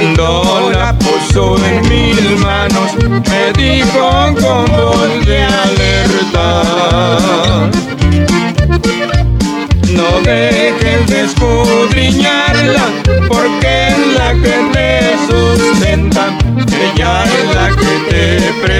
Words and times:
Cuando 0.00 0.70
la 0.72 0.96
puso 0.98 1.62
en 1.62 1.82
mis 1.90 2.40
manos, 2.40 2.94
me 3.04 3.52
dijo 3.52 4.34
con 4.40 4.64
voz 4.64 5.26
de 5.26 5.42
alerta. 5.42 6.62
No 9.90 10.20
dejes 10.24 11.06
de 11.06 11.20
escudriñarla, 11.26 12.86
porque 13.28 13.88
es 13.88 13.98
la 14.16 14.32
que 14.32 14.56
te 14.72 14.88
sustenta. 15.28 16.24
Ella 16.80 17.24
es 17.24 17.54
la 17.54 17.68
que 17.76 17.92
te 18.08 18.22
prepara 18.62 18.79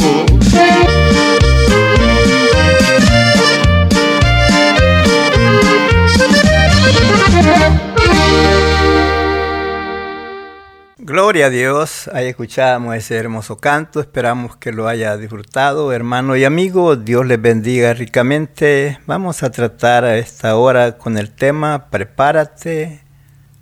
Gloria 11.31 11.45
a 11.45 11.49
Dios, 11.49 12.09
ahí 12.11 12.27
escuchamos 12.27 12.93
ese 12.93 13.15
hermoso 13.15 13.55
canto, 13.55 14.01
esperamos 14.01 14.57
que 14.57 14.73
lo 14.73 14.89
haya 14.89 15.15
disfrutado, 15.15 15.93
hermano 15.93 16.35
y 16.35 16.43
amigo, 16.43 16.97
Dios 16.97 17.25
les 17.25 17.41
bendiga 17.41 17.93
ricamente. 17.93 18.99
Vamos 19.07 19.41
a 19.41 19.49
tratar 19.49 20.03
a 20.03 20.17
esta 20.17 20.57
hora 20.57 20.97
con 20.97 21.17
el 21.17 21.31
tema 21.31 21.89
Prepárate 21.89 22.99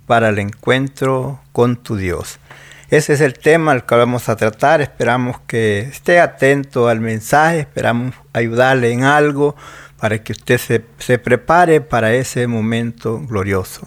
para 0.04 0.30
el 0.30 0.40
encuentro 0.40 1.38
con 1.52 1.76
tu 1.76 1.94
Dios. 1.94 2.40
Ese 2.88 3.12
es 3.12 3.20
el 3.20 3.34
tema 3.34 3.70
al 3.70 3.86
que 3.86 3.94
vamos 3.94 4.28
a 4.28 4.34
tratar, 4.34 4.80
esperamos 4.80 5.38
que 5.46 5.78
esté 5.78 6.18
atento 6.18 6.88
al 6.88 6.98
mensaje, 6.98 7.60
esperamos 7.60 8.16
ayudarle 8.32 8.90
en 8.90 9.04
algo 9.04 9.54
para 9.96 10.20
que 10.24 10.32
usted 10.32 10.58
se, 10.58 10.84
se 10.98 11.20
prepare 11.20 11.80
para 11.80 12.14
ese 12.14 12.48
momento 12.48 13.20
glorioso. 13.20 13.86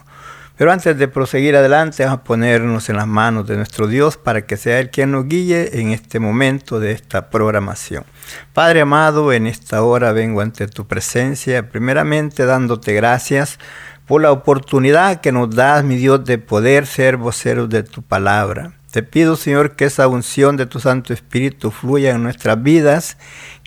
Pero 0.56 0.72
antes 0.72 0.98
de 0.98 1.08
proseguir 1.08 1.56
adelante, 1.56 2.04
vamos 2.04 2.20
a 2.20 2.24
ponernos 2.24 2.88
en 2.90 2.98
las 2.98 3.08
manos 3.08 3.48
de 3.48 3.58
nuestro 3.58 3.88
Dios 3.88 4.18
para 4.18 4.46
que 4.46 4.56
sea 4.56 4.80
Él 4.80 4.92
quien 4.92 5.12
nos 5.12 5.28
guíe 5.28 5.80
en 5.80 5.90
este 5.90 6.20
momento 6.20 6.80
de 6.80 6.92
esta 6.92 7.32
programación. 7.32 8.06
Padre 8.54 8.82
amado, 8.82 9.34
en 9.34 9.48
esta 9.48 9.82
hora 9.82 10.12
vengo 10.12 10.42
ante 10.42 10.68
tu 10.68 10.86
presencia, 10.86 11.70
primeramente 11.70 12.46
dándote 12.46 12.94
gracias 12.94 13.58
por 14.06 14.22
la 14.22 14.32
oportunidad 14.32 15.22
que 15.22 15.32
nos 15.32 15.50
das, 15.56 15.84
mi 15.84 15.96
Dios, 15.96 16.24
de 16.24 16.38
poder 16.38 16.86
ser 16.86 17.18
voceros 17.18 17.68
de 17.70 17.82
tu 17.82 18.04
palabra. 18.04 18.74
Te 18.92 19.02
pido, 19.02 19.36
Señor, 19.36 19.76
que 19.76 19.86
esa 19.86 20.08
unción 20.08 20.56
de 20.56 20.68
tu 20.68 20.80
Santo 20.80 21.14
Espíritu 21.14 21.72
fluya 21.72 22.12
en 22.12 22.22
nuestras 22.22 22.62
vidas, 22.62 23.18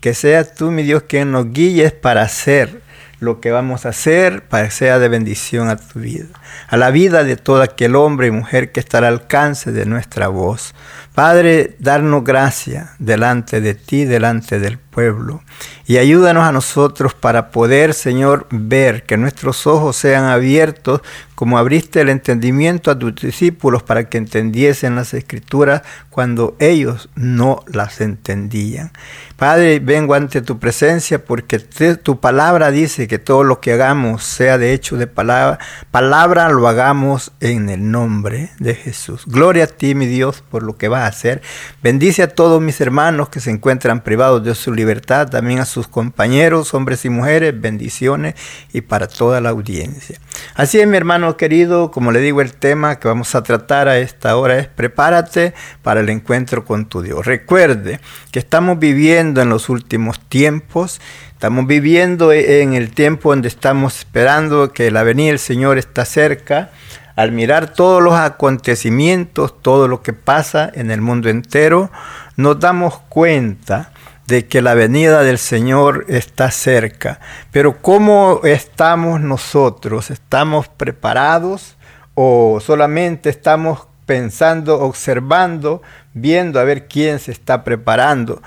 que 0.00 0.14
seas 0.14 0.54
tú, 0.54 0.70
mi 0.70 0.84
Dios, 0.84 1.03
quien 1.03 1.32
nos 1.32 1.50
guíes 1.50 1.92
para 1.92 2.22
hacer 2.22 2.85
lo 3.19 3.41
que 3.41 3.50
vamos 3.50 3.87
a 3.87 3.91
hacer 3.91 4.47
para 4.47 4.66
que 4.66 4.71
sea 4.71 4.99
de 4.99 5.09
bendición 5.09 5.69
a 5.69 5.77
tu 5.77 6.00
vida, 6.00 6.27
a 6.69 6.77
la 6.77 6.91
vida 6.91 7.25
de 7.25 7.37
todo 7.37 7.62
aquel 7.62 7.97
hombre 7.97 8.27
y 8.27 8.31
mujer 8.31 8.72
que 8.72 8.81
está 8.81 8.99
al 8.99 9.04
alcance 9.04 9.72
de 9.72 9.87
nuestra 9.87 10.28
voz. 10.28 10.75
Padre, 11.16 11.77
darnos 11.78 12.25
gracia 12.25 12.94
delante 12.99 13.62
de 13.62 13.75
ti, 13.75 14.04
delante 14.04 14.59
del 14.60 14.77
pueblo. 14.77 15.43
Y 15.87 15.97
ayúdanos 15.97 16.44
a 16.44 16.53
nosotros 16.53 17.15
para 17.15 17.50
poder, 17.50 17.94
Señor, 17.94 18.47
ver 18.50 19.04
que 19.04 19.16
nuestros 19.16 19.66
ojos 19.66 19.97
sean 19.97 20.25
abiertos 20.25 21.00
como 21.34 21.59
abriste 21.59 22.00
el 22.00 22.09
entendimiento 22.09 22.91
a 22.91 22.99
tus 22.99 23.15
discípulos 23.15 23.82
para 23.82 24.09
que 24.09 24.16
entendiesen 24.16 24.97
las 24.97 25.12
escrituras 25.12 25.82
cuando 26.09 26.56
ellos 26.59 27.10
no 27.15 27.62
las 27.66 28.00
entendían. 28.00 28.91
Padre, 29.37 29.81
vengo 29.81 30.15
ante 30.15 30.41
tu 30.41 30.59
presencia 30.59 31.22
porque 31.22 31.59
tu 31.59 32.21
palabra 32.21 32.71
dice 32.71 33.06
que 33.06 33.19
todo 33.19 33.44
lo 33.44 33.60
que 33.60 33.75
hagamos 33.75 34.25
sea 34.25 34.56
de 34.56 34.72
hecho 34.72 34.97
de 34.97 35.06
palabra, 35.06 35.59
palabra 35.91 36.48
lo 36.48 36.66
hagamos 36.68 37.33
en 37.41 37.68
el 37.68 37.91
nombre 37.91 38.51
de 38.59 38.74
Jesús. 38.74 39.24
Gloria 39.27 39.65
a 39.65 39.66
ti, 39.68 39.95
mi 39.95 40.07
Dios, 40.07 40.42
por 40.51 40.63
lo 40.63 40.78
que 40.78 40.89
vas 40.89 41.05
hacer. 41.08 41.42
Bendice 41.82 42.22
a 42.22 42.28
todos 42.28 42.60
mis 42.60 42.80
hermanos 42.80 43.28
que 43.28 43.41
se 43.41 43.50
encuentran 43.50 44.03
privados 44.03 44.44
de 44.44 44.54
su 44.54 44.72
libertad, 44.72 45.28
también 45.28 45.60
a 45.60 45.64
sus 45.64 45.88
compañeros, 45.88 46.74
hombres 46.74 47.04
y 47.04 47.10
mujeres, 47.10 47.58
bendiciones 47.60 48.34
y 48.72 48.80
para 48.80 49.06
toda 49.06 49.41
la 49.41 49.50
audiencia. 49.50 50.18
Así 50.54 50.80
es, 50.80 50.86
mi 50.86 50.97
hermano 50.97 51.36
querido, 51.36 51.91
como 51.91 52.12
le 52.12 52.20
digo, 52.20 52.41
el 52.41 52.53
tema 52.53 52.98
que 52.98 53.08
vamos 53.08 53.34
a 53.34 53.42
tratar 53.42 53.88
a 53.88 53.98
esta 53.98 54.36
hora 54.36 54.58
es 54.58 54.68
prepárate 54.68 55.54
para 55.82 56.00
el 56.00 56.08
encuentro 56.08 56.64
con 56.64 56.86
tu 56.86 57.03
Dios. 57.03 57.26
Recuerde 57.26 58.00
que 58.32 58.38
estamos 58.38 58.78
viviendo 58.78 59.42
en 59.42 59.48
los 59.48 59.68
últimos 59.68 60.20
tiempos, 60.28 61.00
estamos 61.32 61.66
viviendo 61.66 62.32
en 62.32 62.74
el 62.74 62.91
tiempo 62.91 63.30
donde 63.30 63.48
estamos 63.48 63.98
esperando 63.98 64.72
que 64.72 64.91
la 64.91 65.03
venida 65.03 65.28
del 65.28 65.38
Señor 65.38 65.78
está 65.78 66.04
cerca. 66.04 66.70
Al 67.16 67.33
mirar 67.33 67.72
todos 67.72 68.03
los 68.03 68.15
acontecimientos, 68.15 69.60
todo 69.63 69.89
lo 69.89 70.03
que 70.03 70.13
pasa 70.13 70.71
en 70.72 70.91
el 70.91 71.01
mundo 71.01 71.30
entero, 71.30 71.91
nos 72.36 72.60
damos 72.60 72.98
cuenta 73.09 73.91
de 74.27 74.47
que 74.47 74.60
la 74.60 74.74
venida 74.74 75.22
del 75.22 75.39
Señor 75.39 76.04
está 76.09 76.51
cerca. 76.51 77.21
Pero 77.53 77.80
¿cómo 77.80 78.41
estamos 78.45 79.21
nosotros? 79.21 80.10
¿Estamos 80.10 80.68
preparados 80.68 81.77
o 82.15 82.59
solamente 82.60 83.30
estamos 83.30 83.86
pensando, 84.04 84.80
observando, 84.80 85.83
viendo 86.13 86.60
a 86.60 86.65
ver 86.65 86.86
quién 86.86 87.18
se 87.18 87.33
está 87.33 87.65
preparando? 87.65 88.42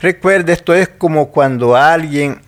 Recuerde, 0.00 0.52
esto 0.52 0.74
es 0.74 0.88
como 0.88 1.30
cuando 1.30 1.76
alguien, 1.76 2.40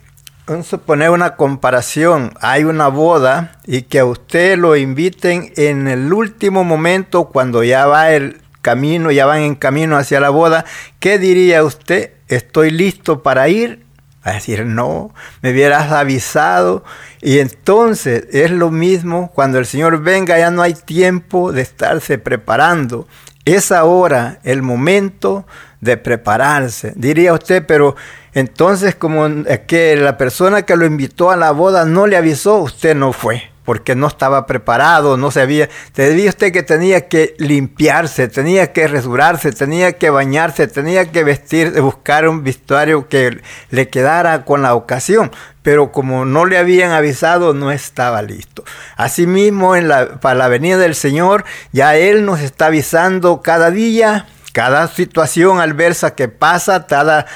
vamos 0.46 0.73
a 0.73 0.79
poner 0.79 1.11
una 1.11 1.37
comparación, 1.37 2.32
hay 2.41 2.64
una 2.64 2.88
boda 2.88 3.58
y 3.67 3.82
que 3.82 4.00
a 4.00 4.05
usted 4.05 4.58
lo 4.58 4.76
inviten 4.76 5.52
en 5.56 5.88
el 5.88 6.12
último 6.12 6.64
momento 6.64 7.26
cuando 7.26 7.64
ya 7.64 7.87
va 7.87 8.12
el 8.12 8.43
camino, 8.61 9.11
ya 9.11 9.26
van 9.26 9.41
en 9.41 9.55
camino 9.55 9.96
hacia 9.96 10.20
la 10.20 10.31
boda, 10.31 10.64
¿qué 11.00 11.19
diría 11.19 11.64
usted? 11.64 12.12
¿Estoy 12.29 12.70
listo 12.70 13.23
para 13.23 13.49
ir 13.49 13.85
a 14.23 14.32
decir, 14.32 14.64
no, 14.64 15.14
me 15.43 15.52
hubieras 15.52 15.93
avisado. 15.93 16.82
Y 17.20 17.40
entonces 17.40 18.25
es 18.32 18.50
lo 18.50 18.70
mismo, 18.70 19.31
cuando 19.35 19.58
el 19.58 19.67
Señor 19.67 20.00
venga 20.00 20.38
ya 20.38 20.50
no 20.50 20.62
hay 20.62 20.73
tiempo 20.73 21.52
de 21.52 21.61
estarse 21.61 22.17
preparando. 22.17 23.06
Es 23.44 23.73
ahora 23.73 24.38
el 24.44 24.62
momento 24.62 25.46
de 25.81 25.96
prepararse. 25.96 26.93
Diría 26.96 27.32
usted, 27.32 27.64
pero 27.67 27.94
entonces 28.32 28.94
como 28.94 29.26
que 29.67 29.96
la 29.96 30.17
persona 30.17 30.62
que 30.62 30.76
lo 30.76 30.87
invitó 30.87 31.31
a 31.31 31.37
la 31.37 31.50
boda 31.50 31.85
no 31.85 32.06
le 32.06 32.17
avisó, 32.17 32.58
usted 32.58 32.94
no 32.94 33.12
fue 33.12 33.54
porque 33.64 33.94
no 33.94 34.06
estaba 34.06 34.46
preparado, 34.46 35.16
no 35.16 35.31
sabía. 35.31 35.69
Te 35.93 36.08
debía 36.08 36.28
usted 36.28 36.52
que 36.52 36.62
tenía 36.62 37.08
que 37.08 37.34
limpiarse, 37.38 38.28
tenía 38.28 38.72
que 38.72 38.87
resurarse, 38.87 39.52
tenía 39.52 39.94
que 39.94 40.11
bañarse, 40.11 40.66
tenía 40.69 41.11
que 41.11 41.25
vestir, 41.25 41.81
buscar 41.81 42.28
un 42.28 42.44
vestuario 42.44 43.08
que 43.08 43.40
le 43.70 43.88
quedara 43.88 44.44
con 44.44 44.62
la 44.62 44.75
ocasión. 44.75 45.31
Pero 45.62 45.93
como 45.93 46.26
no 46.26 46.44
le 46.44 46.58
habían 46.58 46.93
avisado, 46.93 47.55
no 47.55 47.72
estaba 47.72 48.20
listo. 48.20 48.64
Asimismo, 48.96 49.76
en 49.76 49.88
la, 49.88 50.20
para 50.20 50.34
la 50.34 50.49
venida 50.49 50.76
del 50.76 50.94
Señor, 50.94 51.44
ya 51.72 51.96
Él 51.96 52.26
nos 52.26 52.40
está 52.40 52.66
avisando 52.66 53.40
cada 53.40 53.70
día 53.70 54.26
cada 54.55 54.87
situación 54.87 55.58
adversa 55.58 56.14
que 56.14 56.28
pasa, 56.28 56.87
cada 56.87 57.26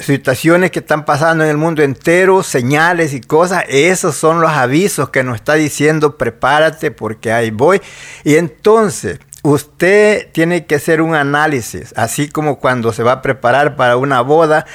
situaciones 0.00 0.70
que 0.70 0.80
están 0.80 1.04
pasando 1.04 1.44
en 1.44 1.50
el 1.50 1.56
mundo 1.56 1.82
entero, 1.82 2.42
señales 2.42 3.14
y 3.14 3.20
cosas, 3.20 3.64
esos 3.68 4.16
son 4.16 4.40
los 4.40 4.50
avisos 4.50 5.10
que 5.10 5.24
nos 5.24 5.36
está 5.36 5.54
diciendo 5.54 6.16
prepárate 6.16 6.90
porque 6.90 7.32
ahí 7.32 7.50
voy. 7.50 7.80
Y 8.24 8.36
entonces 8.36 9.18
usted 9.42 10.28
tiene 10.32 10.66
que 10.66 10.74
hacer 10.74 11.00
un 11.00 11.14
análisis, 11.14 11.94
así 11.96 12.28
como 12.28 12.58
cuando 12.58 12.92
se 12.92 13.04
va 13.04 13.12
a 13.12 13.22
preparar 13.22 13.76
para 13.76 13.96
una 13.96 14.20
boda, 14.20 14.66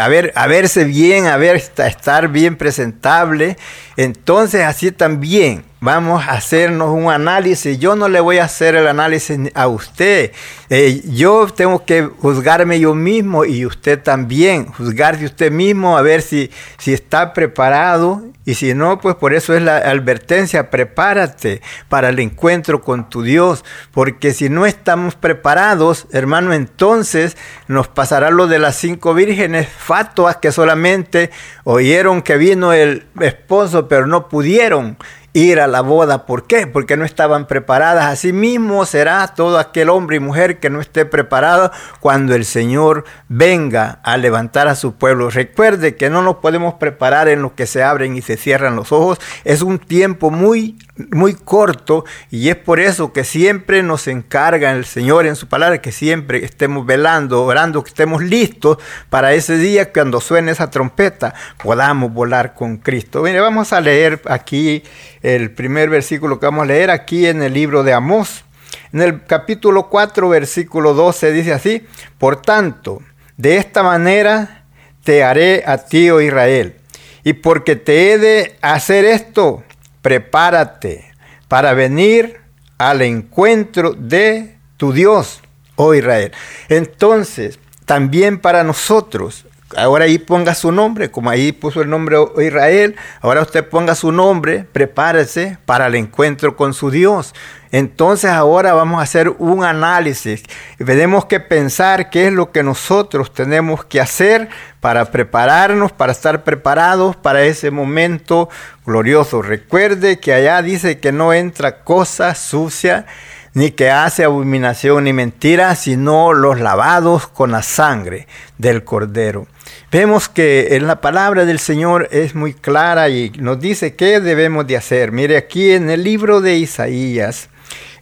a, 0.00 0.08
ver, 0.08 0.32
a 0.34 0.46
verse 0.46 0.84
bien, 0.84 1.26
a 1.26 1.36
ver, 1.36 1.56
estar 1.56 2.28
bien 2.28 2.56
presentable. 2.56 3.58
Entonces 3.96 4.64
así 4.64 4.90
también 4.90 5.64
vamos 5.80 6.24
a 6.26 6.32
hacernos 6.32 6.90
un 6.90 7.10
análisis. 7.10 7.78
Yo 7.78 7.96
no 7.96 8.08
le 8.08 8.20
voy 8.20 8.38
a 8.38 8.44
hacer 8.44 8.74
el 8.76 8.86
análisis 8.88 9.38
a 9.54 9.68
usted. 9.68 10.32
Eh, 10.70 11.02
yo 11.06 11.46
tengo 11.48 11.84
que 11.84 12.02
juzgarme 12.02 12.80
yo 12.80 12.94
mismo 12.94 13.44
y 13.44 13.66
usted 13.66 14.02
también. 14.02 14.66
Juzgarse 14.66 15.24
usted 15.24 15.52
mismo 15.52 15.96
a 15.96 16.02
ver 16.02 16.22
si, 16.22 16.50
si 16.78 16.92
está 16.92 17.32
preparado. 17.32 18.22
Y 18.44 18.54
si 18.54 18.74
no, 18.74 19.00
pues 19.00 19.16
por 19.16 19.34
eso 19.34 19.54
es 19.54 19.62
la 19.62 19.78
advertencia. 19.78 20.70
Prepárate 20.70 21.62
para 21.88 22.10
el 22.10 22.20
encuentro 22.20 22.80
con 22.80 23.10
tu 23.10 23.22
Dios. 23.22 23.64
Porque 23.90 24.32
si 24.32 24.48
no 24.48 24.66
estamos 24.66 25.16
preparados, 25.16 26.06
hermano, 26.12 26.52
entonces 26.52 27.36
nos 27.66 27.88
pasará 27.88 28.30
lo 28.30 28.46
de 28.46 28.60
las 28.60 28.76
cinco 28.76 29.14
vírgenes 29.14 29.68
fatuas 29.68 30.36
que 30.36 30.52
solamente 30.52 31.30
oyeron 31.64 32.22
que 32.22 32.36
vino 32.36 32.72
el 32.72 33.06
esposo, 33.20 33.88
pero 33.88 34.06
no 34.06 34.28
pudieron 34.28 34.96
ir 35.36 35.60
a 35.60 35.66
la 35.66 35.82
boda. 35.82 36.24
¿Por 36.24 36.46
qué? 36.46 36.66
Porque 36.66 36.96
no 36.96 37.04
estaban 37.04 37.46
preparadas. 37.46 38.06
Asimismo 38.06 38.86
será 38.86 39.26
todo 39.28 39.58
aquel 39.58 39.90
hombre 39.90 40.16
y 40.16 40.20
mujer 40.20 40.60
que 40.60 40.70
no 40.70 40.80
esté 40.80 41.04
preparado 41.04 41.70
cuando 42.00 42.34
el 42.34 42.46
Señor 42.46 43.04
venga 43.28 44.00
a 44.02 44.16
levantar 44.16 44.66
a 44.66 44.74
su 44.74 44.94
pueblo. 44.94 45.28
Recuerde 45.28 45.94
que 45.96 46.08
no 46.08 46.22
nos 46.22 46.36
podemos 46.36 46.74
preparar 46.74 47.28
en 47.28 47.42
lo 47.42 47.54
que 47.54 47.66
se 47.66 47.82
abren 47.82 48.16
y 48.16 48.22
se 48.22 48.38
cierran 48.38 48.76
los 48.76 48.92
ojos. 48.92 49.18
Es 49.44 49.60
un 49.60 49.78
tiempo 49.78 50.30
muy 50.30 50.78
muy 51.10 51.34
corto 51.34 52.04
y 52.30 52.48
es 52.48 52.56
por 52.56 52.80
eso 52.80 53.12
que 53.12 53.24
siempre 53.24 53.82
nos 53.82 54.08
encarga 54.08 54.72
el 54.72 54.86
Señor 54.86 55.26
en 55.26 55.36
su 55.36 55.46
palabra 55.46 55.82
que 55.82 55.92
siempre 55.92 56.44
estemos 56.44 56.86
velando, 56.86 57.44
orando, 57.44 57.84
que 57.84 57.90
estemos 57.90 58.22
listos 58.22 58.78
para 59.10 59.34
ese 59.34 59.58
día 59.58 59.92
cuando 59.92 60.20
suene 60.20 60.52
esa 60.52 60.70
trompeta 60.70 61.34
podamos 61.62 62.12
volar 62.12 62.54
con 62.54 62.78
Cristo. 62.78 63.22
Mire, 63.22 63.40
vamos 63.40 63.72
a 63.72 63.80
leer 63.80 64.22
aquí 64.26 64.82
el 65.26 65.50
primer 65.50 65.90
versículo 65.90 66.38
que 66.38 66.46
vamos 66.46 66.62
a 66.62 66.66
leer 66.66 66.88
aquí 66.88 67.26
en 67.26 67.42
el 67.42 67.52
libro 67.52 67.82
de 67.82 67.92
Amós. 67.92 68.44
En 68.92 69.02
el 69.02 69.24
capítulo 69.24 69.88
4, 69.88 70.28
versículo 70.28 70.94
12 70.94 71.32
dice 71.32 71.52
así, 71.52 71.84
por 72.16 72.40
tanto, 72.42 73.02
de 73.36 73.56
esta 73.56 73.82
manera 73.82 74.62
te 75.02 75.24
haré 75.24 75.64
a 75.66 75.78
ti, 75.78 76.10
oh 76.10 76.20
Israel, 76.20 76.76
y 77.24 77.32
porque 77.32 77.74
te 77.74 78.12
he 78.12 78.18
de 78.18 78.56
hacer 78.60 79.04
esto, 79.04 79.64
prepárate 80.00 81.12
para 81.48 81.74
venir 81.74 82.38
al 82.78 83.02
encuentro 83.02 83.94
de 83.94 84.58
tu 84.76 84.92
Dios, 84.92 85.40
oh 85.74 85.92
Israel. 85.92 86.30
Entonces, 86.68 87.58
también 87.84 88.38
para 88.38 88.62
nosotros, 88.62 89.45
Ahora 89.74 90.04
ahí 90.04 90.18
ponga 90.18 90.54
su 90.54 90.70
nombre, 90.70 91.10
como 91.10 91.28
ahí 91.28 91.50
puso 91.50 91.82
el 91.82 91.90
nombre 91.90 92.16
Israel, 92.38 92.94
ahora 93.20 93.42
usted 93.42 93.68
ponga 93.68 93.96
su 93.96 94.12
nombre, 94.12 94.64
prepárese 94.70 95.58
para 95.66 95.88
el 95.88 95.96
encuentro 95.96 96.54
con 96.54 96.72
su 96.72 96.92
Dios. 96.92 97.34
Entonces 97.72 98.30
ahora 98.30 98.74
vamos 98.74 99.00
a 99.00 99.02
hacer 99.02 99.28
un 99.38 99.64
análisis 99.64 100.44
y 100.78 100.84
tenemos 100.84 101.24
que 101.24 101.40
pensar 101.40 102.10
qué 102.10 102.28
es 102.28 102.32
lo 102.32 102.52
que 102.52 102.62
nosotros 102.62 103.34
tenemos 103.34 103.84
que 103.84 104.00
hacer 104.00 104.48
para 104.80 105.06
prepararnos, 105.06 105.90
para 105.90 106.12
estar 106.12 106.44
preparados 106.44 107.16
para 107.16 107.42
ese 107.42 107.72
momento 107.72 108.48
glorioso. 108.86 109.42
Recuerde 109.42 110.20
que 110.20 110.32
allá 110.32 110.62
dice 110.62 111.00
que 111.00 111.10
no 111.10 111.32
entra 111.32 111.82
cosa 111.82 112.36
sucia 112.36 113.04
ni 113.52 113.72
que 113.72 113.90
hace 113.90 114.22
abominación 114.22 115.04
ni 115.04 115.12
mentira, 115.12 115.74
sino 115.74 116.32
los 116.32 116.60
lavados 116.60 117.26
con 117.26 117.50
la 117.50 117.62
sangre 117.62 118.28
del 118.58 118.84
cordero. 118.84 119.48
Vemos 119.92 120.28
que 120.28 120.74
en 120.74 120.88
la 120.88 121.00
palabra 121.00 121.44
del 121.44 121.60
Señor 121.60 122.08
es 122.10 122.34
muy 122.34 122.54
clara 122.54 123.08
y 123.08 123.30
nos 123.38 123.60
dice 123.60 123.94
qué 123.94 124.18
debemos 124.18 124.66
de 124.66 124.76
hacer. 124.76 125.12
Mire 125.12 125.36
aquí 125.36 125.70
en 125.70 125.90
el 125.90 126.02
libro 126.02 126.40
de 126.40 126.56
Isaías, 126.56 127.50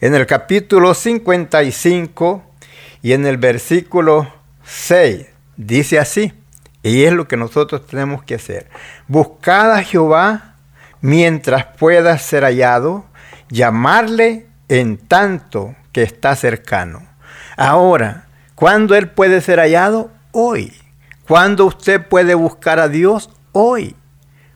en 0.00 0.14
el 0.14 0.26
capítulo 0.26 0.94
55 0.94 2.42
y 3.02 3.12
en 3.12 3.26
el 3.26 3.36
versículo 3.36 4.32
6, 4.64 5.26
dice 5.58 5.98
así, 5.98 6.32
y 6.82 7.04
es 7.04 7.12
lo 7.12 7.28
que 7.28 7.36
nosotros 7.36 7.86
tenemos 7.86 8.24
que 8.24 8.36
hacer. 8.36 8.66
Buscad 9.06 9.72
a 9.72 9.82
Jehová 9.82 10.54
mientras 11.02 11.66
pueda 11.76 12.16
ser 12.16 12.44
hallado, 12.44 13.04
llamarle 13.50 14.46
en 14.70 14.96
tanto 14.96 15.76
que 15.92 16.02
está 16.02 16.34
cercano. 16.34 17.06
Ahora, 17.58 18.24
¿cuándo 18.54 18.94
Él 18.94 19.10
puede 19.10 19.42
ser 19.42 19.58
hallado? 19.58 20.10
Hoy. 20.32 20.72
¿Cuándo 21.26 21.64
usted 21.64 22.06
puede 22.06 22.34
buscar 22.34 22.78
a 22.78 22.88
Dios? 22.88 23.30
Hoy. 23.52 23.96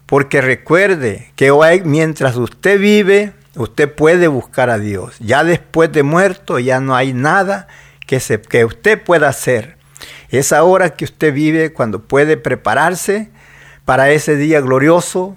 Porque 0.04 0.42
recuerde 0.42 1.32
que 1.34 1.50
hoy, 1.50 1.80
mientras 1.82 2.36
usted 2.36 2.78
vive, 2.78 3.32
usted 3.56 3.94
puede 3.94 4.28
buscar 4.28 4.68
a 4.68 4.78
Dios. 4.78 5.16
Ya 5.18 5.44
después 5.44 5.90
de 5.92 6.02
muerto, 6.02 6.58
ya 6.58 6.80
no 6.80 6.94
hay 6.94 7.14
nada 7.14 7.68
que, 8.06 8.20
se, 8.20 8.40
que 8.40 8.66
usted 8.66 9.02
pueda 9.02 9.28
hacer. 9.28 9.78
Es 10.28 10.52
ahora 10.52 10.90
que 10.90 11.06
usted 11.06 11.32
vive 11.32 11.72
cuando 11.72 12.02
puede 12.02 12.36
prepararse 12.36 13.30
para 13.86 14.10
ese 14.10 14.36
día 14.36 14.60
glorioso, 14.60 15.36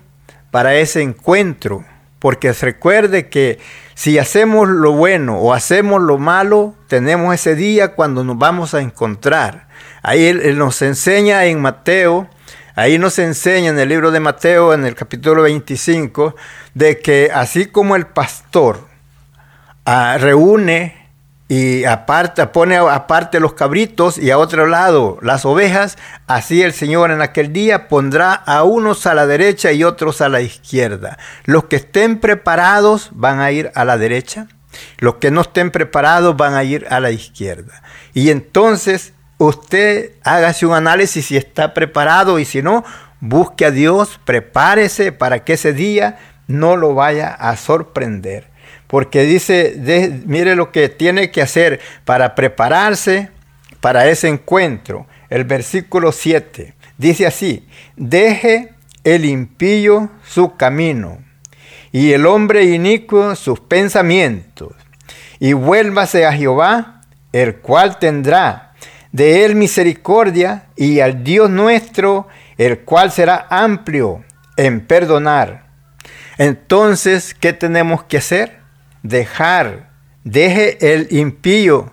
para 0.51 0.75
ese 0.75 1.01
encuentro. 1.01 1.85
Porque 2.19 2.51
recuerde 2.51 3.29
que 3.29 3.57
si 3.95 4.19
hacemos 4.19 4.67
lo 4.67 4.91
bueno 4.91 5.39
o 5.39 5.53
hacemos 5.53 6.01
lo 6.01 6.17
malo, 6.17 6.75
tenemos 6.87 7.33
ese 7.33 7.55
día 7.55 7.93
cuando 7.93 8.25
nos 8.25 8.37
vamos 8.37 8.73
a 8.73 8.81
encontrar. 8.81 9.70
Ahí 10.03 10.33
nos 10.55 10.81
enseña 10.81 11.45
en 11.45 11.61
Mateo, 11.61 12.27
ahí 12.75 12.97
nos 12.97 13.19
enseña 13.19 13.69
en 13.69 13.77
el 13.77 13.89
libro 13.89 14.09
de 14.09 14.19
Mateo, 14.19 14.73
en 14.73 14.83
el 14.85 14.95
capítulo 14.95 15.43
25, 15.43 16.35
de 16.73 16.99
que 16.99 17.29
así 17.31 17.67
como 17.67 17.95
el 17.95 18.07
pastor 18.07 18.87
ah, 19.85 20.17
reúne 20.19 21.07
y 21.47 21.83
aparte, 21.83 22.47
pone 22.47 22.77
aparte 22.77 23.39
los 23.39 23.53
cabritos 23.53 24.17
y 24.17 24.31
a 24.31 24.39
otro 24.39 24.65
lado 24.65 25.19
las 25.21 25.45
ovejas, 25.45 25.99
así 26.25 26.63
el 26.63 26.73
Señor 26.73 27.11
en 27.11 27.21
aquel 27.21 27.53
día 27.53 27.87
pondrá 27.87 28.33
a 28.33 28.63
unos 28.63 29.05
a 29.05 29.13
la 29.13 29.27
derecha 29.27 29.71
y 29.71 29.83
otros 29.83 30.21
a 30.21 30.29
la 30.29 30.41
izquierda. 30.41 31.19
Los 31.43 31.65
que 31.65 31.75
estén 31.75 32.19
preparados 32.19 33.09
van 33.11 33.39
a 33.39 33.51
ir 33.51 33.71
a 33.75 33.85
la 33.85 33.99
derecha, 33.99 34.47
los 34.97 35.15
que 35.15 35.29
no 35.29 35.41
estén 35.41 35.69
preparados 35.69 36.35
van 36.37 36.55
a 36.55 36.63
ir 36.63 36.87
a 36.89 36.99
la 36.99 37.11
izquierda. 37.11 37.83
Y 38.13 38.31
entonces 38.31 39.13
usted 39.45 40.11
hágase 40.23 40.65
un 40.65 40.73
análisis 40.73 41.25
si 41.25 41.37
está 41.37 41.73
preparado 41.73 42.39
y 42.39 42.45
si 42.45 42.61
no, 42.61 42.83
busque 43.19 43.65
a 43.65 43.71
Dios, 43.71 44.19
prepárese 44.25 45.11
para 45.11 45.43
que 45.43 45.53
ese 45.53 45.73
día 45.73 46.19
no 46.47 46.75
lo 46.75 46.93
vaya 46.93 47.29
a 47.29 47.55
sorprender 47.57 48.51
porque 48.91 49.23
dice, 49.23 49.73
mire 50.25 50.53
lo 50.57 50.73
que 50.73 50.89
tiene 50.89 51.31
que 51.31 51.41
hacer 51.41 51.79
para 52.03 52.35
prepararse 52.35 53.29
para 53.79 54.07
ese 54.07 54.27
encuentro. 54.27 55.07
El 55.29 55.45
versículo 55.45 56.11
7 56.11 56.75
dice 56.97 57.25
así, 57.25 57.65
deje 57.95 58.73
el 59.05 59.23
impío 59.23 60.09
su 60.27 60.57
camino 60.57 61.19
y 61.93 62.11
el 62.11 62.25
hombre 62.25 62.65
inicuo 62.65 63.37
sus 63.37 63.61
pensamientos 63.61 64.73
y 65.39 65.53
vuélvase 65.53 66.25
a 66.25 66.33
Jehová, 66.33 67.03
el 67.31 67.59
cual 67.59 67.97
tendrá 67.97 68.70
de 69.11 69.45
él 69.45 69.55
misericordia 69.55 70.65
y 70.75 70.99
al 70.99 71.23
Dios 71.23 71.49
nuestro, 71.49 72.27
el 72.57 72.79
cual 72.79 73.11
será 73.11 73.47
amplio 73.49 74.23
en 74.57 74.81
perdonar. 74.81 75.65
Entonces, 76.37 77.35
¿qué 77.39 77.53
tenemos 77.53 78.03
que 78.03 78.17
hacer? 78.17 78.59
Dejar, 79.03 79.89
deje 80.23 80.93
el 80.93 81.07
impío 81.11 81.91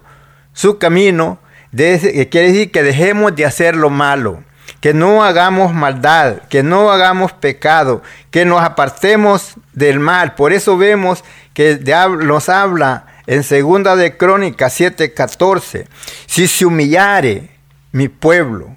su 0.52 0.78
camino, 0.78 1.38
quiere 1.70 2.48
decir 2.48 2.72
que 2.72 2.82
dejemos 2.82 3.36
de 3.36 3.44
hacer 3.44 3.76
lo 3.76 3.90
malo, 3.90 4.42
que 4.80 4.92
no 4.92 5.22
hagamos 5.22 5.72
maldad, 5.72 6.38
que 6.48 6.62
no 6.62 6.90
hagamos 6.90 7.32
pecado, 7.32 8.02
que 8.30 8.44
nos 8.44 8.62
apartemos 8.62 9.54
del 9.72 10.00
mal. 10.00 10.34
Por 10.34 10.52
eso 10.52 10.76
vemos 10.76 11.24
que 11.54 11.78
nos 12.22 12.48
habla 12.48 13.06
en 13.28 13.42
segunda 13.42 13.94
de 13.94 14.16
Crónicas 14.16 14.80
7:14, 14.80 15.86
si 16.26 16.48
se 16.48 16.64
humillare 16.64 17.50
mi 17.92 18.08
pueblo, 18.08 18.74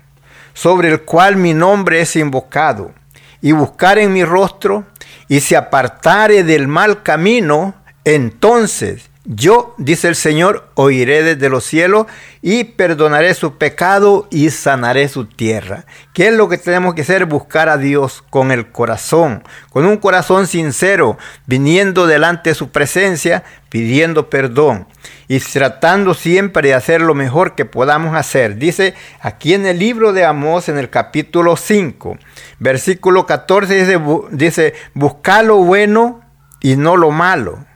sobre 0.54 0.90
el 0.90 1.02
cual 1.04 1.38
mi 1.38 1.54
nombre 1.54 2.02
es 2.02 2.18
invocado, 2.18 2.92
y 3.42 3.54
buscar 3.54 3.98
en 3.98 4.12
mi 4.12 4.26
rostro, 4.26 4.86
y 5.30 5.40
se 5.40 5.56
apartare 5.56 6.44
del 6.44 6.68
mal 6.68 7.02
camino, 7.02 7.74
entonces 8.04 9.10
yo, 9.24 9.76
dice 9.78 10.08
el 10.08 10.16
Señor, 10.16 10.72
oiré 10.74 11.22
desde 11.22 11.48
los 11.48 11.64
cielos 11.64 12.08
y 12.42 12.64
perdonaré 12.64 13.36
su 13.36 13.60
pecado 13.60 14.28
y 14.32 14.50
sanaré 14.50 15.08
su 15.10 15.26
tierra. 15.26 15.86
¿Qué 16.12 16.30
es 16.30 16.34
lo 16.34 16.50
que 16.50 16.58
tenemos 16.58 16.96
que 16.96 17.04
hacer? 17.04 17.28
Buscar 17.28 17.70
a 17.70 17.78
Dios 17.78 18.24
con 18.32 18.52
el 18.52 18.72
corazón, 18.72 19.44
con 19.70 19.86
un 19.86 19.98
corazón 19.98 20.48
sincero, 20.48 21.20
viniendo 21.46 22.08
delante 22.08 22.50
de 22.50 22.56
su 22.56 22.72
presencia, 22.72 23.44
pidiendo 23.70 24.28
perdón 24.32 24.88
y 25.28 25.40
tratando 25.40 26.16
siempre 26.16 26.70
de 26.70 26.74
hacer 26.74 27.00
lo 27.00 27.14
mejor 27.14 27.54
que 27.54 27.66
podamos 27.66 28.16
hacer. 28.16 28.56
Dice 28.56 28.96
aquí 29.20 29.54
en 29.54 29.68
el 29.68 29.78
libro 29.78 30.14
de 30.14 30.26
Amós, 30.26 30.68
en 30.68 30.80
el 30.80 30.90
capítulo 30.90 31.58
5, 31.58 32.18
versículo 32.58 33.28
14, 33.28 33.86
dice, 33.86 34.02
dice 34.32 34.74
busca 34.96 35.44
lo 35.44 35.58
bueno 35.58 36.22
y 36.60 36.76
no 36.76 36.98
lo 36.98 37.12
malo 37.12 37.71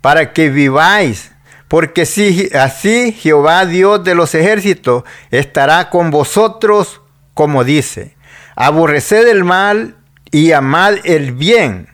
para 0.00 0.32
que 0.32 0.50
viváis. 0.50 1.32
Porque 1.68 2.06
si 2.06 2.48
así 2.54 3.12
Jehová 3.12 3.66
Dios 3.66 4.02
de 4.02 4.14
los 4.14 4.34
ejércitos 4.34 5.04
estará 5.30 5.90
con 5.90 6.10
vosotros, 6.10 7.02
como 7.34 7.62
dice, 7.62 8.16
aborreced 8.56 9.28
el 9.28 9.44
mal 9.44 9.96
y 10.30 10.52
amad 10.52 10.94
el 11.04 11.32
bien, 11.32 11.88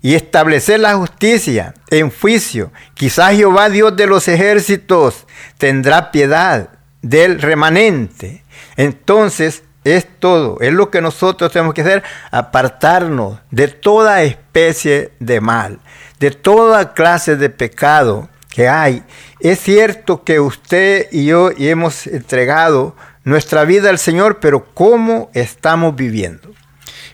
y 0.00 0.14
estableced 0.14 0.78
la 0.78 0.94
justicia 0.94 1.74
en 1.90 2.10
juicio. 2.10 2.72
Quizás 2.94 3.36
Jehová 3.36 3.68
Dios 3.68 3.94
de 3.96 4.06
los 4.06 4.26
ejércitos 4.28 5.26
tendrá 5.58 6.10
piedad 6.10 6.70
del 7.02 7.40
remanente. 7.40 8.42
Entonces, 8.76 9.62
es 9.84 10.06
todo, 10.18 10.58
es 10.60 10.72
lo 10.72 10.90
que 10.90 11.00
nosotros 11.00 11.52
tenemos 11.52 11.74
que 11.74 11.82
hacer, 11.82 12.02
apartarnos 12.30 13.40
de 13.50 13.68
toda 13.68 14.22
especie 14.22 15.12
de 15.18 15.40
mal 15.40 15.80
de 16.22 16.30
toda 16.30 16.94
clase 16.94 17.34
de 17.34 17.50
pecado 17.50 18.28
que 18.48 18.68
hay. 18.68 19.02
Es 19.40 19.58
cierto 19.58 20.22
que 20.22 20.38
usted 20.38 21.08
y 21.10 21.26
yo 21.26 21.50
hemos 21.58 22.06
entregado 22.06 22.94
nuestra 23.24 23.64
vida 23.64 23.90
al 23.90 23.98
Señor, 23.98 24.38
pero 24.38 24.64
¿cómo 24.72 25.32
estamos 25.34 25.96
viviendo? 25.96 26.48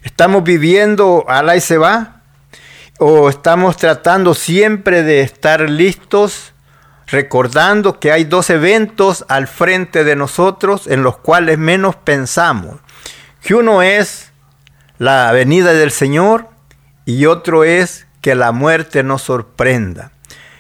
¿Estamos 0.02 0.44
viviendo 0.44 1.24
a 1.26 1.56
y 1.56 1.60
se 1.62 1.78
va? 1.78 2.20
¿O 2.98 3.30
estamos 3.30 3.78
tratando 3.78 4.34
siempre 4.34 5.02
de 5.02 5.22
estar 5.22 5.70
listos, 5.70 6.52
recordando 7.06 8.00
que 8.00 8.12
hay 8.12 8.24
dos 8.24 8.50
eventos 8.50 9.24
al 9.28 9.46
frente 9.46 10.04
de 10.04 10.16
nosotros 10.16 10.86
en 10.86 11.02
los 11.02 11.16
cuales 11.16 11.56
menos 11.56 11.96
pensamos? 11.96 12.78
Que 13.40 13.54
uno 13.54 13.80
es 13.80 14.32
la 14.98 15.32
venida 15.32 15.72
del 15.72 15.92
Señor 15.92 16.50
y 17.06 17.24
otro 17.24 17.64
es 17.64 18.04
que 18.28 18.34
la 18.34 18.52
muerte 18.52 19.02
nos 19.02 19.22
sorprenda. 19.22 20.10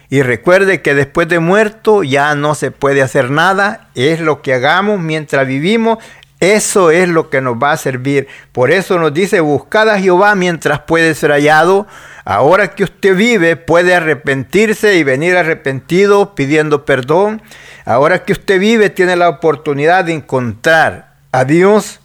Y 0.08 0.22
recuerde 0.22 0.80
que 0.80 0.94
después 0.94 1.28
de 1.28 1.38
muerto 1.38 2.02
ya 2.02 2.34
no 2.34 2.54
se 2.54 2.70
puede 2.70 3.02
hacer 3.02 3.30
nada, 3.30 3.90
es 3.94 4.20
lo 4.20 4.40
que 4.40 4.54
hagamos 4.54 5.00
mientras 5.00 5.46
vivimos, 5.46 5.98
eso 6.40 6.90
es 6.90 7.10
lo 7.10 7.28
que 7.28 7.42
nos 7.42 7.56
va 7.56 7.72
a 7.72 7.76
servir. 7.76 8.26
Por 8.52 8.70
eso 8.70 8.98
nos 8.98 9.12
dice, 9.12 9.40
buscad 9.40 9.90
a 9.90 10.00
Jehová 10.00 10.34
mientras 10.34 10.80
puede 10.80 11.14
ser 11.14 11.30
hallado. 11.30 11.86
Ahora 12.24 12.68
que 12.68 12.84
usted 12.84 13.14
vive, 13.14 13.56
puede 13.56 13.94
arrepentirse 13.94 14.96
y 14.96 15.04
venir 15.04 15.36
arrepentido 15.36 16.34
pidiendo 16.34 16.86
perdón. 16.86 17.42
Ahora 17.84 18.24
que 18.24 18.32
usted 18.32 18.58
vive, 18.58 18.88
tiene 18.88 19.14
la 19.14 19.28
oportunidad 19.28 20.06
de 20.06 20.14
encontrar 20.14 21.12
a 21.32 21.44
Dios 21.44 22.00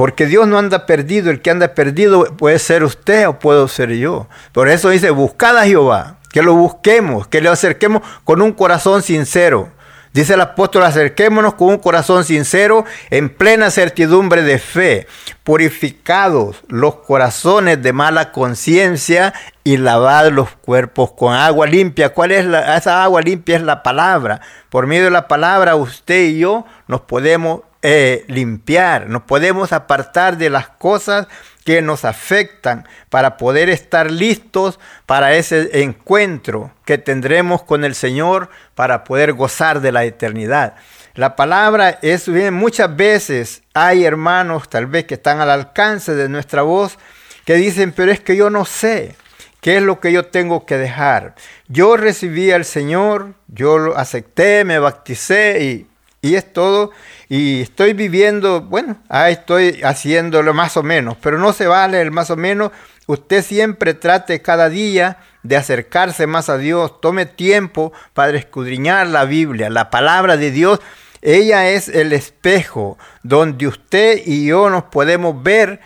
porque 0.00 0.24
Dios 0.24 0.48
no 0.48 0.56
anda 0.56 0.86
perdido, 0.86 1.30
el 1.30 1.42
que 1.42 1.50
anda 1.50 1.74
perdido 1.74 2.24
puede 2.38 2.58
ser 2.58 2.84
usted 2.84 3.28
o 3.28 3.38
puedo 3.38 3.68
ser 3.68 3.90
yo. 3.92 4.28
Por 4.52 4.70
eso 4.70 4.88
dice, 4.88 5.10
buscad 5.10 5.58
a 5.58 5.66
Jehová, 5.66 6.16
que 6.32 6.40
lo 6.40 6.54
busquemos, 6.54 7.28
que 7.28 7.42
le 7.42 7.50
acerquemos 7.50 8.00
con 8.24 8.40
un 8.40 8.54
corazón 8.54 9.02
sincero. 9.02 9.68
Dice 10.14 10.32
el 10.32 10.40
apóstol, 10.40 10.84
acerquémonos 10.84 11.52
con 11.52 11.68
un 11.68 11.76
corazón 11.76 12.24
sincero, 12.24 12.86
en 13.10 13.28
plena 13.28 13.70
certidumbre 13.70 14.40
de 14.40 14.58
fe, 14.58 15.06
purificados 15.44 16.62
los 16.68 16.94
corazones 16.94 17.82
de 17.82 17.92
mala 17.92 18.32
conciencia 18.32 19.34
y 19.64 19.76
lavad 19.76 20.30
los 20.30 20.48
cuerpos 20.48 21.12
con 21.12 21.34
agua 21.34 21.66
limpia. 21.66 22.14
¿Cuál 22.14 22.32
es 22.32 22.46
la, 22.46 22.74
esa 22.78 23.04
agua 23.04 23.20
limpia? 23.20 23.56
Es 23.56 23.62
la 23.62 23.82
palabra. 23.82 24.40
Por 24.70 24.86
medio 24.86 25.04
de 25.04 25.10
la 25.10 25.28
palabra 25.28 25.76
usted 25.76 26.22
y 26.22 26.38
yo 26.38 26.64
nos 26.88 27.02
podemos 27.02 27.60
eh, 27.82 28.24
limpiar, 28.28 29.08
nos 29.08 29.22
podemos 29.22 29.72
apartar 29.72 30.36
de 30.36 30.50
las 30.50 30.68
cosas 30.68 31.28
que 31.64 31.82
nos 31.82 32.04
afectan 32.04 32.86
para 33.08 33.36
poder 33.36 33.70
estar 33.70 34.10
listos 34.10 34.78
para 35.06 35.34
ese 35.34 35.82
encuentro 35.82 36.72
que 36.84 36.98
tendremos 36.98 37.62
con 37.62 37.84
el 37.84 37.94
Señor 37.94 38.50
para 38.74 39.04
poder 39.04 39.32
gozar 39.32 39.80
de 39.80 39.92
la 39.92 40.04
eternidad. 40.04 40.74
La 41.14 41.36
palabra 41.36 41.98
es 42.02 42.28
muchas 42.28 42.94
veces 42.94 43.62
hay 43.74 44.04
hermanos 44.04 44.68
tal 44.68 44.86
vez 44.86 45.04
que 45.04 45.14
están 45.14 45.40
al 45.40 45.50
alcance 45.50 46.14
de 46.14 46.28
nuestra 46.28 46.62
voz 46.62 46.98
que 47.44 47.54
dicen, 47.54 47.92
pero 47.92 48.12
es 48.12 48.20
que 48.20 48.36
yo 48.36 48.50
no 48.50 48.64
sé. 48.64 49.16
¿Qué 49.60 49.76
es 49.76 49.82
lo 49.82 50.00
que 50.00 50.12
yo 50.12 50.24
tengo 50.24 50.64
que 50.64 50.78
dejar? 50.78 51.34
Yo 51.68 51.98
recibí 51.98 52.50
al 52.50 52.64
Señor, 52.64 53.34
yo 53.48 53.76
lo 53.76 53.98
acepté, 53.98 54.64
me 54.64 54.78
bauticé 54.78 55.62
y 55.62 55.89
y 56.22 56.34
es 56.34 56.52
todo. 56.52 56.90
Y 57.28 57.62
estoy 57.62 57.92
viviendo, 57.92 58.60
bueno, 58.62 58.96
ahí 59.08 59.34
estoy 59.34 59.80
haciéndolo 59.82 60.54
más 60.54 60.76
o 60.76 60.82
menos, 60.82 61.16
pero 61.20 61.38
no 61.38 61.52
se 61.52 61.66
vale 61.66 62.00
el 62.00 62.10
más 62.10 62.30
o 62.30 62.36
menos. 62.36 62.72
Usted 63.06 63.42
siempre 63.42 63.94
trate 63.94 64.40
cada 64.42 64.68
día 64.68 65.18
de 65.42 65.56
acercarse 65.56 66.26
más 66.26 66.48
a 66.48 66.58
Dios. 66.58 67.00
Tome 67.00 67.26
tiempo 67.26 67.92
para 68.14 68.36
escudriñar 68.36 69.06
la 69.06 69.24
Biblia, 69.24 69.70
la 69.70 69.90
palabra 69.90 70.36
de 70.36 70.50
Dios. 70.50 70.80
Ella 71.22 71.70
es 71.70 71.88
el 71.88 72.12
espejo 72.12 72.98
donde 73.22 73.66
usted 73.66 74.22
y 74.24 74.46
yo 74.46 74.70
nos 74.70 74.84
podemos 74.84 75.42
ver 75.42 75.80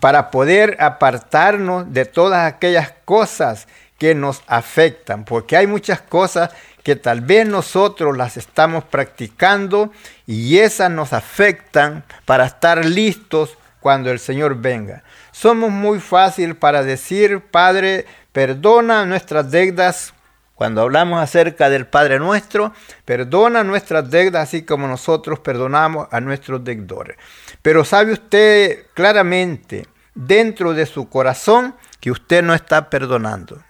para 0.00 0.30
poder 0.30 0.76
apartarnos 0.80 1.92
de 1.92 2.06
todas 2.06 2.52
aquellas 2.52 2.92
cosas 3.04 3.68
que 4.00 4.14
nos 4.14 4.42
afectan, 4.46 5.26
porque 5.26 5.58
hay 5.58 5.66
muchas 5.66 6.00
cosas 6.00 6.50
que 6.82 6.96
tal 6.96 7.20
vez 7.20 7.46
nosotros 7.46 8.16
las 8.16 8.38
estamos 8.38 8.82
practicando 8.82 9.92
y 10.26 10.56
esas 10.56 10.90
nos 10.90 11.12
afectan 11.12 12.02
para 12.24 12.46
estar 12.46 12.82
listos 12.82 13.58
cuando 13.78 14.10
el 14.10 14.18
Señor 14.18 14.56
venga. 14.56 15.02
Somos 15.32 15.70
muy 15.70 16.00
fácil 16.00 16.56
para 16.56 16.82
decir, 16.82 17.42
Padre, 17.42 18.06
perdona 18.32 19.04
nuestras 19.04 19.50
deudas. 19.50 20.14
Cuando 20.54 20.80
hablamos 20.80 21.22
acerca 21.22 21.68
del 21.68 21.86
Padre 21.86 22.18
nuestro, 22.18 22.72
perdona 23.04 23.64
nuestras 23.64 24.10
deudas 24.10 24.44
así 24.44 24.62
como 24.62 24.88
nosotros 24.88 25.40
perdonamos 25.40 26.08
a 26.10 26.20
nuestros 26.22 26.64
deudores. 26.64 27.18
Pero 27.60 27.84
sabe 27.84 28.14
usted 28.14 28.86
claramente 28.94 29.86
dentro 30.14 30.72
de 30.72 30.86
su 30.86 31.10
corazón 31.10 31.74
que 32.00 32.10
usted 32.10 32.42
no 32.42 32.54
está 32.54 32.88
perdonando. 32.88 33.62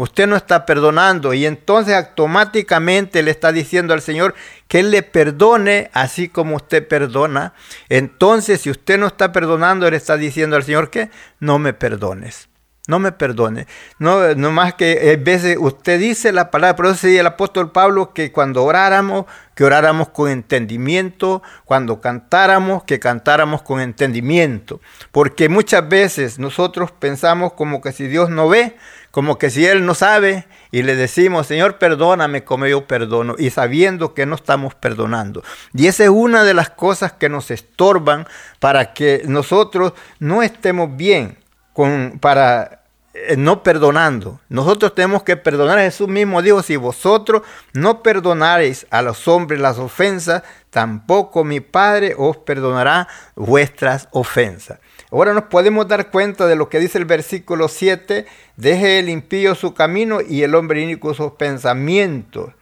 Usted 0.00 0.26
no 0.26 0.34
está 0.34 0.64
perdonando 0.64 1.34
y 1.34 1.44
entonces 1.44 1.94
automáticamente 1.94 3.22
le 3.22 3.30
está 3.30 3.52
diciendo 3.52 3.92
al 3.92 4.00
Señor 4.00 4.34
que 4.66 4.80
Él 4.80 4.90
le 4.90 5.02
perdone 5.02 5.90
así 5.92 6.30
como 6.30 6.56
usted 6.56 6.88
perdona. 6.88 7.52
Entonces 7.90 8.62
si 8.62 8.70
usted 8.70 8.98
no 8.98 9.08
está 9.08 9.30
perdonando, 9.30 9.90
le 9.90 9.98
está 9.98 10.16
diciendo 10.16 10.56
al 10.56 10.62
Señor 10.62 10.88
que 10.88 11.10
no 11.38 11.58
me 11.58 11.74
perdones. 11.74 12.48
no 12.88 12.98
me 12.98 13.12
perdone. 13.12 13.66
No, 13.98 14.34
no 14.34 14.50
más 14.50 14.72
que 14.72 15.14
a 15.14 15.22
veces 15.22 15.58
usted 15.60 16.00
dice 16.00 16.32
la 16.32 16.50
palabra, 16.50 16.76
pero 16.76 16.90
eso 16.92 17.06
el 17.06 17.26
apóstol 17.26 17.70
Pablo 17.70 18.14
que 18.14 18.32
cuando 18.32 18.64
oráramos, 18.64 19.26
que 19.54 19.64
oráramos 19.64 20.08
con 20.08 20.30
entendimiento, 20.30 21.42
cuando 21.66 22.00
cantáramos, 22.00 22.84
que 22.84 22.98
cantáramos 22.98 23.60
con 23.60 23.82
entendimiento. 23.82 24.80
Porque 25.12 25.50
muchas 25.50 25.86
veces 25.90 26.38
nosotros 26.38 26.90
pensamos 26.90 27.52
como 27.52 27.82
que 27.82 27.92
si 27.92 28.08
Dios 28.08 28.30
no 28.30 28.48
ve, 28.48 28.76
como 29.10 29.38
que 29.38 29.50
si 29.50 29.66
Él 29.66 29.84
no 29.84 29.94
sabe, 29.94 30.46
y 30.70 30.82
le 30.82 30.94
decimos, 30.94 31.46
Señor, 31.46 31.78
perdóname 31.78 32.44
como 32.44 32.66
yo 32.66 32.86
perdono, 32.86 33.34
y 33.38 33.50
sabiendo 33.50 34.14
que 34.14 34.26
no 34.26 34.36
estamos 34.36 34.74
perdonando. 34.74 35.42
Y 35.74 35.86
esa 35.88 36.04
es 36.04 36.10
una 36.10 36.44
de 36.44 36.54
las 36.54 36.70
cosas 36.70 37.12
que 37.12 37.28
nos 37.28 37.50
estorban 37.50 38.26
para 38.60 38.92
que 38.92 39.22
nosotros 39.26 39.94
no 40.18 40.42
estemos 40.42 40.96
bien, 40.96 41.38
con, 41.72 42.18
para 42.20 42.80
eh, 43.12 43.36
no 43.36 43.64
perdonando. 43.64 44.38
Nosotros 44.48 44.94
tenemos 44.94 45.24
que 45.24 45.36
perdonar. 45.36 45.80
Jesús 45.80 46.06
mismo 46.06 46.42
dijo, 46.42 46.62
si 46.62 46.76
vosotros 46.76 47.42
no 47.72 48.02
perdonareis 48.02 48.86
a 48.90 49.02
los 49.02 49.26
hombres 49.26 49.60
las 49.60 49.78
ofensas, 49.78 50.44
tampoco 50.70 51.42
mi 51.42 51.58
Padre 51.58 52.14
os 52.16 52.36
perdonará 52.36 53.08
vuestras 53.34 54.08
ofensas. 54.12 54.78
Ahora 55.12 55.34
nos 55.34 55.44
podemos 55.44 55.88
dar 55.88 56.10
cuenta 56.10 56.46
de 56.46 56.54
lo 56.54 56.68
que 56.68 56.78
dice 56.78 56.98
el 56.98 57.04
versículo 57.04 57.66
7, 57.66 58.26
deje 58.56 59.00
el 59.00 59.08
impío 59.08 59.56
su 59.56 59.74
camino 59.74 60.20
y 60.20 60.44
el 60.44 60.54
hombre 60.54 60.82
inicuo 60.82 61.14
sus 61.14 61.32
pensamientos, 61.32 62.52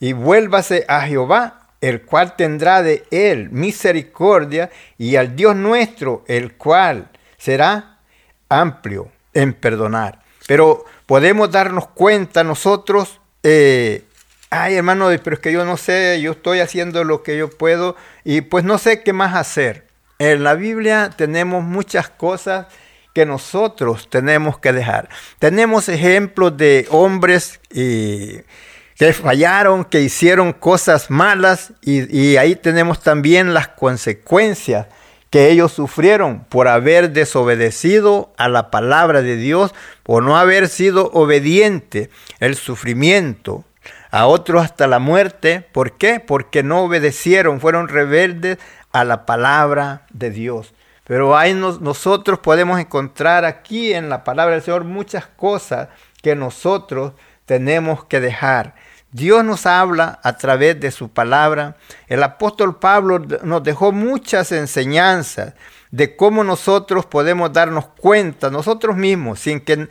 y 0.00 0.12
vuélvase 0.12 0.84
a 0.88 1.02
Jehová, 1.02 1.68
el 1.80 2.02
cual 2.02 2.34
tendrá 2.34 2.82
de 2.82 3.04
él 3.12 3.50
misericordia, 3.50 4.70
y 4.98 5.14
al 5.16 5.36
Dios 5.36 5.54
nuestro, 5.54 6.24
el 6.26 6.54
cual 6.54 7.10
será 7.36 7.98
amplio 8.48 9.10
en 9.32 9.52
perdonar. 9.52 10.20
Pero 10.48 10.84
podemos 11.06 11.52
darnos 11.52 11.86
cuenta 11.88 12.42
nosotros, 12.42 13.20
eh, 13.44 14.02
ay 14.50 14.74
hermano, 14.74 15.10
pero 15.22 15.34
es 15.34 15.40
que 15.40 15.52
yo 15.52 15.64
no 15.64 15.76
sé, 15.76 16.20
yo 16.20 16.32
estoy 16.32 16.58
haciendo 16.58 17.04
lo 17.04 17.22
que 17.22 17.36
yo 17.36 17.50
puedo 17.50 17.94
y 18.24 18.40
pues 18.40 18.64
no 18.64 18.78
sé 18.78 19.02
qué 19.02 19.12
más 19.12 19.36
hacer. 19.36 19.83
En 20.18 20.44
la 20.44 20.54
Biblia 20.54 21.10
tenemos 21.16 21.64
muchas 21.64 22.08
cosas 22.08 22.66
que 23.12 23.26
nosotros 23.26 24.08
tenemos 24.10 24.58
que 24.58 24.72
dejar. 24.72 25.08
Tenemos 25.38 25.88
ejemplos 25.88 26.56
de 26.56 26.86
hombres 26.90 27.60
que 27.70 28.44
fallaron, 29.12 29.84
que 29.84 30.00
hicieron 30.00 30.52
cosas 30.52 31.10
malas 31.10 31.72
y, 31.80 32.16
y 32.16 32.36
ahí 32.36 32.56
tenemos 32.56 33.00
también 33.00 33.54
las 33.54 33.68
consecuencias 33.68 34.86
que 35.30 35.50
ellos 35.50 35.72
sufrieron 35.72 36.44
por 36.44 36.68
haber 36.68 37.10
desobedecido 37.10 38.32
a 38.36 38.48
la 38.48 38.70
palabra 38.70 39.20
de 39.20 39.36
Dios, 39.36 39.74
por 40.04 40.22
no 40.22 40.36
haber 40.36 40.68
sido 40.68 41.10
obediente, 41.12 42.08
el 42.38 42.54
sufrimiento, 42.54 43.64
a 44.12 44.26
otros 44.26 44.62
hasta 44.62 44.86
la 44.86 45.00
muerte. 45.00 45.66
¿Por 45.72 45.98
qué? 45.98 46.20
Porque 46.20 46.62
no 46.62 46.84
obedecieron, 46.84 47.60
fueron 47.60 47.88
rebeldes 47.88 48.58
a 48.94 49.04
la 49.04 49.26
palabra 49.26 50.06
de 50.12 50.30
Dios. 50.30 50.72
Pero 51.04 51.36
hay 51.36 51.52
nosotros 51.52 52.38
podemos 52.38 52.78
encontrar 52.80 53.44
aquí 53.44 53.92
en 53.92 54.08
la 54.08 54.22
palabra 54.22 54.54
del 54.54 54.62
Señor 54.62 54.84
muchas 54.84 55.26
cosas 55.26 55.88
que 56.22 56.36
nosotros 56.36 57.12
tenemos 57.44 58.04
que 58.04 58.20
dejar. 58.20 58.76
Dios 59.10 59.44
nos 59.44 59.66
habla 59.66 60.20
a 60.22 60.38
través 60.38 60.80
de 60.80 60.92
su 60.92 61.08
palabra. 61.08 61.76
El 62.06 62.22
apóstol 62.22 62.78
Pablo 62.78 63.18
nos 63.42 63.64
dejó 63.64 63.90
muchas 63.90 64.52
enseñanzas 64.52 65.54
de 65.90 66.16
cómo 66.16 66.44
nosotros 66.44 67.04
podemos 67.04 67.52
darnos 67.52 67.86
cuenta, 67.86 68.48
nosotros 68.48 68.96
mismos, 68.96 69.40
sin, 69.40 69.60
que, 69.60 69.88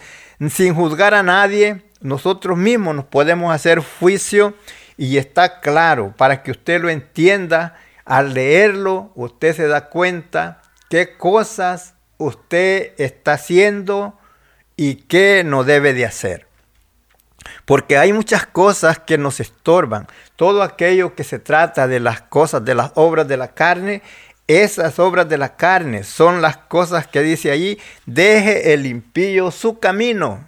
sin 0.50 0.74
juzgar 0.74 1.14
a 1.14 1.24
nadie, 1.24 1.84
nosotros 2.00 2.58
mismos 2.58 2.96
nos 2.96 3.06
podemos 3.06 3.54
hacer 3.54 3.84
juicio 4.00 4.54
y 4.98 5.18
está 5.18 5.60
claro 5.60 6.14
para 6.18 6.42
que 6.42 6.52
usted 6.52 6.82
lo 6.82 6.90
entienda 6.90 7.78
al 8.06 8.34
leerlo, 8.34 9.12
usted 9.16 9.56
se 9.56 9.68
da 9.68 9.90
cuenta 9.90 10.62
qué 10.90 11.18
cosas 11.18 11.96
usted 12.18 12.94
está 12.98 13.34
haciendo 13.34 14.18
y 14.76 14.96
qué 14.96 15.44
no 15.46 15.64
debe 15.64 15.94
de 15.94 16.06
hacer. 16.06 16.48
Porque 17.66 17.98
hay 17.98 18.14
muchas 18.14 18.46
cosas 18.46 19.00
que 19.00 19.18
nos 19.18 19.40
estorban. 19.40 20.08
Todo 20.36 20.64
aquello 20.64 21.16
que 21.16 21.24
se 21.24 21.40
trata 21.40 21.88
de 21.88 22.00
las 22.00 22.22
cosas, 22.22 22.64
de 22.66 22.76
las 22.76 22.92
obras 22.96 23.28
de 23.28 23.38
la 23.38 23.54
carne, 23.54 24.02
esas 24.48 25.00
obras 25.00 25.30
de 25.30 25.38
la 25.38 25.56
carne 25.56 26.04
son 26.04 26.42
las 26.42 26.58
cosas 26.58 27.08
que 27.08 27.22
dice 27.22 27.52
allí, 27.52 27.80
deje 28.06 28.74
el 28.74 28.86
impío 28.86 29.52
su 29.52 29.80
camino 29.80 30.48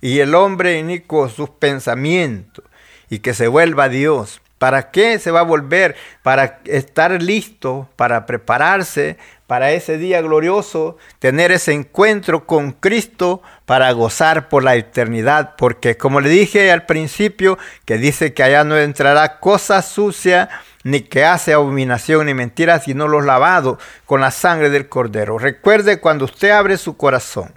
y 0.00 0.20
el 0.20 0.34
hombre 0.34 0.78
inicuo 0.78 1.28
sus 1.28 1.50
pensamientos 1.50 2.64
y 3.10 3.18
que 3.18 3.34
se 3.34 3.48
vuelva 3.48 3.84
a 3.84 3.88
Dios. 3.88 4.40
¿Para 4.58 4.90
qué 4.90 5.18
se 5.18 5.30
va 5.30 5.40
a 5.40 5.44
volver? 5.44 5.96
Para 6.22 6.60
estar 6.64 7.22
listo, 7.22 7.88
para 7.96 8.24
prepararse 8.26 9.18
para 9.46 9.70
ese 9.72 9.96
día 9.96 10.20
glorioso, 10.22 10.96
tener 11.18 11.52
ese 11.52 11.72
encuentro 11.72 12.46
con 12.46 12.72
Cristo 12.72 13.42
para 13.64 13.92
gozar 13.92 14.48
por 14.48 14.64
la 14.64 14.74
eternidad. 14.74 15.54
Porque 15.56 15.96
como 15.96 16.20
le 16.20 16.28
dije 16.28 16.72
al 16.72 16.84
principio, 16.84 17.58
que 17.84 17.98
dice 17.98 18.34
que 18.34 18.42
allá 18.42 18.64
no 18.64 18.76
entrará 18.76 19.38
cosa 19.38 19.82
sucia, 19.82 20.48
ni 20.82 21.00
que 21.00 21.24
hace 21.24 21.52
abominación 21.52 22.26
ni 22.26 22.34
mentira, 22.34 22.80
sino 22.80 23.08
los 23.08 23.24
lavados 23.24 23.78
con 24.04 24.20
la 24.20 24.30
sangre 24.30 24.70
del 24.70 24.88
Cordero. 24.88 25.38
Recuerde 25.38 26.00
cuando 26.00 26.24
usted 26.24 26.50
abre 26.50 26.76
su 26.76 26.96
corazón, 26.96 27.52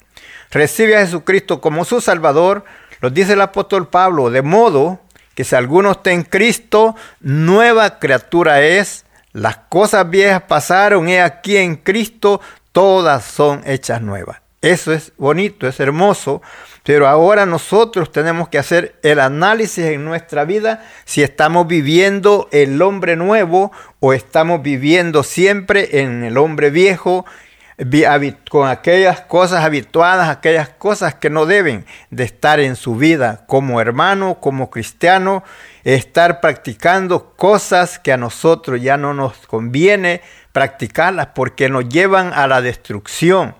recibe 0.51 0.97
a 0.97 1.01
Jesucristo 1.01 1.61
como 1.61 1.85
su 1.85 2.01
Salvador, 2.01 2.65
lo 3.01 3.09
dice 3.11 3.33
el 3.33 3.41
apóstol 3.41 3.87
Pablo, 3.87 4.29
de 4.29 4.41
modo 4.41 4.99
que 5.39 5.45
si 5.45 5.55
alguno 5.55 5.91
está 5.91 6.11
en 6.11 6.23
Cristo, 6.23 6.97
nueva 7.21 7.97
criatura 7.97 8.61
es. 8.61 9.05
Las 9.31 9.55
cosas 9.55 10.09
viejas 10.09 10.41
pasaron, 10.41 11.07
y 11.07 11.15
aquí 11.15 11.55
en 11.55 11.77
Cristo 11.77 12.41
todas 12.73 13.23
son 13.23 13.61
hechas 13.65 14.01
nuevas. 14.01 14.41
Eso 14.61 14.91
es 14.91 15.13
bonito, 15.15 15.65
es 15.65 15.79
hermoso, 15.79 16.41
pero 16.83 17.07
ahora 17.07 17.45
nosotros 17.45 18.11
tenemos 18.11 18.49
que 18.49 18.57
hacer 18.57 18.99
el 19.01 19.21
análisis 19.21 19.85
en 19.85 20.03
nuestra 20.03 20.43
vida 20.43 20.85
si 21.05 21.23
estamos 21.23 21.67
viviendo 21.67 22.49
el 22.51 22.81
hombre 22.81 23.15
nuevo 23.15 23.71
o 24.01 24.11
estamos 24.11 24.61
viviendo 24.61 25.23
siempre 25.23 26.01
en 26.01 26.25
el 26.25 26.37
hombre 26.37 26.69
viejo 26.69 27.25
con 28.49 28.67
aquellas 28.67 29.21
cosas 29.21 29.63
habituadas, 29.63 30.29
aquellas 30.29 30.69
cosas 30.69 31.15
que 31.15 31.29
no 31.29 31.45
deben 31.45 31.85
de 32.09 32.25
estar 32.25 32.59
en 32.59 32.75
su 32.75 32.95
vida 32.95 33.45
como 33.47 33.79
hermano, 33.79 34.39
como 34.41 34.69
cristiano, 34.69 35.43
estar 35.83 36.41
practicando 36.41 37.33
cosas 37.35 37.97
que 37.97 38.11
a 38.11 38.17
nosotros 38.17 38.81
ya 38.81 38.97
no 38.97 39.13
nos 39.13 39.37
conviene 39.47 40.21
practicarlas 40.51 41.27
porque 41.27 41.69
nos 41.69 41.87
llevan 41.87 42.33
a 42.33 42.47
la 42.47 42.61
destrucción 42.61 43.55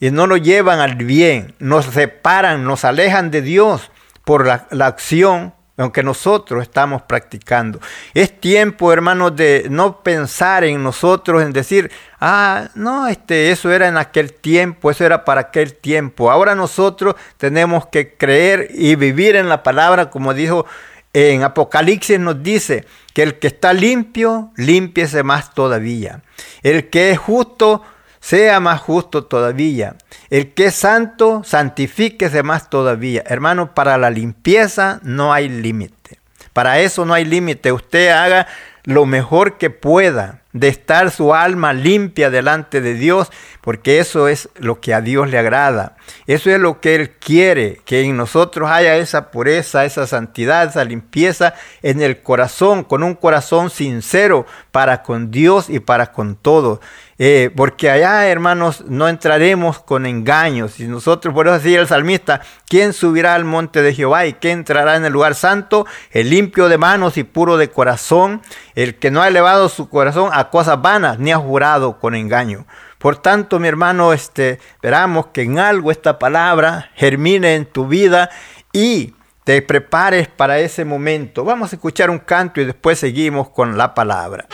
y 0.00 0.10
no 0.10 0.26
nos 0.26 0.42
llevan 0.42 0.80
al 0.80 0.96
bien, 0.96 1.54
nos 1.58 1.86
separan, 1.86 2.64
nos 2.64 2.84
alejan 2.84 3.30
de 3.30 3.40
Dios 3.40 3.90
por 4.24 4.46
la, 4.46 4.66
la 4.70 4.86
acción 4.86 5.54
aunque 5.76 6.02
nosotros 6.02 6.62
estamos 6.62 7.02
practicando. 7.02 7.80
Es 8.14 8.38
tiempo, 8.38 8.92
hermanos, 8.92 9.34
de 9.34 9.66
no 9.70 10.02
pensar 10.02 10.64
en 10.64 10.82
nosotros, 10.82 11.42
en 11.42 11.52
decir, 11.52 11.90
ah, 12.20 12.68
no, 12.74 13.08
este, 13.08 13.50
eso 13.50 13.72
era 13.72 13.88
en 13.88 13.96
aquel 13.96 14.32
tiempo, 14.32 14.90
eso 14.90 15.04
era 15.04 15.24
para 15.24 15.42
aquel 15.42 15.74
tiempo. 15.74 16.30
Ahora 16.30 16.54
nosotros 16.54 17.14
tenemos 17.38 17.86
que 17.86 18.14
creer 18.14 18.68
y 18.70 18.94
vivir 18.96 19.36
en 19.36 19.48
la 19.48 19.62
palabra, 19.62 20.10
como 20.10 20.34
dijo 20.34 20.66
en 21.14 21.42
Apocalipsis, 21.42 22.18
nos 22.18 22.42
dice 22.42 22.86
que 23.12 23.22
el 23.22 23.38
que 23.38 23.48
está 23.48 23.72
limpio, 23.72 24.50
límpiese 24.56 25.22
más 25.22 25.54
todavía. 25.54 26.22
El 26.62 26.88
que 26.88 27.10
es 27.10 27.18
justo, 27.18 27.82
sea 28.22 28.60
más 28.60 28.80
justo 28.80 29.24
todavía. 29.24 29.96
El 30.30 30.54
que 30.54 30.66
es 30.66 30.76
santo, 30.76 31.42
santifíquese 31.44 32.44
más 32.44 32.70
todavía. 32.70 33.24
Hermano, 33.26 33.74
para 33.74 33.98
la 33.98 34.10
limpieza 34.10 35.00
no 35.02 35.32
hay 35.32 35.48
límite. 35.48 36.20
Para 36.52 36.78
eso 36.78 37.04
no 37.04 37.14
hay 37.14 37.24
límite. 37.24 37.72
Usted 37.72 38.10
haga 38.10 38.46
lo 38.84 39.06
mejor 39.06 39.58
que 39.58 39.70
pueda 39.70 40.41
de 40.52 40.68
estar 40.68 41.10
su 41.10 41.34
alma 41.34 41.72
limpia 41.72 42.30
delante 42.30 42.80
de 42.80 42.94
Dios, 42.94 43.30
porque 43.60 43.98
eso 43.98 44.28
es 44.28 44.48
lo 44.56 44.80
que 44.80 44.92
a 44.92 45.00
Dios 45.00 45.30
le 45.30 45.38
agrada. 45.38 45.96
Eso 46.26 46.50
es 46.50 46.58
lo 46.60 46.80
que 46.80 46.94
Él 46.94 47.10
quiere, 47.12 47.80
que 47.84 48.02
en 48.02 48.16
nosotros 48.16 48.70
haya 48.70 48.96
esa 48.96 49.30
pureza, 49.30 49.84
esa 49.84 50.06
santidad, 50.06 50.68
esa 50.68 50.84
limpieza 50.84 51.54
en 51.82 52.02
el 52.02 52.20
corazón, 52.22 52.84
con 52.84 53.02
un 53.02 53.14
corazón 53.14 53.70
sincero 53.70 54.46
para 54.70 55.02
con 55.02 55.30
Dios 55.30 55.70
y 55.70 55.80
para 55.80 56.12
con 56.12 56.36
todos. 56.36 56.80
Eh, 57.24 57.52
porque 57.54 57.88
allá, 57.88 58.26
hermanos, 58.26 58.84
no 58.88 59.08
entraremos 59.08 59.78
con 59.78 60.06
engaños. 60.06 60.80
Y 60.80 60.88
nosotros, 60.88 61.32
por 61.32 61.46
eso 61.46 61.58
decía 61.58 61.78
el 61.78 61.86
salmista, 61.86 62.40
¿quién 62.66 62.92
subirá 62.92 63.36
al 63.36 63.44
monte 63.44 63.80
de 63.80 63.94
Jehová 63.94 64.26
y 64.26 64.32
quién 64.32 64.58
entrará 64.58 64.96
en 64.96 65.04
el 65.04 65.12
lugar 65.12 65.36
santo? 65.36 65.86
El 66.10 66.30
limpio 66.30 66.68
de 66.68 66.78
manos 66.78 67.16
y 67.18 67.22
puro 67.22 67.58
de 67.58 67.70
corazón, 67.70 68.42
el 68.74 68.96
que 68.96 69.12
no 69.12 69.22
ha 69.22 69.28
elevado 69.28 69.68
su 69.68 69.88
corazón 69.88 70.30
a 70.32 70.41
cosas 70.46 70.80
vanas, 70.80 71.18
ni 71.18 71.32
ha 71.32 71.38
jurado 71.38 71.98
con 71.98 72.14
engaño. 72.14 72.66
Por 72.98 73.16
tanto, 73.16 73.58
mi 73.58 73.68
hermano, 73.68 74.12
este, 74.12 74.60
esperamos 74.74 75.26
que 75.26 75.42
en 75.42 75.58
algo 75.58 75.90
esta 75.90 76.18
palabra 76.18 76.90
germine 76.94 77.56
en 77.56 77.66
tu 77.66 77.86
vida 77.86 78.30
y 78.72 79.14
te 79.44 79.60
prepares 79.62 80.28
para 80.28 80.58
ese 80.60 80.84
momento. 80.84 81.44
Vamos 81.44 81.72
a 81.72 81.76
escuchar 81.76 82.10
un 82.10 82.18
canto 82.18 82.60
y 82.60 82.64
después 82.64 82.98
seguimos 82.98 83.48
con 83.50 83.76
la 83.76 83.94
palabra. 83.94 84.46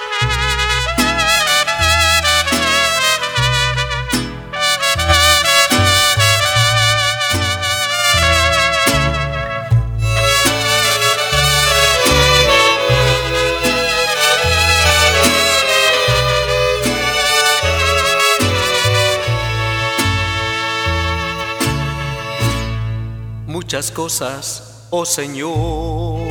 Muchas 23.68 23.90
cosas, 23.90 24.86
oh 24.88 25.04
Señor, 25.04 26.26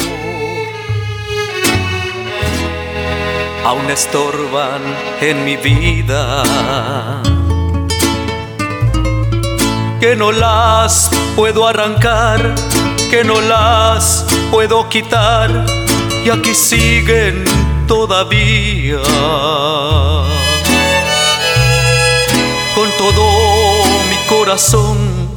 aún 3.64 3.92
estorban 3.92 4.82
en 5.22 5.46
mi 5.46 5.56
vida, 5.56 6.42
que 10.00 10.16
no 10.16 10.32
las 10.32 11.12
puedo 11.36 11.68
arrancar, 11.68 12.56
que 13.12 13.24
no 13.24 13.40
las 13.40 14.26
puedo 14.50 14.90
quitar, 14.90 15.64
y 16.26 16.32
aquí 16.32 16.56
siguen 16.56 17.44
todavía. 17.88 18.98
Con 22.74 22.90
todo 22.98 23.86
mi 24.10 24.18
corazón 24.28 25.28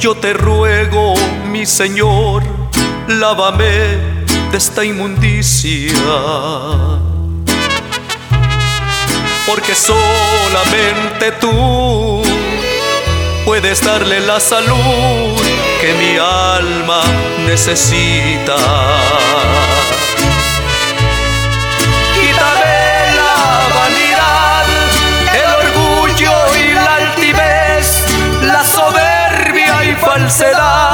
yo 0.00 0.14
te 0.14 0.32
ruego, 0.32 1.12
mi 1.50 1.66
Señor, 1.66 2.42
lávame 3.08 3.98
de 4.50 4.56
esta 4.56 4.84
inmundicia. 4.84 5.92
Porque 9.46 9.74
solamente 9.74 11.32
tú 11.40 12.22
puedes 13.44 13.84
darle 13.84 14.20
la 14.20 14.38
salud 14.38 15.36
que 15.80 15.92
mi 15.94 16.18
alma 16.18 17.02
necesita. 17.46 18.56
falsedad 30.30 30.89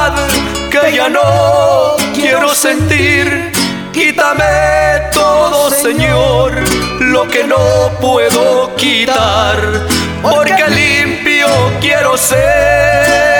ya 0.89 1.09
no 1.09 1.95
quiero 2.13 2.53
sentir. 2.53 3.51
Quítame 3.93 4.43
todo, 5.11 5.71
Señor, 5.71 6.53
lo 6.99 7.27
que 7.27 7.43
no 7.43 7.91
puedo 7.99 8.75
quitar, 8.75 9.57
porque 10.21 10.63
limpio 10.69 11.47
quiero 11.81 12.15
ser. 12.17 13.36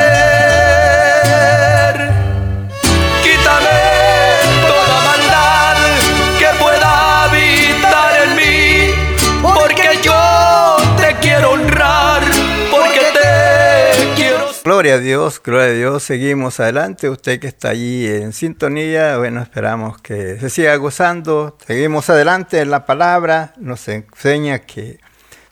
Gloria 14.67 14.95
a 14.95 14.97
Dios, 14.97 15.41
gloria 15.41 15.67
a 15.67 15.73
Dios. 15.73 16.03
Seguimos 16.03 16.59
adelante. 16.59 17.09
Usted 17.09 17.39
que 17.39 17.47
está 17.47 17.69
allí 17.69 18.05
en 18.05 18.33
sintonía, 18.33 19.17
bueno, 19.17 19.41
esperamos 19.41 19.97
que 20.01 20.37
se 20.41 20.49
siga 20.49 20.75
gozando. 20.75 21.57
Seguimos 21.65 22.09
adelante 22.09 22.59
en 22.59 22.69
la 22.69 22.85
palabra. 22.85 23.53
Nos 23.55 23.87
enseña 23.87 24.59
que 24.59 24.99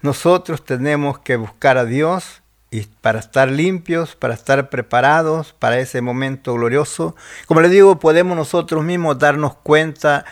nosotros 0.01 0.65
tenemos 0.65 1.19
que 1.19 1.38
buscar 1.38 1.78
a 1.78 1.86
Dios 1.86 2.41
y 2.71 2.82
para 2.82 3.19
estar 3.19 3.49
limpios, 3.49 4.17
para 4.17 4.34
estar 4.34 4.69
preparados 4.69 5.54
para 5.54 5.80
ese 5.80 6.01
momento 6.01 6.54
glorioso. 6.54 7.15
Como 7.45 7.62
le 7.62 7.69
digo, 7.69 7.97
podemos 7.99 8.36
nosotros 8.36 8.84
mismos 8.84 9.17
darnos 9.17 9.56
cuenta, 9.56 10.25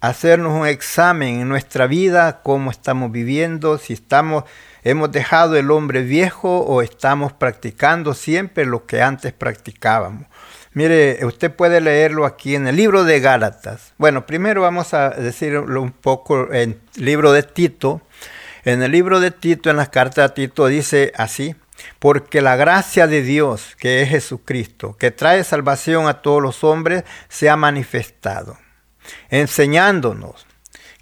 hacernos 0.00 0.52
un 0.52 0.64
examen 0.64 1.40
en 1.40 1.48
nuestra 1.48 1.88
vida, 1.88 2.40
cómo 2.44 2.70
estamos 2.70 3.10
viviendo, 3.10 3.78
si 3.78 3.94
estamos 3.94 4.44
¿Hemos 4.88 5.12
dejado 5.12 5.54
el 5.56 5.70
hombre 5.70 6.00
viejo 6.00 6.60
o 6.60 6.80
estamos 6.80 7.34
practicando 7.34 8.14
siempre 8.14 8.64
lo 8.64 8.86
que 8.86 9.02
antes 9.02 9.34
practicábamos? 9.34 10.26
Mire, 10.72 11.18
usted 11.26 11.54
puede 11.54 11.82
leerlo 11.82 12.24
aquí 12.24 12.54
en 12.54 12.66
el 12.66 12.76
libro 12.76 13.04
de 13.04 13.20
Gálatas. 13.20 13.92
Bueno, 13.98 14.24
primero 14.24 14.62
vamos 14.62 14.94
a 14.94 15.10
decirlo 15.10 15.82
un 15.82 15.92
poco 15.92 16.54
en 16.54 16.80
el 16.96 17.04
libro 17.04 17.32
de 17.32 17.42
Tito. 17.42 18.00
En 18.64 18.82
el 18.82 18.92
libro 18.92 19.20
de 19.20 19.30
Tito, 19.30 19.68
en 19.68 19.76
las 19.76 19.90
cartas 19.90 20.30
de 20.30 20.34
Tito, 20.34 20.68
dice 20.68 21.12
así, 21.18 21.54
porque 21.98 22.40
la 22.40 22.56
gracia 22.56 23.06
de 23.06 23.20
Dios, 23.20 23.76
que 23.78 24.00
es 24.00 24.08
Jesucristo, 24.08 24.96
que 24.96 25.10
trae 25.10 25.44
salvación 25.44 26.08
a 26.08 26.22
todos 26.22 26.40
los 26.40 26.64
hombres, 26.64 27.04
se 27.28 27.50
ha 27.50 27.56
manifestado, 27.56 28.56
enseñándonos 29.28 30.46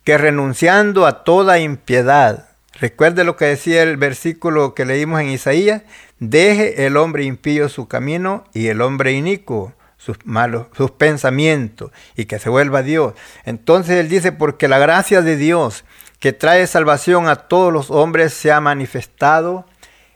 que 0.03 0.19
renunciando 0.19 1.07
a 1.07 1.23
toda 1.23 1.61
impiedad, 1.61 2.49
Recuerde 2.79 3.25
lo 3.25 3.37
que 3.37 3.47
decía 3.47 3.83
el 3.83 3.97
versículo 3.97 4.75
que 4.75 4.85
leímos 4.85 5.21
en 5.21 5.31
Isaías, 5.31 5.83
deje 6.19 6.87
el 6.87 6.97
hombre 6.97 7.25
impío 7.25 7.69
su 7.69 7.89
camino 7.89 8.45
y 8.53 8.67
el 8.69 8.83
hombre 8.83 9.13
inicuo 9.13 9.73
sus 9.97 10.19
malos, 10.25 10.67
sus 10.77 10.91
pensamientos 10.91 11.91
y 12.17 12.27
que 12.27 12.39
se 12.39 12.51
vuelva 12.51 12.81
a 12.81 12.83
Dios. 12.83 13.15
Entonces 13.45 13.97
él 13.97 14.09
dice, 14.09 14.31
porque 14.31 14.69
la 14.69 14.79
gracia 14.79 15.23
de 15.23 15.37
Dios 15.37 15.85
que 16.21 16.33
trae 16.33 16.67
salvación 16.67 17.29
a 17.29 17.37
todos 17.37 17.73
los 17.73 17.91
hombres 17.91 18.35
se 18.35 18.53
ha 18.53 18.61
manifestado 18.61 19.67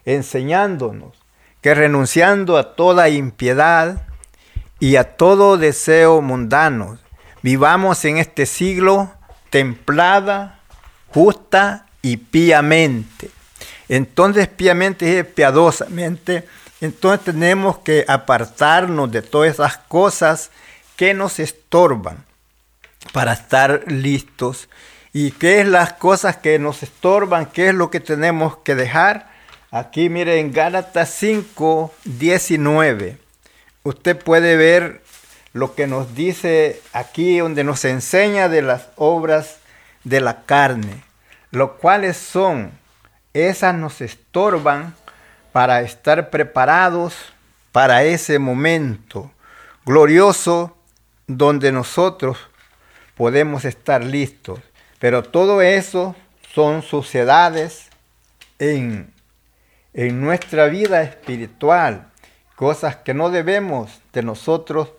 enseñándonos 0.04 1.14
que 1.60 1.74
renunciando 1.74 2.56
a 2.56 2.74
toda 2.74 3.08
impiedad 3.08 4.06
y 4.78 4.96
a 4.96 5.16
todo 5.16 5.58
deseo 5.58 6.22
mundano, 6.22 6.98
vivamos 7.42 8.04
en 8.04 8.16
este 8.16 8.46
siglo 8.46 9.12
templada, 9.50 10.60
justa 11.08 11.86
y 12.02 12.16
piamente. 12.16 13.30
Entonces, 13.88 14.48
piamente 14.48 15.18
y 15.18 15.22
piadosamente, 15.22 16.46
entonces 16.80 17.24
tenemos 17.24 17.78
que 17.78 18.04
apartarnos 18.08 19.10
de 19.10 19.22
todas 19.22 19.52
esas 19.52 19.76
cosas 19.76 20.50
que 20.96 21.12
nos 21.12 21.38
estorban 21.38 22.24
para 23.12 23.32
estar 23.32 23.84
listos. 23.86 24.68
¿Y 25.12 25.32
qué 25.32 25.60
es 25.60 25.66
las 25.66 25.94
cosas 25.94 26.36
que 26.36 26.58
nos 26.58 26.82
estorban? 26.82 27.46
¿Qué 27.46 27.70
es 27.70 27.74
lo 27.74 27.90
que 27.90 28.00
tenemos 28.00 28.58
que 28.58 28.74
dejar? 28.74 29.28
Aquí 29.70 30.08
miren 30.08 30.38
en 30.38 30.52
Gálatas 30.52 31.10
5, 31.18 31.92
19. 32.04 33.18
Usted 33.82 34.16
puede 34.16 34.56
ver 34.56 35.02
lo 35.52 35.74
que 35.74 35.86
nos 35.86 36.14
dice 36.14 36.80
aquí, 36.92 37.38
donde 37.38 37.64
nos 37.64 37.84
enseña 37.84 38.48
de 38.48 38.62
las 38.62 38.88
obras 38.96 39.56
de 40.04 40.20
la 40.20 40.42
carne 40.44 41.09
lo 41.50 41.76
cuales 41.78 42.16
son, 42.16 42.72
esas 43.32 43.74
nos 43.74 44.00
estorban 44.00 44.94
para 45.52 45.80
estar 45.82 46.30
preparados 46.30 47.14
para 47.72 48.02
ese 48.04 48.38
momento 48.38 49.30
glorioso 49.84 50.76
donde 51.26 51.72
nosotros 51.72 52.38
podemos 53.16 53.64
estar 53.64 54.04
listos. 54.04 54.60
Pero 54.98 55.22
todo 55.22 55.62
eso 55.62 56.14
son 56.54 56.82
suciedades 56.82 57.88
en, 58.58 59.12
en 59.94 60.20
nuestra 60.20 60.66
vida 60.66 61.02
espiritual, 61.02 62.08
cosas 62.56 62.96
que 62.96 63.14
no 63.14 63.30
debemos 63.30 64.00
de 64.12 64.22
nosotros 64.22 64.90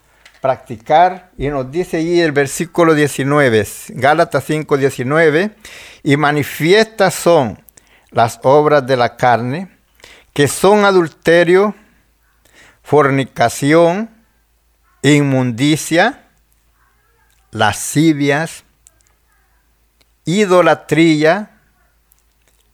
practicar. 0.42 1.32
Y 1.38 1.48
nos 1.48 1.72
dice 1.72 1.98
ahí 1.98 2.20
el 2.20 2.32
versículo 2.32 2.94
19, 2.94 3.66
Gálatas 3.90 4.44
5, 4.46 4.78
19, 4.78 5.56
y 6.04 6.18
manifiestas 6.18 7.14
son 7.14 7.64
las 8.10 8.40
obras 8.44 8.86
de 8.86 8.98
la 8.98 9.16
carne, 9.16 9.70
que 10.34 10.48
son 10.48 10.84
adulterio, 10.84 11.76
fornicación, 12.84 14.10
inmundicia, 15.02 16.24
lascivias, 17.52 18.64
idolatría, 20.26 21.52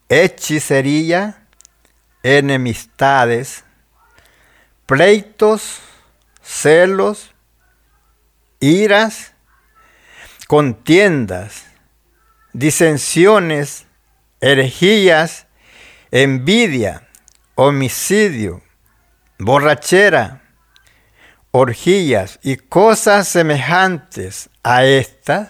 hechicería, 0.10 1.44
enemistades, 2.24 3.64
pleitos, 4.86 5.80
celos, 6.42 7.32
iras, 8.60 9.34
contiendas, 10.48 11.65
disensiones, 12.54 13.86
herejías, 14.41 15.48
envidia, 16.12 17.08
homicidio, 17.56 18.62
borrachera, 19.39 20.41
orgías 21.52 22.39
y 22.43 22.58
cosas 22.58 23.28
semejantes 23.28 24.50
a 24.63 24.86
estas, 24.86 25.50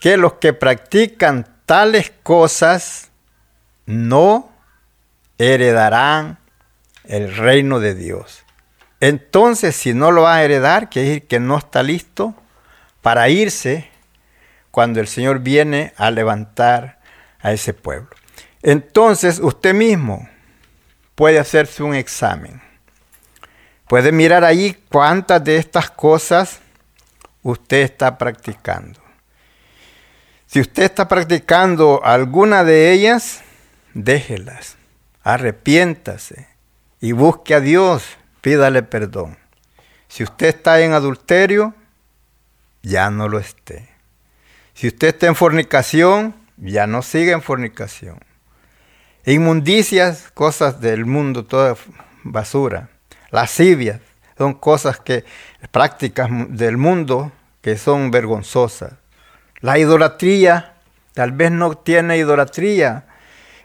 que 0.00 0.16
los 0.16 0.34
que 0.34 0.52
practican 0.52 1.46
tales 1.66 2.12
cosas 2.22 3.10
no 3.86 4.52
heredarán 5.38 6.38
el 7.04 7.34
reino 7.34 7.80
de 7.80 7.94
Dios. 7.94 8.44
Entonces, 9.04 9.76
si 9.76 9.92
no 9.92 10.12
lo 10.12 10.22
va 10.22 10.36
a 10.36 10.44
heredar, 10.44 10.88
quiere 10.88 11.08
decir 11.08 11.26
que 11.26 11.38
no 11.38 11.58
está 11.58 11.82
listo 11.82 12.34
para 13.02 13.28
irse 13.28 13.90
cuando 14.70 14.98
el 14.98 15.08
Señor 15.08 15.40
viene 15.40 15.92
a 15.98 16.10
levantar 16.10 17.00
a 17.38 17.52
ese 17.52 17.74
pueblo. 17.74 18.08
Entonces, 18.62 19.40
usted 19.40 19.74
mismo 19.74 20.26
puede 21.14 21.38
hacerse 21.38 21.82
un 21.82 21.94
examen. 21.94 22.62
Puede 23.88 24.10
mirar 24.10 24.42
ahí 24.42 24.74
cuántas 24.88 25.44
de 25.44 25.58
estas 25.58 25.90
cosas 25.90 26.60
usted 27.42 27.82
está 27.82 28.16
practicando. 28.16 29.02
Si 30.46 30.60
usted 30.60 30.84
está 30.84 31.08
practicando 31.08 32.00
alguna 32.02 32.64
de 32.64 32.92
ellas, 32.92 33.42
déjelas, 33.92 34.78
arrepiéntase 35.22 36.48
y 37.02 37.12
busque 37.12 37.52
a 37.54 37.60
Dios, 37.60 38.16
pídale 38.44 38.82
perdón. 38.82 39.38
Si 40.06 40.22
usted 40.22 40.48
está 40.48 40.78
en 40.82 40.92
adulterio, 40.92 41.72
ya 42.82 43.08
no 43.08 43.26
lo 43.26 43.38
esté. 43.38 43.88
Si 44.74 44.86
usted 44.86 45.08
está 45.08 45.28
en 45.28 45.34
fornicación, 45.34 46.34
ya 46.58 46.86
no 46.86 47.00
siga 47.00 47.32
en 47.32 47.40
fornicación. 47.40 48.18
Inmundicias, 49.24 50.30
cosas 50.34 50.82
del 50.82 51.06
mundo, 51.06 51.46
toda 51.46 51.74
basura. 52.22 52.90
Lascivias, 53.30 54.02
son 54.36 54.52
cosas 54.52 55.00
que, 55.00 55.24
prácticas 55.70 56.28
del 56.50 56.76
mundo 56.76 57.32
que 57.62 57.78
son 57.78 58.10
vergonzosas. 58.10 58.92
La 59.60 59.78
idolatría, 59.78 60.74
tal 61.14 61.32
vez 61.32 61.50
no 61.50 61.78
tiene 61.78 62.18
idolatría, 62.18 63.06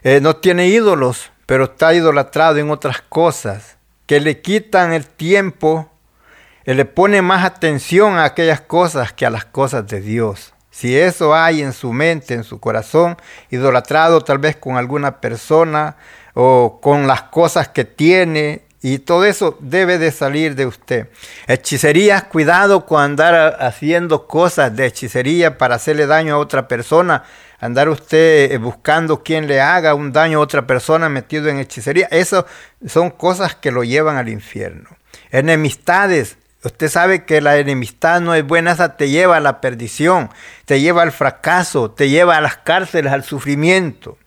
eh, 0.02 0.20
no 0.22 0.36
tiene 0.36 0.68
ídolos, 0.68 1.32
pero 1.44 1.64
está 1.64 1.92
idolatrado 1.92 2.56
en 2.56 2.70
otras 2.70 3.02
cosas 3.02 3.76
que 4.10 4.18
le 4.18 4.40
quitan 4.40 4.92
el 4.92 5.06
tiempo, 5.06 5.88
y 6.66 6.74
le 6.74 6.84
pone 6.84 7.22
más 7.22 7.44
atención 7.44 8.18
a 8.18 8.24
aquellas 8.24 8.60
cosas 8.60 9.12
que 9.12 9.24
a 9.24 9.30
las 9.30 9.44
cosas 9.44 9.86
de 9.86 10.00
Dios. 10.00 10.52
Si 10.72 10.98
eso 10.98 11.32
hay 11.32 11.62
en 11.62 11.72
su 11.72 11.92
mente, 11.92 12.34
en 12.34 12.42
su 12.42 12.58
corazón, 12.58 13.16
idolatrado 13.50 14.20
tal 14.22 14.38
vez 14.38 14.56
con 14.56 14.76
alguna 14.76 15.20
persona 15.20 15.96
o 16.34 16.80
con 16.82 17.06
las 17.06 17.22
cosas 17.22 17.68
que 17.68 17.84
tiene, 17.84 18.64
y 18.82 18.98
todo 18.98 19.24
eso 19.24 19.58
debe 19.60 19.98
de 19.98 20.10
salir 20.10 20.54
de 20.54 20.66
usted. 20.66 21.08
Hechicerías, 21.46 22.24
cuidado 22.24 22.86
con 22.86 23.02
andar 23.02 23.58
haciendo 23.60 24.26
cosas 24.26 24.74
de 24.74 24.86
hechicería 24.86 25.58
para 25.58 25.74
hacerle 25.74 26.06
daño 26.06 26.34
a 26.34 26.38
otra 26.38 26.66
persona. 26.66 27.24
Andar 27.58 27.90
usted 27.90 28.58
buscando 28.58 29.22
quien 29.22 29.46
le 29.46 29.60
haga 29.60 29.94
un 29.94 30.12
daño 30.12 30.38
a 30.38 30.42
otra 30.42 30.66
persona 30.66 31.10
metido 31.10 31.48
en 31.48 31.58
hechicería. 31.58 32.08
Eso 32.10 32.46
son 32.86 33.10
cosas 33.10 33.54
que 33.54 33.70
lo 33.70 33.84
llevan 33.84 34.16
al 34.16 34.30
infierno. 34.30 34.88
Enemistades, 35.30 36.38
Usted 36.62 36.90
sabe 36.90 37.24
que 37.24 37.40
la 37.40 37.56
enemistad 37.56 38.20
no 38.20 38.34
es 38.34 38.46
buena, 38.46 38.72
esa 38.72 38.94
te 38.98 39.08
lleva 39.08 39.38
a 39.38 39.40
la 39.40 39.62
perdición, 39.62 40.28
te 40.66 40.78
lleva 40.78 41.00
al 41.00 41.10
fracaso, 41.10 41.90
te 41.90 42.10
lleva 42.10 42.36
a 42.36 42.42
las 42.42 42.58
cárceles, 42.58 43.12
al 43.12 43.24
sufrimiento. 43.24 44.18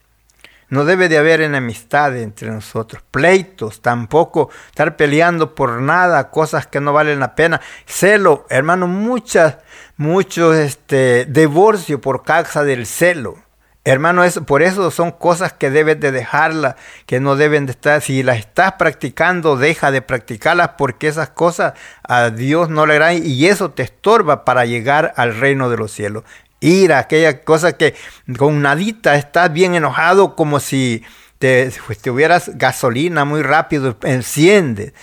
No 0.70 0.86
debe 0.86 1.10
de 1.10 1.18
haber 1.18 1.42
enemistad 1.42 2.18
entre 2.18 2.50
nosotros, 2.50 3.04
pleitos, 3.12 3.82
tampoco 3.82 4.50
estar 4.68 4.96
peleando 4.96 5.56
por 5.56 5.82
nada, 5.82 6.30
cosas 6.30 6.68
que 6.68 6.80
no 6.80 6.94
valen 6.94 7.20
la 7.20 7.36
pena. 7.36 7.62
Celo, 7.86 8.46
hermano, 8.50 8.88
muchas, 8.88 9.58
muchos 9.98 10.56
este, 10.56 11.26
divorcio 11.26 12.02
por 12.02 12.24
causa 12.24 12.64
del 12.64 12.86
celo. 12.86 13.38
Hermano, 13.86 14.24
eso, 14.24 14.46
por 14.46 14.64
eso 14.64 14.92
son 14.92 15.12
cosas 15.12 15.52
que 15.52 15.70
debes 15.70 16.00
de 16.00 16.14
dejarlas, 16.14 16.76
que 17.06 17.20
no 17.20 17.36
deben 17.36 17.66
de 17.66 17.74
estar. 17.74 18.02
Si 18.02 18.24
las 18.24 18.38
estás 18.38 18.74
practicando, 18.74 19.58
deja 19.58 19.92
de 19.92 20.02
practicarlas 20.02 20.70
porque 20.78 21.10
esas 21.10 21.30
cosas 21.30 21.74
a 22.02 22.30
Dios 22.30 22.70
no 22.70 22.86
le 22.86 22.96
harán 22.96 23.22
y 23.26 23.46
eso 23.48 23.72
te 23.72 23.84
estorba 23.84 24.46
para 24.46 24.64
llegar 24.64 25.14
al 25.18 25.36
reino 25.38 25.70
de 25.70 25.76
los 25.76 25.92
cielos. 25.92 26.24
Ir 26.64 26.94
a 26.94 27.00
aquella 27.00 27.42
cosa 27.42 27.74
que 27.78 27.94
con 28.38 28.62
nadita 28.62 29.16
estás 29.16 29.52
bien 29.52 29.76
enojado 29.76 30.36
como 30.36 30.60
si 30.60 31.04
te, 31.40 31.72
pues, 31.86 32.00
tuvieras 32.00 32.52
gasolina 32.56 33.26
muy 33.26 33.42
rápido, 33.42 33.98
enciende. 34.04 34.94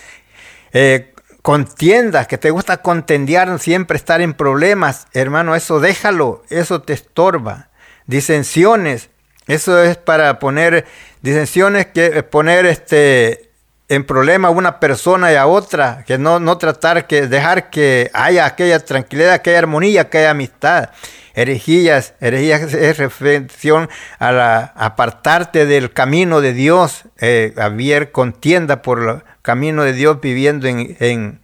Eh, 0.73 1.13
contiendas, 1.41 2.27
que 2.27 2.37
te 2.37 2.49
gusta 2.49 2.77
contendiar, 2.77 3.59
siempre 3.59 3.97
estar 3.97 4.21
en 4.21 4.33
problemas, 4.33 5.07
hermano, 5.13 5.55
eso 5.55 5.79
déjalo, 5.79 6.43
eso 6.49 6.81
te 6.81 6.93
estorba 6.93 7.69
disensiones. 8.07 9.09
Eso 9.47 9.81
es 9.83 9.97
para 9.97 10.39
poner 10.39 10.85
disensiones 11.21 11.87
que 11.87 12.23
poner 12.23 12.65
este 12.65 13.50
en 13.91 14.05
problema 14.05 14.49
una 14.49 14.79
persona 14.79 15.33
y 15.33 15.35
a 15.35 15.47
otra, 15.47 16.05
que 16.07 16.17
no, 16.17 16.39
no 16.39 16.57
tratar 16.57 17.07
que 17.07 17.27
dejar 17.27 17.69
que 17.69 18.09
haya 18.13 18.45
aquella 18.45 18.79
tranquilidad, 18.79 19.33
aquella 19.33 19.59
armonía, 19.59 20.03
aquella 20.03 20.29
amistad. 20.29 20.91
Herejías, 21.33 22.13
herejías 22.21 22.73
es 22.73 22.97
reflexión 22.97 23.89
a 24.17 24.31
la, 24.31 24.59
apartarte 24.77 25.65
del 25.65 25.91
camino 25.91 26.39
de 26.39 26.53
Dios, 26.53 27.03
eh, 27.19 27.53
haber 27.57 28.13
contienda 28.13 28.81
por 28.81 28.99
el 29.01 29.23
camino 29.41 29.83
de 29.83 29.91
Dios 29.91 30.21
viviendo 30.21 30.67
en 30.67 31.40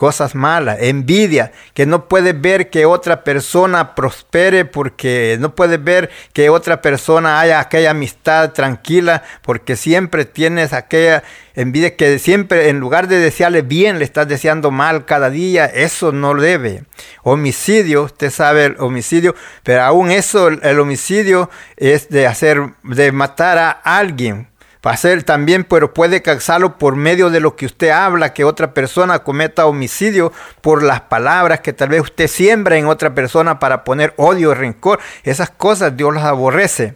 cosas 0.00 0.34
malas, 0.34 0.78
envidia, 0.80 1.52
que 1.74 1.84
no 1.84 2.08
puedes 2.08 2.40
ver 2.40 2.70
que 2.70 2.86
otra 2.86 3.22
persona 3.22 3.94
prospere 3.94 4.64
porque 4.64 5.36
no 5.38 5.54
puedes 5.54 5.84
ver 5.84 6.08
que 6.32 6.48
otra 6.48 6.80
persona 6.80 7.38
haya 7.38 7.60
aquella 7.60 7.90
amistad 7.90 8.52
tranquila 8.52 9.22
porque 9.42 9.76
siempre 9.76 10.24
tienes 10.24 10.72
aquella 10.72 11.22
envidia 11.54 11.96
que 11.96 12.18
siempre 12.18 12.70
en 12.70 12.80
lugar 12.80 13.08
de 13.08 13.18
desearle 13.18 13.60
bien 13.60 13.98
le 13.98 14.06
estás 14.06 14.26
deseando 14.26 14.70
mal 14.70 15.04
cada 15.04 15.28
día, 15.28 15.66
eso 15.66 16.12
no 16.12 16.32
debe. 16.34 16.84
Homicidio, 17.22 18.04
usted 18.04 18.30
sabe 18.30 18.64
el 18.64 18.76
homicidio, 18.78 19.34
pero 19.64 19.82
aún 19.82 20.10
eso, 20.10 20.48
el 20.48 20.80
homicidio 20.80 21.50
es 21.76 22.08
de 22.08 22.26
hacer, 22.26 22.72
de 22.84 23.12
matar 23.12 23.58
a 23.58 23.68
alguien 23.70 24.49
hacer 24.82 25.24
también, 25.24 25.64
pero 25.64 25.92
puede 25.92 26.22
causarlo 26.22 26.78
por 26.78 26.96
medio 26.96 27.28
de 27.28 27.40
lo 27.40 27.56
que 27.56 27.66
usted 27.66 27.90
habla, 27.90 28.32
que 28.32 28.44
otra 28.44 28.72
persona 28.72 29.18
cometa 29.20 29.66
homicidio 29.66 30.32
por 30.62 30.82
las 30.82 31.02
palabras 31.02 31.60
que 31.60 31.72
tal 31.72 31.90
vez 31.90 32.00
usted 32.00 32.28
siembra 32.28 32.78
en 32.78 32.86
otra 32.86 33.14
persona 33.14 33.58
para 33.58 33.84
poner 33.84 34.14
odio, 34.16 34.54
rencor. 34.54 34.98
Esas 35.22 35.50
cosas 35.50 35.96
Dios 35.96 36.14
las 36.14 36.24
aborrece. 36.24 36.94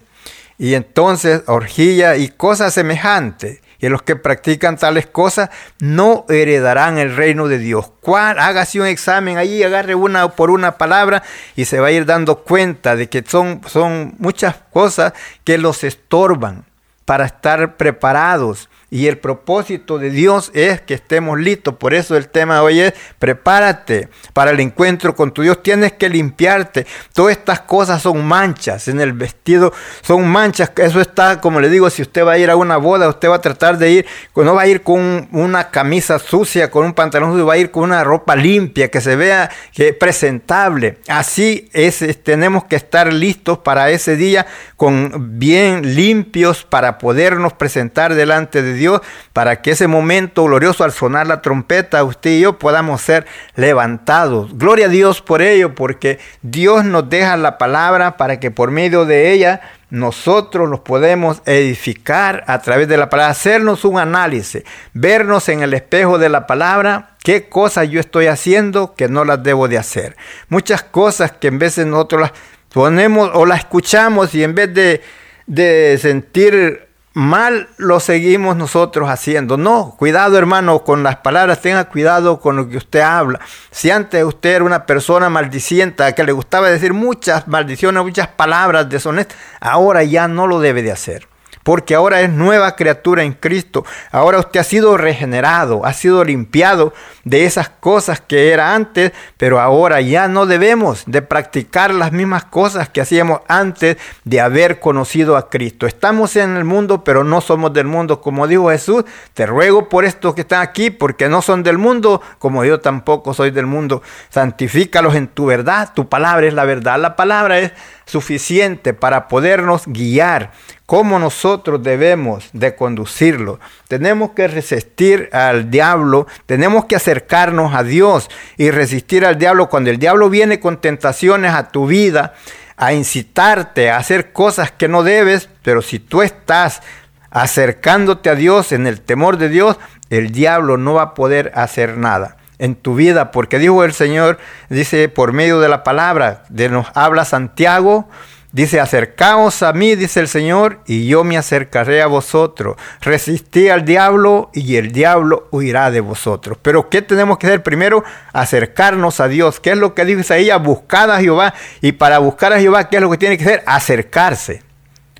Y 0.57 0.75
entonces, 0.75 1.43
orgía 1.47 2.17
y 2.17 2.29
cosas 2.29 2.73
semejantes. 2.73 3.61
Y 3.81 3.89
los 3.89 4.01
que 4.01 4.17
practican 4.17 4.79
tales 4.79 5.07
cosas 5.07 5.51
no 5.79 6.25
heredarán 6.31 6.97
el 6.97 7.15
reino 7.15 7.49
de 7.49 7.59
Dios. 7.59 7.91
¿Cuál? 8.01 8.39
Hágase 8.39 8.81
un 8.81 8.87
examen 8.87 9.37
allí, 9.37 9.63
agarre 9.63 9.95
una 9.95 10.27
por 10.31 10.51
una 10.51 10.79
palabra 10.79 11.23
y 11.55 11.67
se 11.67 11.81
va 11.81 11.89
a 11.89 11.93
ir 11.93 12.07
dando 12.07 12.45
cuenta 12.45 12.97
de 12.97 13.11
que 13.11 13.23
son, 13.27 13.61
son 13.67 14.15
muchas 14.19 14.55
cosas 14.73 15.13
que 15.43 15.59
los 15.59 15.85
estorban 15.85 16.65
para 17.05 17.27
estar 17.27 17.77
preparados 17.77 18.69
y 18.95 19.09
el 19.09 19.19
propósito 19.19 19.99
de 19.99 20.09
Dios 20.09 20.53
es 20.55 20.81
que 20.81 20.95
estemos 20.95 21.41
listos. 21.41 21.75
Por 21.75 21.95
eso 21.95 22.17
el 22.17 22.29
tema 22.29 22.55
de 22.55 22.61
hoy 22.61 22.81
es, 22.81 22.95
prepárate 23.19 24.09
para 24.33 24.53
el 24.53 24.61
encuentro 24.61 25.17
con 25.17 25.35
tu 25.35 25.43
Dios. 25.43 25.65
Tienes 25.65 25.95
que 25.95 26.09
limpiarte. 26.09 26.87
Todas 27.13 27.37
estas 27.37 27.59
cosas 27.63 28.03
son 28.03 28.25
manchas 28.25 28.87
en 28.87 29.01
el 29.01 29.13
vestido, 29.13 29.73
son 30.01 30.29
manchas. 30.29 30.71
Eso 30.77 31.01
está, 31.01 31.41
como 31.41 31.59
le 31.59 31.71
digo, 31.71 31.91
si 31.91 32.03
usted 32.03 32.25
va 32.25 32.35
a 32.35 32.39
ir 32.39 32.51
a 32.51 32.55
una 32.55 32.77
boda, 32.77 33.09
usted 33.09 33.29
va 33.29 33.35
a 33.35 33.41
tratar 33.41 33.79
de 33.79 33.91
ir, 33.91 34.07
no 34.37 34.55
va 34.55 34.63
a 34.63 34.69
ir 34.69 34.83
con 34.83 35.27
una 35.33 35.73
camisa 35.73 36.21
sucia, 36.21 36.71
con 36.71 36.87
un 36.87 36.93
pantalón 36.93 37.33
sucio, 37.33 37.47
va 37.47 37.55
a 37.55 37.59
ir 37.59 37.73
con 37.73 37.83
una 37.83 38.05
ropa 38.05 38.37
limpia, 38.37 38.93
que 38.93 39.01
se 39.01 39.17
vea 39.17 39.51
que 39.73 39.93
presentable. 39.93 40.99
Así 41.09 41.69
es, 41.73 42.05
tenemos 42.23 42.63
que 42.67 42.77
estar 42.77 43.13
listos 43.13 43.59
para 43.59 43.91
ese 43.91 44.15
día, 44.15 44.47
con 44.77 45.37
bien 45.37 45.97
limpios 45.97 46.63
para 46.63 46.99
podernos 46.99 47.55
presentar 47.55 48.15
delante 48.15 48.63
de 48.63 48.75
Dios 48.75 48.84
para 49.33 49.63
que 49.63 49.73
ese 49.73 49.87
momento 49.87 50.45
glorioso 50.45 50.85
al 50.85 50.93
sonar 50.93 51.27
la 51.27 51.43
trompeta, 51.43 52.05
usted 52.05 52.31
y 52.31 52.41
yo 52.41 52.59
podamos 52.59 53.01
ser 53.01 53.27
levantados. 53.57 54.57
Gloria 54.57 54.87
a 54.87 54.89
Dios 54.91 55.21
por 55.21 55.43
ello, 55.43 55.75
porque 55.75 56.19
Dios 56.43 56.85
nos 56.85 57.09
deja 57.09 57.37
la 57.37 57.59
palabra 57.59 58.17
para 58.17 58.41
que 58.41 58.51
por 58.51 58.71
medio 58.71 59.05
de 59.05 59.33
ella 59.33 59.61
nosotros 59.91 60.69
los 60.69 60.81
podemos 60.81 61.41
edificar 61.47 62.43
a 62.49 62.61
través 62.61 62.89
de 62.89 62.97
la 62.97 63.09
palabra, 63.09 63.31
hacernos 63.31 63.85
un 63.85 63.99
análisis, 63.99 64.65
vernos 64.93 65.49
en 65.49 65.63
el 65.63 65.73
espejo 65.73 66.19
de 66.19 66.29
la 66.29 66.49
palabra, 66.49 67.11
qué 67.23 67.49
cosas 67.49 67.89
yo 67.89 68.01
estoy 68.01 68.27
haciendo 68.27 68.95
que 68.95 69.09
no 69.09 69.25
las 69.25 69.43
debo 69.43 69.69
de 69.69 69.79
hacer. 69.79 70.17
Muchas 70.49 70.83
cosas 70.83 71.31
que 71.33 71.47
en 71.49 71.61
de 71.61 71.87
nosotros 71.87 72.23
las 72.23 72.33
ponemos 72.71 73.31
o 73.35 73.47
las 73.47 73.61
escuchamos 73.61 74.35
y 74.35 74.43
en 74.43 74.57
vez 74.57 74.75
de, 74.75 75.01
de 75.47 75.97
sentir 76.03 76.84
mal 77.15 77.69
lo 77.79 78.01
seguimos 78.01 78.57
nosotros 78.57 79.09
haciendo. 79.09 79.57
No, 79.57 79.95
cuidado 79.97 80.37
hermano 80.37 80.85
con 80.85 81.03
las 81.03 81.17
palabras, 81.17 81.63
tenga 81.63 81.89
cuidado 81.89 82.41
con 82.41 82.57
lo 82.57 82.69
que 82.69 82.77
usted 82.77 83.01
habla. 83.01 83.41
Si 83.71 83.91
antes 83.91 84.23
usted 84.25 84.57
era 84.57 84.65
una 84.65 84.85
persona 84.85 85.31
maldicienta 85.31 86.13
que 86.13 86.25
le 86.25 86.33
gustaba 86.33 86.69
decir 86.69 86.93
muchas 86.93 87.49
maldiciones, 87.49 88.03
muchas 88.03 88.29
palabras 88.29 88.89
deshonestas, 88.89 89.39
ahora 89.61 90.03
ya 90.03 90.29
no 90.29 90.47
lo 90.47 90.61
debe 90.61 90.83
de 90.83 90.93
hacer 90.93 91.34
porque 91.65 91.95
ahora 91.95 92.21
es 92.21 92.31
nueva 92.31 92.77
criatura 92.77 93.25
en 93.25 93.33
Cristo. 93.33 93.85
Ahora 94.13 94.39
usted 94.39 94.61
ha 94.61 94.65
sido 94.65 94.97
regenerado, 94.97 95.85
ha 95.85 95.93
sido 95.93 96.23
limpiado 96.23 96.93
de 97.25 97.47
esas 97.47 97.71
cosas 97.71 98.21
que 98.21 98.53
era 98.53 98.75
antes, 98.75 99.13
pero 99.39 99.61
ahora 99.61 100.01
ya 100.03 100.29
no 100.29 100.47
debemos 100.47 101.05
de 101.07 101.23
practicar 101.23 101.93
las 101.93 102.13
mismas 102.13 102.45
cosas 102.45 102.91
que 102.91 103.01
hacíamos 103.01 103.41
antes 103.49 103.97
de 104.25 104.41
haber 104.41 104.79
conocido 104.79 105.37
a 105.37 105.49
Cristo. 105.49 105.87
Estamos 105.87 106.37
en 106.37 106.57
el 106.57 106.65
mundo, 106.65 107.03
pero 107.03 107.25
no 107.25 107.41
somos 107.41 107.73
del 107.73 107.87
mundo, 107.87 108.21
como 108.21 108.47
dijo 108.47 108.71
Jesús. 108.71 109.05
Te 109.33 109.47
ruego 109.47 109.89
por 109.89 110.05
estos 110.05 110.35
que 110.35 110.43
están 110.43 110.61
aquí, 110.61 110.91
porque 110.91 111.29
no 111.31 111.41
son 111.41 111.63
del 111.63 111.79
mundo, 111.79 112.21
como 112.39 112.65
yo 112.65 112.81
tampoco 112.81 113.33
soy 113.33 113.51
del 113.51 113.67
mundo. 113.67 114.03
Santifícalos 114.29 115.15
en 115.15 115.29
tu 115.29 115.47
verdad. 115.47 115.93
Tu 115.95 116.09
palabra 116.11 116.47
es 116.47 116.53
la 116.53 116.67
verdad. 116.67 116.99
La 116.99 117.17
palabra 117.17 117.59
es 117.59 117.73
suficiente 118.05 118.93
para 118.93 119.29
podernos 119.29 119.85
guiar 119.87 120.53
cómo 120.87 121.19
nosotros 121.19 121.83
debemos 121.83 122.51
de 122.53 122.75
conducirlo. 122.75 123.59
Tenemos 123.89 124.31
que 124.31 124.49
resistir 124.49 125.31
al 125.33 125.71
diablo, 125.71 126.27
tenemos 126.47 126.85
que 126.85 126.97
acercarnos 126.97 127.75
a 127.75 127.83
Dios 127.83 128.29
y 128.57 128.71
resistir 128.71 129.25
al 129.25 129.39
diablo 129.39 129.69
cuando 129.69 129.91
el 129.91 129.99
diablo 129.99 130.29
viene 130.29 130.61
con 130.61 130.81
tentaciones 130.81 131.53
a 131.53 131.71
tu 131.71 131.87
vida, 131.87 132.35
a 132.77 132.93
incitarte 132.93 133.91
a 133.91 133.97
hacer 133.97 134.33
cosas 134.33 134.73
que 134.73 134.89
no 134.89 135.03
debes, 135.03 135.49
pero 135.63 135.81
si 135.81 135.99
tú 135.99 136.23
estás 136.23 136.83
acercándote 137.31 138.31
a 138.31 138.35
Dios 138.35 138.73
en 138.73 138.87
el 138.87 139.01
temor 139.01 139.39
de 139.39 139.49
Dios, 139.49 139.79
el 140.11 140.31
diablo 140.31 140.77
no 140.77 140.95
va 140.95 141.03
a 141.03 141.15
poder 141.15 141.51
hacer 141.55 141.97
nada 141.97 142.37
en 142.59 142.77
tu 142.77 142.95
vida, 142.95 143.33
porque 143.33 143.59
dijo 143.59 143.83
el 143.85 143.93
Señor, 143.93 144.39
dice 144.69 145.09
por 145.09 145.33
medio 145.33 145.61
de 145.61 145.69
la 145.69 145.83
palabra, 145.83 146.45
de 146.51 146.69
nos 146.69 146.87
habla 146.95 147.25
Santiago 147.25 148.09
Dice, 148.55 148.79
acercaos 148.79 149.65
a 149.65 149.73
mí, 149.73 149.97
dice 149.97 150.21
el 150.21 150.29
Señor, 150.29 150.79
y 150.87 151.09
yo 151.09 151.25
me 151.25 151.37
acercaré 151.37 152.03
a 152.03 152.07
vosotros. 152.07 152.77
Resistí 153.01 153.69
al 153.69 153.85
diablo 153.85 154.49
y 154.55 154.77
el 154.77 154.93
diablo 154.93 155.49
huirá 155.51 155.91
de 155.91 156.01
vosotros. 156.01 156.57
Pero 156.63 156.89
¿qué 156.89 157.03
tenemos 157.03 157.39
que 157.39 157.49
hacer? 157.49 157.65
Primero, 157.65 158.05
acercarnos 158.33 159.19
a 159.19 159.27
Dios. 159.27 159.59
¿Qué 159.59 159.73
es 159.73 159.77
lo 159.77 159.93
que 159.93 160.05
dice 160.05 160.21
Isaías? 160.21 160.63
Buscad 160.63 161.11
a 161.11 161.19
Jehová. 161.19 161.53
Y 161.81 161.91
para 161.91 162.21
buscar 162.21 162.53
a 162.53 162.61
Jehová, 162.61 162.89
¿qué 162.89 162.99
es 162.99 163.03
lo 163.03 163.11
que 163.11 163.19
tiene 163.19 163.37
que 163.37 163.43
hacer? 163.43 163.65
Acercarse. 163.67 164.63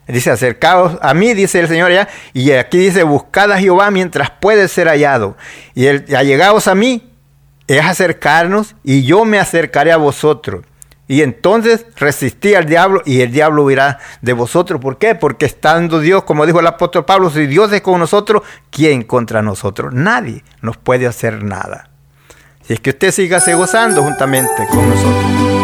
Dice, 0.07 0.31
acercaos 0.31 0.97
a 1.03 1.13
mí, 1.13 1.35
dice 1.35 1.59
el 1.59 1.67
Señor. 1.67 1.91
Y 2.35 2.53
aquí 2.53 2.79
dice, 2.79 3.03
buscad 3.03 3.51
a 3.51 3.59
Jehová 3.59 3.91
mientras 3.91 4.31
puede 4.31 4.69
ser 4.69 4.87
hallado. 4.87 5.37
Y 5.75 5.87
el, 5.87 6.05
allegaos 6.15 6.69
a 6.69 6.77
mí 6.77 7.11
es 7.67 7.85
acercarnos 7.85 8.77
y 8.85 9.03
yo 9.03 9.25
me 9.25 9.41
acercaré 9.41 9.91
a 9.91 9.97
vosotros. 9.97 10.65
Y 11.07 11.23
entonces 11.23 11.87
resistí 11.97 12.55
al 12.55 12.67
diablo 12.67 13.03
y 13.05 13.21
el 13.21 13.31
diablo 13.31 13.65
huirá 13.65 13.99
de 14.23 14.33
vosotros. 14.33 14.81
¿Por 14.81 14.97
qué? 14.97 15.15
Porque 15.15 15.45
estando 15.45 16.01
Dios, 16.01 16.25
como 16.25 16.47
dijo 16.47 16.61
el 16.61 16.67
apóstol 16.67 17.05
Pablo, 17.05 17.29
si 17.31 17.47
Dios 17.47 17.73
es 17.73 17.83
con 17.83 17.99
nosotros, 17.99 18.43
¿quién 18.71 19.03
contra 19.03 19.43
nosotros? 19.43 19.93
Nadie 19.93 20.45
nos 20.63 20.77
puede 20.79 21.07
hacer 21.07 21.43
nada. 21.43 21.91
Si 22.67 22.73
es 22.73 22.81
que 22.81 22.91
usted 22.91 23.11
siga 23.11 23.41
gozando 23.55 24.03
juntamente 24.03 24.67
con 24.71 24.89
nosotros. 24.89 25.64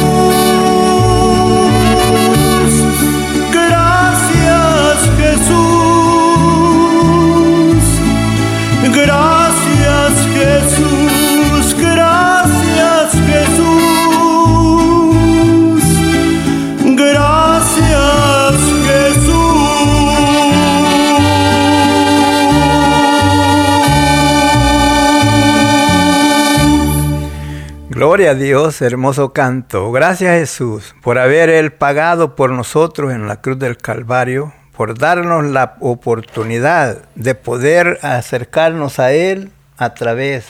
Gloria 28.11 28.31
a 28.31 28.35
Dios, 28.35 28.81
hermoso 28.81 29.31
canto. 29.31 29.89
Gracias 29.89 30.37
Jesús 30.37 30.93
por 31.01 31.17
haber 31.17 31.47
Él 31.47 31.71
pagado 31.71 32.35
por 32.35 32.51
nosotros 32.51 33.13
en 33.13 33.25
la 33.25 33.39
cruz 33.39 33.57
del 33.57 33.77
Calvario, 33.77 34.53
por 34.75 34.99
darnos 34.99 35.45
la 35.45 35.77
oportunidad 35.79 37.05
de 37.15 37.35
poder 37.35 37.99
acercarnos 38.01 38.99
a 38.99 39.13
Él 39.13 39.51
a 39.77 39.93
través 39.93 40.43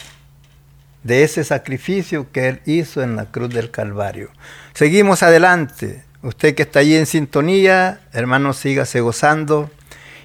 de 1.03 1.21
ese 1.21 1.43
sacrificio 1.43 2.31
que 2.31 2.47
Él 2.47 2.61
hizo 2.65 3.03
en 3.03 3.15
la 3.15 3.25
cruz 3.25 3.53
del 3.53 3.69
Calvario. 3.69 4.31
Seguimos 4.73 5.21
adelante. 5.21 6.03
Usted 6.23 6.55
que 6.55 6.63
está 6.63 6.79
allí 6.79 6.95
en 6.95 7.05
sintonía, 7.05 8.01
hermano, 8.11 8.53
sígase 8.53 9.01
gozando 9.01 9.69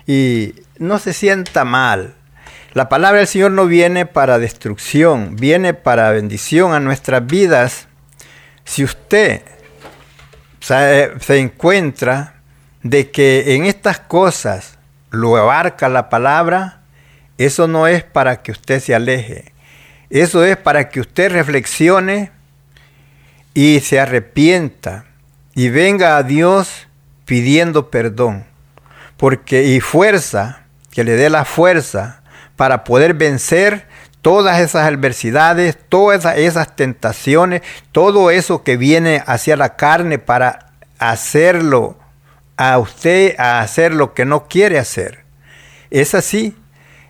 y 0.06 0.54
no 0.78 0.98
se 0.98 1.12
sienta 1.12 1.66
mal. 1.66 2.14
La 2.76 2.90
palabra 2.90 3.20
del 3.20 3.26
Señor 3.26 3.52
no 3.52 3.64
viene 3.64 4.04
para 4.04 4.38
destrucción, 4.38 5.36
viene 5.36 5.72
para 5.72 6.10
bendición 6.10 6.74
a 6.74 6.78
nuestras 6.78 7.26
vidas. 7.26 7.88
Si 8.66 8.84
usted 8.84 9.40
se 10.60 11.38
encuentra 11.38 12.34
de 12.82 13.10
que 13.10 13.54
en 13.54 13.64
estas 13.64 13.98
cosas 13.98 14.76
lo 15.08 15.38
abarca 15.38 15.88
la 15.88 16.10
palabra, 16.10 16.82
eso 17.38 17.66
no 17.66 17.86
es 17.86 18.04
para 18.04 18.42
que 18.42 18.52
usted 18.52 18.80
se 18.80 18.94
aleje. 18.94 19.54
Eso 20.10 20.44
es 20.44 20.58
para 20.58 20.90
que 20.90 21.00
usted 21.00 21.32
reflexione 21.32 22.30
y 23.54 23.80
se 23.80 24.00
arrepienta 24.00 25.06
y 25.54 25.70
venga 25.70 26.18
a 26.18 26.22
Dios 26.22 26.88
pidiendo 27.24 27.90
perdón. 27.90 28.44
Porque 29.16 29.64
y 29.64 29.80
fuerza, 29.80 30.64
que 30.90 31.04
le 31.04 31.12
dé 31.12 31.30
la 31.30 31.46
fuerza 31.46 32.20
para 32.56 32.84
poder 32.84 33.14
vencer 33.14 33.86
todas 34.22 34.58
esas 34.58 34.88
adversidades, 34.88 35.78
todas 35.88 36.36
esas 36.36 36.74
tentaciones, 36.74 37.62
todo 37.92 38.30
eso 38.30 38.64
que 38.64 38.76
viene 38.76 39.22
hacia 39.24 39.56
la 39.56 39.76
carne 39.76 40.18
para 40.18 40.72
hacerlo 40.98 41.96
a 42.56 42.78
usted 42.78 43.38
a 43.38 43.60
hacer 43.60 43.94
lo 43.94 44.14
que 44.14 44.24
no 44.24 44.48
quiere 44.48 44.78
hacer. 44.78 45.24
Es 45.90 46.14
así. 46.14 46.56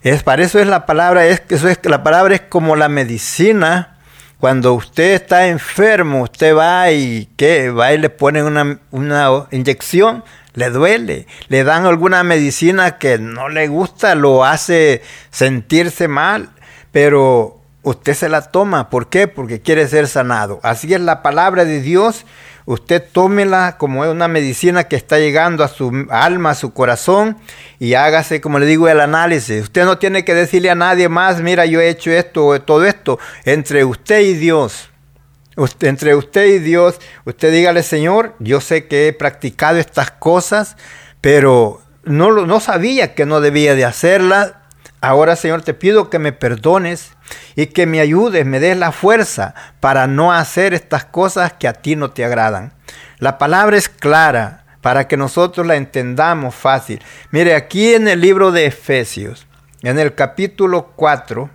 Es 0.02 0.22
para 0.22 0.42
eso 0.42 0.58
es 0.58 0.66
la 0.66 0.86
palabra, 0.86 1.26
es 1.26 1.42
eso 1.48 1.68
es 1.68 1.78
la 1.84 2.02
palabra 2.02 2.34
es 2.34 2.42
como 2.42 2.76
la 2.76 2.88
medicina. 2.88 3.96
Cuando 4.38 4.74
usted 4.74 5.14
está 5.14 5.48
enfermo, 5.48 6.22
usted 6.22 6.54
va 6.54 6.90
y 6.90 7.30
¿qué? 7.36 7.70
va 7.70 7.92
y 7.92 7.98
le 7.98 8.10
ponen 8.10 8.78
una 8.90 9.46
inyección, 9.50 10.22
le 10.56 10.70
duele, 10.70 11.26
le 11.48 11.64
dan 11.64 11.86
alguna 11.86 12.24
medicina 12.24 12.98
que 12.98 13.18
no 13.18 13.48
le 13.48 13.68
gusta, 13.68 14.14
lo 14.14 14.44
hace 14.44 15.02
sentirse 15.30 16.08
mal, 16.08 16.50
pero 16.92 17.60
usted 17.82 18.14
se 18.14 18.28
la 18.28 18.40
toma. 18.50 18.88
¿Por 18.88 19.08
qué? 19.08 19.28
Porque 19.28 19.60
quiere 19.60 19.86
ser 19.86 20.08
sanado. 20.08 20.58
Así 20.62 20.92
es 20.92 21.00
la 21.00 21.22
palabra 21.22 21.64
de 21.66 21.80
Dios. 21.80 22.24
Usted 22.64 23.04
tómela 23.12 23.76
como 23.78 24.00
una 24.10 24.28
medicina 24.28 24.84
que 24.84 24.96
está 24.96 25.18
llegando 25.18 25.62
a 25.62 25.68
su 25.68 26.06
alma, 26.10 26.50
a 26.50 26.54
su 26.54 26.72
corazón 26.72 27.36
y 27.78 27.94
hágase, 27.94 28.40
como 28.40 28.58
le 28.58 28.66
digo, 28.66 28.88
el 28.88 29.00
análisis. 29.00 29.62
Usted 29.62 29.84
no 29.84 29.98
tiene 29.98 30.24
que 30.24 30.34
decirle 30.34 30.70
a 30.70 30.74
nadie 30.74 31.08
más, 31.08 31.42
mira, 31.42 31.66
yo 31.66 31.80
he 31.80 31.90
hecho 31.90 32.10
esto 32.10 32.46
o 32.46 32.60
todo 32.60 32.86
esto. 32.86 33.20
Entre 33.44 33.84
usted 33.84 34.20
y 34.22 34.34
Dios 34.34 34.90
entre 35.80 36.14
usted 36.14 36.46
y 36.46 36.58
Dios, 36.58 37.00
usted 37.24 37.52
dígale, 37.52 37.82
Señor, 37.82 38.34
yo 38.38 38.60
sé 38.60 38.86
que 38.86 39.08
he 39.08 39.12
practicado 39.12 39.78
estas 39.78 40.10
cosas, 40.10 40.76
pero 41.20 41.80
no, 42.04 42.30
no 42.30 42.60
sabía 42.60 43.14
que 43.14 43.26
no 43.26 43.40
debía 43.40 43.74
de 43.74 43.84
hacerlas. 43.84 44.52
Ahora, 45.00 45.36
Señor, 45.36 45.62
te 45.62 45.74
pido 45.74 46.10
que 46.10 46.18
me 46.18 46.32
perdones 46.32 47.12
y 47.54 47.66
que 47.66 47.86
me 47.86 48.00
ayudes, 48.00 48.44
me 48.46 48.60
des 48.60 48.76
la 48.76 48.92
fuerza 48.92 49.54
para 49.80 50.06
no 50.06 50.32
hacer 50.32 50.74
estas 50.74 51.04
cosas 51.04 51.54
que 51.54 51.68
a 51.68 51.74
ti 51.74 51.96
no 51.96 52.10
te 52.10 52.24
agradan. 52.24 52.72
La 53.18 53.38
palabra 53.38 53.76
es 53.76 53.88
clara 53.88 54.64
para 54.80 55.08
que 55.08 55.16
nosotros 55.16 55.66
la 55.66 55.76
entendamos 55.76 56.54
fácil. 56.54 57.02
Mire, 57.30 57.54
aquí 57.54 57.94
en 57.94 58.08
el 58.08 58.20
libro 58.20 58.52
de 58.52 58.66
Efesios, 58.66 59.46
en 59.82 59.98
el 59.98 60.14
capítulo 60.14 60.92
4, 60.96 61.50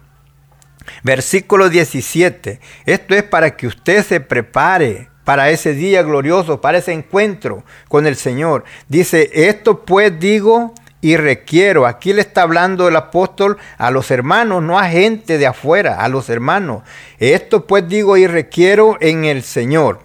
Versículo 1.04 1.70
17. 1.70 2.60
Esto 2.86 3.16
es 3.16 3.24
para 3.24 3.56
que 3.56 3.68
usted 3.68 4.04
se 4.04 4.20
prepare 4.20 5.10
para 5.24 5.50
ese 5.50 5.74
día 5.74 6.04
glorioso, 6.04 6.62
para 6.62 6.80
ese 6.80 6.94
encuentro 6.94 7.64
con 7.88 8.08
el 8.08 8.16
Señor. 8.16 8.64
Dice, 8.88 9.30
esto 9.34 9.86
pues 9.86 10.20
digo 10.20 10.74
y 11.02 11.18
requiero. 11.18 11.86
Aquí 11.86 12.14
le 12.14 12.22
está 12.22 12.44
hablando 12.44 12.88
el 12.88 12.96
apóstol 12.96 13.58
a 13.78 13.92
los 13.92 14.12
hermanos, 14.12 14.64
no 14.64 14.80
a 14.80 14.90
gente 14.90 15.38
de 15.38 15.48
afuera, 15.48 15.96
a 15.96 16.08
los 16.10 16.30
hermanos. 16.30 16.84
Esto 17.20 17.66
pues 17.68 17.88
digo 17.88 18.18
y 18.18 18.28
requiero 18.28 18.98
en 19.02 19.26
el 19.26 19.44
Señor, 19.44 20.00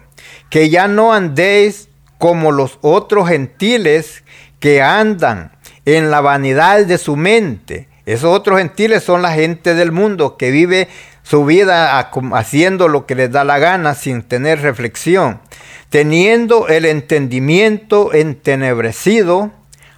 que 0.49 0.69
ya 0.69 0.87
no 0.87 1.13
andéis 1.13 1.89
como 2.17 2.51
los 2.51 2.79
otros 2.81 3.29
gentiles 3.29 4.23
que 4.59 4.81
andan 4.81 5.51
en 5.85 6.09
la 6.09 6.19
vanidad 6.21 6.85
de 6.85 6.97
su 6.97 7.15
mente 7.15 7.86
esos 8.07 8.33
otros 8.33 8.59
gentiles 8.59 9.03
son 9.03 9.21
la 9.21 9.33
gente 9.33 9.75
del 9.75 9.91
mundo 9.91 10.37
que 10.37 10.49
vive 10.49 10.87
su 11.23 11.43
vida 11.43 11.99
haciendo 11.99 12.87
lo 12.87 13.05
que 13.05 13.15
les 13.15 13.29
da 13.29 13.43
la 13.43 13.59
gana 13.59 13.95
sin 13.95 14.23
tener 14.23 14.61
reflexión, 14.61 15.41
teniendo 15.89 16.69
el 16.69 16.85
entendimiento 16.85 18.13
entenebrecido, 18.13 19.51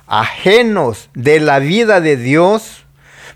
ajenos 0.08 1.12
de 1.14 1.40
la 1.40 1.60
vida 1.60 2.02
de 2.02 2.18
Dios, 2.18 2.84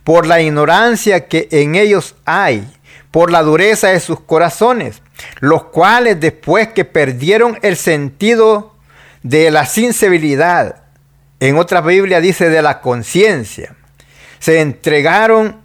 por 0.03 0.25
la 0.25 0.41
ignorancia 0.41 1.27
que 1.27 1.47
en 1.51 1.75
ellos 1.75 2.15
hay, 2.25 2.67
por 3.11 3.29
la 3.29 3.43
dureza 3.43 3.89
de 3.89 3.99
sus 3.99 4.21
corazones, 4.21 5.03
los 5.39 5.65
cuales 5.65 6.19
después 6.19 6.69
que 6.69 6.83
perdieron 6.83 7.59
el 7.61 7.77
sentido 7.77 8.73
de 9.21 9.51
la 9.51 9.67
sensibilidad, 9.67 10.77
en 11.39 11.57
otra 11.57 11.81
Biblia 11.81 12.21
dice 12.21 12.49
de 12.49 12.63
la 12.63 12.81
conciencia, 12.81 13.75
se 14.43 14.59
entregaron 14.59 15.61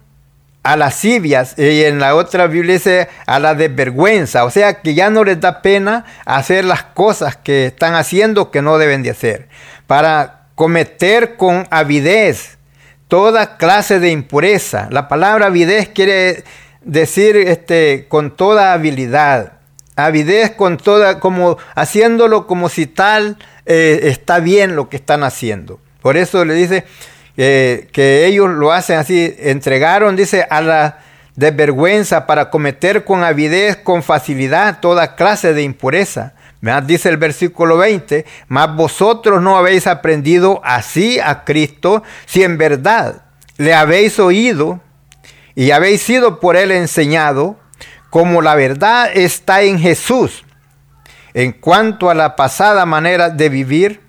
a 0.63 0.77
las 0.77 0.93
lascivias 0.93 1.53
y 1.57 1.83
en 1.83 1.99
la 1.99 2.15
otra 2.15 2.47
Biblia 2.47 2.75
dice 2.75 3.09
a 3.25 3.37
la 3.37 3.53
desvergüenza, 3.53 4.45
o 4.45 4.51
sea 4.51 4.81
que 4.81 4.93
ya 4.93 5.09
no 5.09 5.25
les 5.25 5.41
da 5.41 5.61
pena 5.61 6.05
hacer 6.23 6.63
las 6.63 6.83
cosas 6.83 7.35
que 7.35 7.65
están 7.65 7.95
haciendo 7.95 8.51
que 8.51 8.61
no 8.61 8.77
deben 8.77 9.03
de 9.03 9.09
hacer, 9.09 9.49
para 9.85 10.45
cometer 10.55 11.35
con 11.35 11.67
avidez 11.71 12.57
toda 13.09 13.57
clase 13.57 13.99
de 13.99 14.11
impureza. 14.11 14.87
La 14.91 15.09
palabra 15.09 15.47
avidez 15.47 15.89
quiere 15.89 16.45
decir 16.79 17.35
este, 17.35 18.05
con 18.07 18.33
toda 18.33 18.71
habilidad, 18.71 19.55
avidez 19.97 20.51
con 20.51 20.77
toda, 20.77 21.19
como 21.19 21.57
haciéndolo 21.75 22.47
como 22.47 22.69
si 22.69 22.87
tal 22.87 23.35
eh, 23.65 23.99
está 24.03 24.39
bien 24.39 24.77
lo 24.77 24.87
que 24.87 24.95
están 24.95 25.23
haciendo. 25.23 25.81
Por 26.01 26.15
eso 26.15 26.45
le 26.45 26.53
dice, 26.53 26.85
que 27.39 28.25
ellos 28.25 28.49
lo 28.49 28.73
hacen 28.73 28.97
así, 28.97 29.33
entregaron, 29.39 30.17
dice, 30.17 30.45
a 30.49 30.59
la 30.59 30.99
desvergüenza 31.35 32.27
para 32.27 32.49
cometer 32.49 33.05
con 33.05 33.23
avidez, 33.23 33.77
con 33.77 34.03
facilidad, 34.03 34.81
toda 34.81 35.15
clase 35.15 35.53
de 35.53 35.63
impureza. 35.63 36.33
Dice 36.85 37.07
el 37.07 37.15
versículo 37.15 37.77
20, 37.77 38.25
mas 38.49 38.75
vosotros 38.75 39.41
no 39.41 39.55
habéis 39.55 39.87
aprendido 39.87 40.59
así 40.65 41.17
a 41.21 41.45
Cristo, 41.45 42.03
si 42.25 42.43
en 42.43 42.57
verdad 42.57 43.21
le 43.55 43.73
habéis 43.73 44.19
oído 44.19 44.81
y 45.55 45.71
habéis 45.71 46.01
sido 46.01 46.41
por 46.41 46.57
él 46.57 46.71
enseñado, 46.71 47.57
como 48.09 48.41
la 48.41 48.55
verdad 48.55 49.09
está 49.13 49.61
en 49.61 49.79
Jesús. 49.79 50.43
En 51.33 51.53
cuanto 51.53 52.09
a 52.09 52.15
la 52.15 52.35
pasada 52.35 52.85
manera 52.85 53.29
de 53.29 53.47
vivir, 53.47 54.01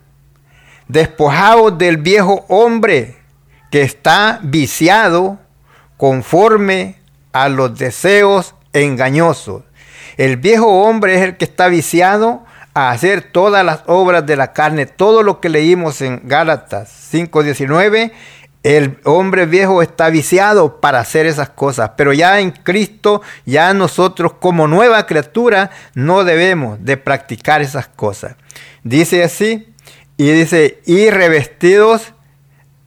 despojaos 0.89 1.79
del 1.79 1.99
viejo 1.99 2.45
hombre 2.49 3.20
que 3.71 3.83
está 3.83 4.41
viciado 4.43 5.39
conforme 5.97 6.97
a 7.33 7.49
los 7.49 7.79
deseos 7.79 8.55
engañosos. 8.73 9.63
El 10.17 10.37
viejo 10.37 10.67
hombre 10.67 11.15
es 11.15 11.23
el 11.23 11.37
que 11.37 11.45
está 11.45 11.69
viciado 11.69 12.45
a 12.75 12.91
hacer 12.91 13.23
todas 13.23 13.65
las 13.65 13.83
obras 13.87 14.27
de 14.27 14.37
la 14.37 14.53
carne, 14.53 14.87
todo 14.87 15.23
lo 15.23 15.41
que 15.41 15.49
leímos 15.49 16.01
en 16.03 16.23
Gálatas 16.25 16.91
5:19. 17.13 18.13
El 18.63 18.99
hombre 19.05 19.47
viejo 19.47 19.81
está 19.81 20.11
viciado 20.11 20.81
para 20.81 21.01
hacer 21.01 21.25
esas 21.25 21.49
cosas, 21.49 21.93
pero 21.97 22.13
ya 22.13 22.41
en 22.41 22.51
Cristo, 22.51 23.23
ya 23.47 23.73
nosotros 23.73 24.35
como 24.35 24.69
nueva 24.69 25.07
criatura 25.07 25.71
no 25.95 26.25
debemos 26.25 26.85
de 26.85 26.99
practicar 26.99 27.63
esas 27.63 27.89
cosas. 27.89 28.37
Dice 28.83 29.25
así, 29.25 29.75
y 30.19 30.31
dice, 30.33 30.83
y 30.85 31.09
revestidos 31.09 32.13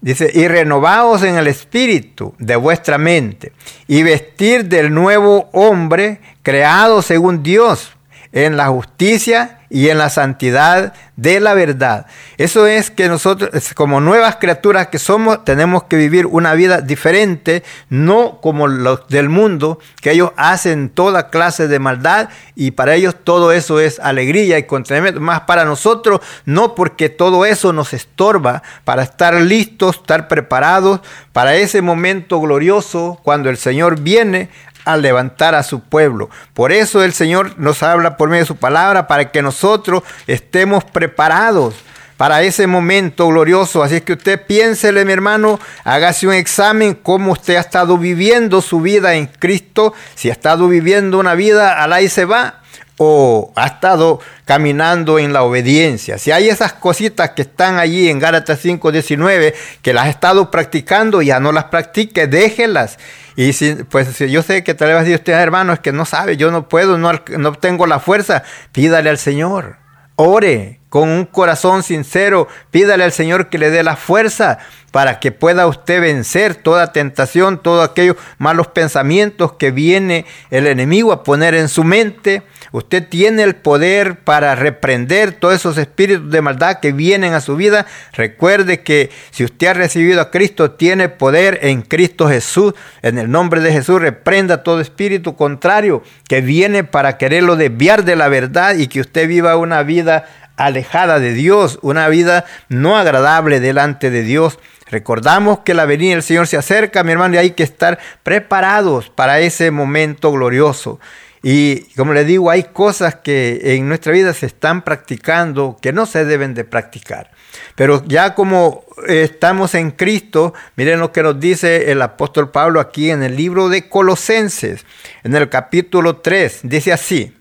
Dice, 0.03 0.29
y 0.33 0.49
renovaos 0.49 1.23
en 1.23 1.37
el 1.37 1.47
espíritu 1.47 2.35
de 2.37 2.57
vuestra 2.57 2.97
mente, 2.97 3.53
y 3.87 4.03
vestir 4.03 4.65
del 4.65 4.93
nuevo 4.93 5.47
hombre 5.53 6.19
creado 6.41 7.01
según 7.01 7.41
Dios, 7.41 7.93
en 8.33 8.57
la 8.57 8.67
justicia 8.67 9.61
y 9.73 9.89
en 9.89 9.97
la 9.97 10.11
santidad 10.11 10.93
de 11.15 11.39
la 11.39 11.55
verdad. 11.55 12.05
Eso 12.37 12.67
es 12.67 12.91
que 12.91 13.07
nosotros, 13.09 13.49
como 13.73 14.01
nuevas 14.01 14.35
criaturas 14.35 14.87
que 14.87 14.99
somos, 14.99 15.43
tenemos 15.43 15.85
que 15.85 15.95
vivir 15.95 16.27
una 16.27 16.53
vida 16.53 16.81
diferente, 16.81 17.63
no 17.89 18.39
como 18.39 18.67
los 18.67 19.07
del 19.07 19.29
mundo, 19.29 19.79
que 19.99 20.11
ellos 20.11 20.29
hacen 20.37 20.89
toda 20.89 21.31
clase 21.31 21.67
de 21.67 21.79
maldad 21.79 22.29
y 22.53 22.71
para 22.71 22.93
ellos 22.93 23.15
todo 23.23 23.51
eso 23.51 23.79
es 23.79 23.99
alegría 23.99 24.59
y 24.59 24.63
contentamiento. 24.63 25.19
Más 25.19 25.41
para 25.41 25.65
nosotros, 25.65 26.21
no 26.45 26.75
porque 26.75 27.09
todo 27.09 27.43
eso 27.43 27.73
nos 27.73 27.93
estorba 27.93 28.61
para 28.83 29.01
estar 29.01 29.33
listos, 29.33 29.95
estar 29.95 30.27
preparados 30.27 30.99
para 31.31 31.55
ese 31.55 31.81
momento 31.81 32.39
glorioso 32.39 33.19
cuando 33.23 33.49
el 33.49 33.57
Señor 33.57 34.01
viene 34.01 34.49
a 34.85 34.97
levantar 34.97 35.55
a 35.55 35.63
su 35.63 35.81
pueblo. 35.81 36.29
Por 36.53 36.71
eso 36.71 37.03
el 37.03 37.13
Señor 37.13 37.57
nos 37.57 37.83
habla 37.83 38.17
por 38.17 38.29
medio 38.29 38.43
de 38.43 38.47
su 38.47 38.55
palabra 38.55 39.07
para 39.07 39.31
que 39.31 39.41
nosotros 39.41 40.03
estemos 40.27 40.83
preparados 40.83 41.75
para 42.17 42.41
ese 42.43 42.67
momento 42.67 43.27
glorioso. 43.27 43.83
Así 43.83 43.95
es 43.95 44.01
que 44.01 44.13
usted 44.13 44.45
piénsele, 44.45 45.05
mi 45.05 45.13
hermano, 45.13 45.59
hágase 45.83 46.27
un 46.27 46.33
examen 46.33 46.93
cómo 46.93 47.33
usted 47.33 47.55
ha 47.55 47.61
estado 47.61 47.97
viviendo 47.97 48.61
su 48.61 48.81
vida 48.81 49.15
en 49.15 49.27
Cristo, 49.27 49.93
si 50.15 50.29
ha 50.29 50.33
estado 50.33 50.67
viviendo 50.67 51.19
una 51.19 51.35
vida 51.35 51.83
al 51.83 51.93
ahí 51.93 52.09
se 52.09 52.25
va 52.25 52.62
o 52.97 53.51
ha 53.55 53.67
estado 53.67 54.19
caminando 54.45 55.19
en 55.19 55.33
la 55.33 55.43
obediencia. 55.43 56.17
Si 56.17 56.31
hay 56.31 56.49
esas 56.49 56.73
cositas 56.73 57.31
que 57.31 57.43
están 57.43 57.77
allí 57.77 58.09
en 58.09 58.19
Gálatas 58.19 58.59
5:19 58.63 59.53
que 59.81 59.93
las 59.93 60.05
ha 60.05 60.09
estado 60.09 60.51
practicando, 60.51 61.21
ya 61.21 61.39
no 61.39 61.51
las 61.51 61.65
practique, 61.65 62.27
déjelas. 62.27 62.99
Y 63.35 63.53
si, 63.53 63.75
pues 63.75 64.19
yo 64.19 64.43
sé 64.43 64.63
que 64.63 64.73
tal 64.75 64.89
vez 64.89 64.99
decir 64.99 65.15
usted, 65.15 65.33
hermano, 65.33 65.73
es 65.73 65.79
que 65.79 65.91
no 65.91 66.05
sabe, 66.05 66.37
yo 66.37 66.51
no 66.51 66.69
puedo, 66.69 66.97
no, 66.97 67.11
no 67.37 67.53
tengo 67.53 67.87
la 67.87 67.99
fuerza, 67.99 68.43
pídale 68.71 69.09
al 69.09 69.17
Señor. 69.17 69.77
Ore 70.15 70.79
con 70.93 71.09
un 71.09 71.25
corazón 71.25 71.81
sincero, 71.81 72.47
pídale 72.69 73.03
al 73.03 73.11
Señor 73.11 73.49
que 73.49 73.57
le 73.57 73.71
dé 73.71 73.81
la 73.81 73.95
fuerza 73.95 74.59
para 74.91 75.19
que 75.19 75.31
pueda 75.31 75.65
usted 75.65 75.99
vencer 75.99 76.53
toda 76.53 76.91
tentación, 76.91 77.57
todos 77.57 77.89
aquellos 77.89 78.15
malos 78.37 78.67
pensamientos 78.67 79.53
que 79.53 79.71
viene 79.71 80.27
el 80.51 80.67
enemigo 80.67 81.11
a 81.11 81.23
poner 81.23 81.55
en 81.55 81.67
su 81.67 81.83
mente. 81.83 82.43
Usted 82.71 83.07
tiene 83.09 83.41
el 83.41 83.55
poder 83.55 84.19
para 84.19 84.53
reprender 84.53 85.31
todos 85.31 85.55
esos 85.55 85.79
espíritus 85.79 86.29
de 86.29 86.41
maldad 86.43 86.79
que 86.79 86.91
vienen 86.91 87.33
a 87.33 87.41
su 87.41 87.55
vida. 87.55 87.87
Recuerde 88.11 88.83
que 88.83 89.09
si 89.31 89.43
usted 89.43 89.65
ha 89.65 89.73
recibido 89.73 90.21
a 90.21 90.29
Cristo, 90.29 90.73
tiene 90.73 91.09
poder 91.09 91.57
en 91.63 91.81
Cristo 91.81 92.29
Jesús. 92.29 92.75
En 93.01 93.17
el 93.17 93.31
nombre 93.31 93.61
de 93.61 93.71
Jesús, 93.71 93.99
reprenda 93.99 94.61
todo 94.61 94.79
espíritu 94.79 95.35
contrario 95.35 96.03
que 96.27 96.41
viene 96.41 96.83
para 96.83 97.17
quererlo 97.17 97.55
desviar 97.55 98.05
de 98.05 98.15
la 98.15 98.27
verdad 98.27 98.75
y 98.75 98.85
que 98.85 99.01
usted 99.01 99.27
viva 99.27 99.57
una 99.57 99.81
vida 99.81 100.25
alejada 100.57 101.19
de 101.19 101.33
Dios, 101.33 101.79
una 101.81 102.07
vida 102.07 102.45
no 102.69 102.97
agradable 102.97 103.59
delante 103.59 104.09
de 104.09 104.23
Dios. 104.23 104.59
Recordamos 104.89 105.59
que 105.59 105.73
la 105.73 105.85
venida 105.85 106.13
del 106.13 106.23
Señor 106.23 106.47
se 106.47 106.57
acerca, 106.57 107.03
mi 107.03 107.11
hermano, 107.11 107.35
y 107.35 107.39
hay 107.39 107.51
que 107.51 107.63
estar 107.63 107.97
preparados 108.21 109.09
para 109.09 109.39
ese 109.39 109.71
momento 109.71 110.31
glorioso. 110.31 110.99
Y 111.45 111.81
como 111.95 112.13
le 112.13 112.23
digo, 112.23 112.49
hay 112.49 112.63
cosas 112.63 113.15
que 113.15 113.75
en 113.75 113.89
nuestra 113.89 114.13
vida 114.13 114.33
se 114.33 114.45
están 114.45 114.81
practicando 114.81 115.77
que 115.81 115.91
no 115.91 116.05
se 116.05 116.23
deben 116.23 116.53
de 116.53 116.63
practicar. 116.63 117.31
Pero 117.75 118.01
ya 118.05 118.33
como 118.33 118.85
estamos 119.07 119.75
en 119.75 119.91
Cristo, 119.91 120.53
miren 120.77 121.01
lo 121.01 121.11
que 121.11 121.21
nos 121.21 121.37
dice 121.39 121.91
el 121.91 122.01
apóstol 122.01 122.49
Pablo 122.49 122.79
aquí 122.79 123.11
en 123.11 123.23
el 123.23 123.35
libro 123.35 123.67
de 123.67 123.89
Colosenses, 123.89 124.85
en 125.23 125.35
el 125.35 125.49
capítulo 125.49 126.17
3, 126.17 126.61
dice 126.63 126.93
así, 126.93 127.35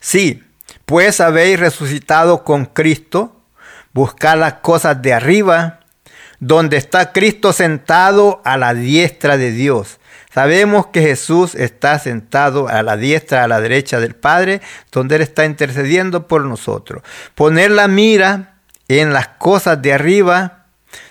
sí, 0.00 0.42
pues 0.92 1.22
habéis 1.22 1.58
resucitado 1.58 2.44
con 2.44 2.66
Cristo, 2.66 3.40
buscad 3.94 4.36
las 4.36 4.52
cosas 4.56 5.00
de 5.00 5.14
arriba, 5.14 5.80
donde 6.38 6.76
está 6.76 7.12
Cristo 7.12 7.54
sentado 7.54 8.42
a 8.44 8.58
la 8.58 8.74
diestra 8.74 9.38
de 9.38 9.52
Dios. 9.52 10.00
Sabemos 10.34 10.88
que 10.88 11.00
Jesús 11.00 11.54
está 11.54 11.98
sentado 11.98 12.68
a 12.68 12.82
la 12.82 12.98
diestra, 12.98 13.42
a 13.42 13.48
la 13.48 13.62
derecha 13.62 14.00
del 14.00 14.14
Padre, 14.14 14.60
donde 14.90 15.16
Él 15.16 15.22
está 15.22 15.46
intercediendo 15.46 16.28
por 16.28 16.44
nosotros. 16.44 17.02
Poner 17.34 17.70
la 17.70 17.88
mira 17.88 18.56
en 18.86 19.14
las 19.14 19.28
cosas 19.28 19.80
de 19.80 19.94
arriba, 19.94 20.66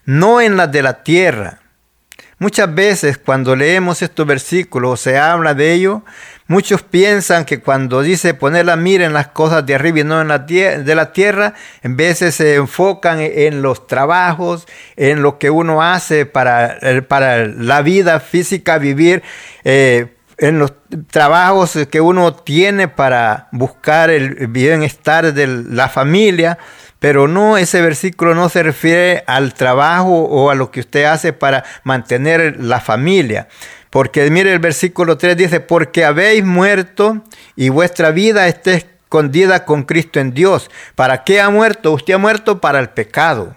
no 0.06 0.42
en 0.42 0.58
las 0.58 0.72
de 0.72 0.84
la 0.84 1.02
tierra. 1.02 1.58
Muchas 2.38 2.74
veces 2.74 3.18
cuando 3.18 3.56
leemos 3.56 4.04
estos 4.04 4.28
versículos 4.28 5.00
se 5.00 5.18
habla 5.18 5.56
de 5.56 5.74
ello, 5.74 6.04
Muchos 6.52 6.82
piensan 6.82 7.46
que 7.46 7.62
cuando 7.62 8.02
dice 8.02 8.34
poner 8.34 8.66
la 8.66 8.76
mira 8.76 9.06
en 9.06 9.14
las 9.14 9.28
cosas 9.28 9.66
de 9.66 9.74
arriba 9.74 10.02
y 10.02 10.04
no 10.04 10.20
en 10.20 10.28
la 10.28 10.40
de 10.40 10.96
la 10.96 11.14
tierra, 11.14 11.54
en 11.82 11.96
veces 11.96 12.36
se 12.36 12.56
enfocan 12.56 13.20
en 13.22 13.62
los 13.62 13.88
trabajos, 13.88 14.68
en 14.98 15.22
lo 15.22 15.40
que 15.40 15.50
uno 15.50 15.82
hace 15.82 16.26
para, 16.26 16.78
para 17.08 17.48
la 17.48 17.82
vida 17.82 18.20
física, 18.20 18.80
vivir. 18.80 19.24
Eh, 19.64 20.18
en 20.40 20.60
los 20.60 20.74
trabajos 21.10 21.78
que 21.90 22.02
uno 22.02 22.34
tiene 22.34 22.90
para 22.90 23.48
buscar 23.54 24.10
el 24.10 24.48
bienestar 24.48 25.34
de 25.34 25.48
la 25.48 25.88
familia, 25.88 26.58
pero 27.00 27.30
no, 27.30 27.58
ese 27.58 27.82
versículo 27.82 28.36
no 28.36 28.50
se 28.50 28.64
refiere 28.64 29.24
al 29.28 29.54
trabajo 29.54 30.24
o 30.24 30.50
a 30.50 30.56
lo 30.56 30.70
que 30.70 30.82
usted 30.82 31.06
hace 31.06 31.32
para 31.32 31.64
mantener 31.84 32.58
la 32.60 32.82
familia. 32.82 33.48
Porque 33.92 34.28
mire 34.32 34.54
el 34.54 34.60
versículo 34.60 35.18
3 35.18 35.38
dice, 35.38 35.60
porque 35.60 36.06
habéis 36.06 36.44
muerto 36.44 37.24
y 37.56 37.70
vuestra 37.70 38.12
vida 38.12 38.48
está 38.48 38.72
escondida 38.72 39.66
con 39.66 39.84
Cristo 39.84 40.20
en 40.20 40.34
Dios. 40.34 40.72
¿Para 40.96 41.24
qué 41.26 41.42
ha 41.42 41.50
muerto? 41.50 41.92
Usted 41.92 42.14
ha 42.14 42.18
muerto 42.18 42.62
para 42.62 42.80
el 42.80 42.90
pecado. 42.90 43.56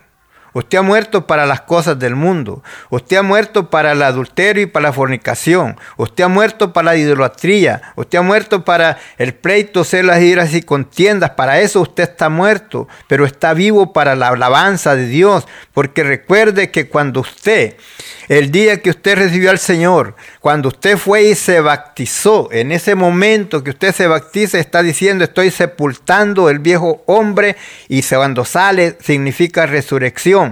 Usted 0.55 0.79
ha 0.79 0.83
muerto 0.83 1.27
para 1.27 1.47
las 1.47 1.63
cosas 1.63 1.99
del 1.99 2.15
mundo. 2.15 2.63
Usted 2.89 3.17
ha 3.17 3.23
muerto 3.23 3.71
para 3.71 3.93
el 3.93 4.03
adulterio 4.03 4.63
y 4.63 4.67
para 4.67 4.89
la 4.89 4.93
fornicación. 4.93 5.77
Usted 5.97 6.25
ha 6.25 6.29
muerto 6.29 6.73
para 6.73 6.93
la 6.93 6.97
idolatría. 6.97 7.83
Usted 7.97 8.19
ha 8.19 8.23
muerto 8.23 8.65
para 8.65 8.99
el 9.19 9.35
pleito, 9.35 9.83
celas, 9.83 10.23
iras 10.23 10.55
y 10.55 10.63
contiendas. 10.63 11.31
Para 11.31 11.61
eso 11.61 11.81
usted 11.81 12.05
está 12.05 12.29
muerto, 12.29 12.87
pero 13.09 13.27
está 13.27 13.53
vivo 13.53 13.93
para 13.93 14.15
la 14.15 14.29
alabanza 14.29 14.95
de 14.95 15.09
Dios. 15.09 15.45
Porque 15.73 16.05
recuerde 16.05 16.71
que 16.71 16.89
cuando 16.89 17.21
usted, 17.21 17.77
el 18.29 18.53
día 18.53 18.81
que 18.81 18.91
usted 18.91 19.19
recibió 19.19 19.51
al 19.51 19.59
Señor, 19.59 20.15
cuando 20.39 20.69
usted 20.69 20.97
fue 20.97 21.25
y 21.25 21.35
se 21.35 21.61
bautizó, 21.61 22.49
en 22.53 22.71
ese 22.71 22.95
momento 22.95 23.65
que 23.65 23.71
usted 23.71 23.93
se 23.93 24.07
bautiza, 24.07 24.61
está 24.61 24.85
diciendo, 24.85 25.25
estoy 25.25 25.51
sepultando 25.51 26.49
el 26.49 26.61
viejo 26.61 27.03
hombre 27.07 27.57
y 27.89 28.03
cuando 28.03 28.45
sale 28.45 28.97
significa 29.01 29.67
resurrección 29.67 30.44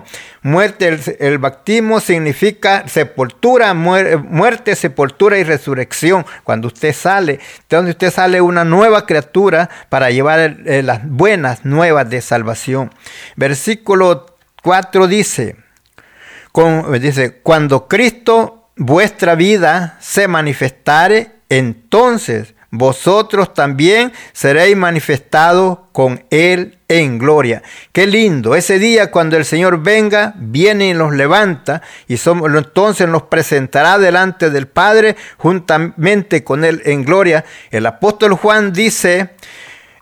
Muerte, 0.43 0.99
el, 1.21 1.39
bautismo 1.39 2.01
significa 2.01 2.89
sepultura, 2.89 3.75
muerte, 3.75 4.75
sepultura 4.77 5.39
y 5.39 5.45
resurrección. 5.45 6.25
Cuando 6.45 6.69
usted 6.69 6.93
sale, 6.95 7.41
donde 7.69 7.93
usted 7.93 8.11
sale 8.11 8.41
una 8.41 8.65
nueva 8.65 9.07
criatura 9.07 9.69
para 9.89 10.11
llevar 10.11 10.57
eh, 10.67 10.83
las 10.83 11.07
buenas 11.07 11.65
nuevas 11.65 12.09
de 12.11 12.21
salvación. 12.21 12.93
Versículo 13.37 14.37
4 14.63 15.07
dice, 15.07 15.57
dice, 17.01 17.41
cuando 17.43 17.89
Cristo 17.89 18.71
vuestra 18.77 19.35
vida 19.35 19.97
se 20.01 20.29
manifestare, 20.29 21.33
entonces 21.49 22.55
vosotros 22.75 23.53
también 23.53 24.13
seréis 24.33 24.75
manifestados 24.75 25.79
con 25.93 26.25
Él 26.31 26.79
en 26.89 27.19
gloria. 27.19 27.63
Qué 27.93 28.07
lindo. 28.07 28.57
Ese 28.57 28.79
día 28.79 29.11
cuando 29.11 29.37
el 29.37 29.45
Señor 29.45 29.83
venga, 29.83 30.33
viene 30.37 30.89
y 30.89 30.95
nos 30.95 31.13
levanta 31.13 31.83
y 32.09 32.17
somos, 32.17 32.51
entonces 32.55 33.07
nos 33.09 33.25
presentará 33.25 33.99
delante 33.99 34.49
del 34.49 34.69
Padre 34.69 35.17
juntamente 35.37 36.45
con 36.45 36.65
Él 36.65 36.81
en 36.87 37.05
gloria. 37.05 37.45
El 37.71 37.85
apóstol 37.85 38.33
Juan 38.33 38.73
dice, 38.73 39.35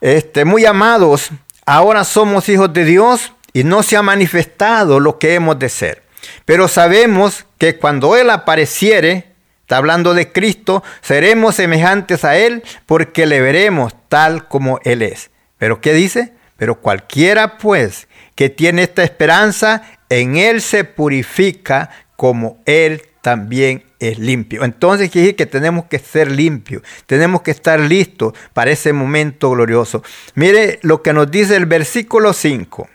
este, 0.00 0.44
muy 0.44 0.64
amados, 0.64 1.30
ahora 1.66 2.04
somos 2.04 2.48
hijos 2.48 2.72
de 2.72 2.84
Dios 2.84 3.32
y 3.52 3.64
no 3.64 3.82
se 3.82 3.96
ha 3.96 4.02
manifestado 4.02 5.00
lo 5.00 5.18
que 5.18 5.34
hemos 5.34 5.58
de 5.58 5.70
ser. 5.70 6.04
Pero 6.44 6.68
sabemos 6.68 7.46
que 7.58 7.78
cuando 7.78 8.14
Él 8.14 8.30
apareciere, 8.30 9.29
Está 9.70 9.76
hablando 9.76 10.14
de 10.14 10.32
Cristo, 10.32 10.82
seremos 11.00 11.54
semejantes 11.54 12.24
a 12.24 12.36
Él 12.36 12.64
porque 12.86 13.24
le 13.24 13.40
veremos 13.40 13.94
tal 14.08 14.48
como 14.48 14.80
Él 14.82 15.00
es. 15.00 15.30
Pero 15.58 15.80
¿qué 15.80 15.94
dice? 15.94 16.32
Pero 16.56 16.80
cualquiera 16.80 17.56
pues 17.56 18.08
que 18.34 18.50
tiene 18.50 18.82
esta 18.82 19.04
esperanza, 19.04 19.82
en 20.08 20.38
Él 20.38 20.60
se 20.60 20.82
purifica 20.82 21.88
como 22.16 22.60
Él 22.66 23.02
también 23.20 23.84
es 24.00 24.18
limpio. 24.18 24.64
Entonces 24.64 25.08
quiere 25.08 25.26
decir 25.26 25.36
que 25.36 25.46
tenemos 25.46 25.84
que 25.84 26.00
ser 26.00 26.32
limpios, 26.32 26.82
tenemos 27.06 27.42
que 27.42 27.52
estar 27.52 27.78
listos 27.78 28.32
para 28.52 28.72
ese 28.72 28.92
momento 28.92 29.50
glorioso. 29.50 30.02
Mire 30.34 30.80
lo 30.82 31.00
que 31.00 31.12
nos 31.12 31.30
dice 31.30 31.54
el 31.54 31.66
versículo 31.66 32.32
5. 32.32 32.88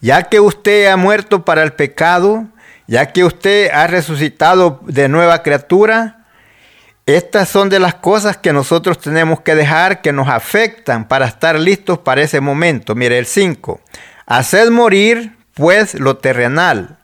Ya 0.00 0.22
que 0.22 0.38
usted 0.38 0.86
ha 0.86 0.96
muerto 0.96 1.44
para 1.44 1.64
el 1.64 1.72
pecado, 1.72 2.46
ya 2.90 3.12
que 3.12 3.22
usted 3.22 3.70
ha 3.70 3.86
resucitado 3.86 4.80
de 4.82 5.08
nueva 5.08 5.44
criatura, 5.44 6.26
Estas 7.06 7.48
son 7.48 7.68
de 7.68 7.80
las 7.80 7.94
cosas 7.94 8.36
que 8.36 8.52
nosotros 8.52 8.98
tenemos 8.98 9.40
que 9.40 9.54
dejar 9.54 10.00
que 10.00 10.12
nos 10.12 10.28
afectan 10.28 11.08
para 11.08 11.26
estar 11.26 11.58
listos 11.58 11.98
para 11.98 12.20
ese 12.22 12.40
momento. 12.40 12.94
Mire 12.94 13.18
el 13.18 13.26
5. 13.26 13.80
Haced 14.26 14.70
morir 14.70 15.36
pues 15.54 15.94
lo 15.94 16.18
terrenal. 16.18 16.98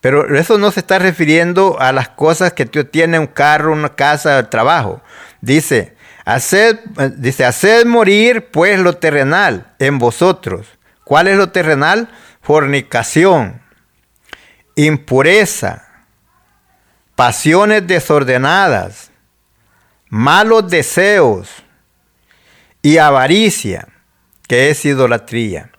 Pero 0.00 0.34
eso 0.38 0.56
no 0.56 0.70
se 0.70 0.80
está 0.80 0.98
refiriendo 0.98 1.78
a 1.80 1.92
las 1.92 2.08
cosas 2.08 2.52
que 2.52 2.64
tú 2.64 2.84
tienes, 2.84 3.20
un 3.20 3.26
carro, 3.26 3.72
una 3.72 3.94
casa, 3.94 4.38
el 4.38 4.48
trabajo. 4.48 5.02
Dice, 5.42 5.94
haced, 6.24 6.78
dice, 7.16 7.44
haced 7.44 7.84
morir 7.84 8.48
pues 8.50 8.78
lo 8.78 8.94
terrenal 8.94 9.72
en 9.78 9.98
vosotros. 9.98 10.66
¿Cuál 11.04 11.28
es 11.28 11.36
lo 11.36 11.50
terrenal? 11.50 12.08
Fornicación, 12.40 13.60
impureza, 14.78 15.88
pasiones 17.16 17.84
desordenadas, 17.84 19.10
malos 20.08 20.70
deseos 20.70 21.48
y 22.80 22.98
avaricia, 22.98 23.88
que 24.46 24.70
es 24.70 24.84
idolatría. 24.84 25.72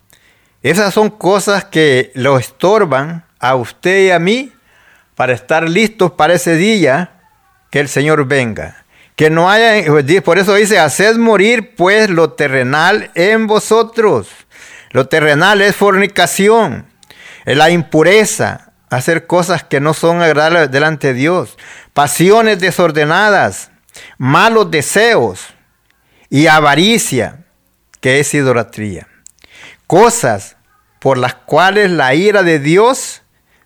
Esas 0.61 0.93
son 0.93 1.09
cosas 1.11 1.63
que 1.63 2.11
lo 2.13 2.37
estorban 2.37 3.23
a 3.39 3.55
usted 3.55 4.07
y 4.07 4.11
a 4.11 4.19
mí 4.19 4.51
para 5.15 5.31
estar 5.31 5.69
listos 5.69 6.11
para 6.11 6.33
ese 6.33 6.57
día 6.57 7.21
que 7.71 7.79
el 7.79 7.87
Señor 7.87 8.25
venga. 8.25 8.83
Que 9.15 9.29
no 9.29 9.49
haya, 9.49 9.81
por 10.25 10.39
eso 10.39 10.55
dice, 10.55 10.77
haced 10.77 11.15
morir 11.15 11.73
pues 11.77 12.09
lo 12.09 12.33
terrenal 12.33 13.11
en 13.15 13.47
vosotros. 13.47 14.27
Lo 14.91 15.07
terrenal 15.07 15.61
es 15.61 15.73
fornicación, 15.77 16.85
es 17.45 17.55
la 17.55 17.69
impureza, 17.69 18.68
hacer 18.89 19.27
cosas 19.27 19.63
que 19.63 19.79
no 19.79 19.93
son 19.93 20.21
agradables 20.21 20.71
delante 20.71 21.07
de 21.07 21.13
Dios, 21.13 21.57
pasiones 21.93 22.59
desordenadas, 22.59 23.71
malos 24.17 24.71
deseos 24.71 25.41
y 26.29 26.47
avaricia, 26.47 27.45
que 28.01 28.19
es 28.19 28.33
idolatría. 28.33 29.07
Cosas 29.87 30.55
por 30.99 31.17
las 31.17 31.35
cuales 31.35 31.91
la 31.91 32.13
ira 32.13 32.43
de 32.43 32.59
Dios 32.59 33.21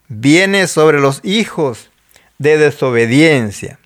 viene 0.08 0.66
sobre 0.66 1.00
los 1.00 1.20
hijos 1.22 1.90
de 2.38 2.58
desobediencia. 2.58 3.78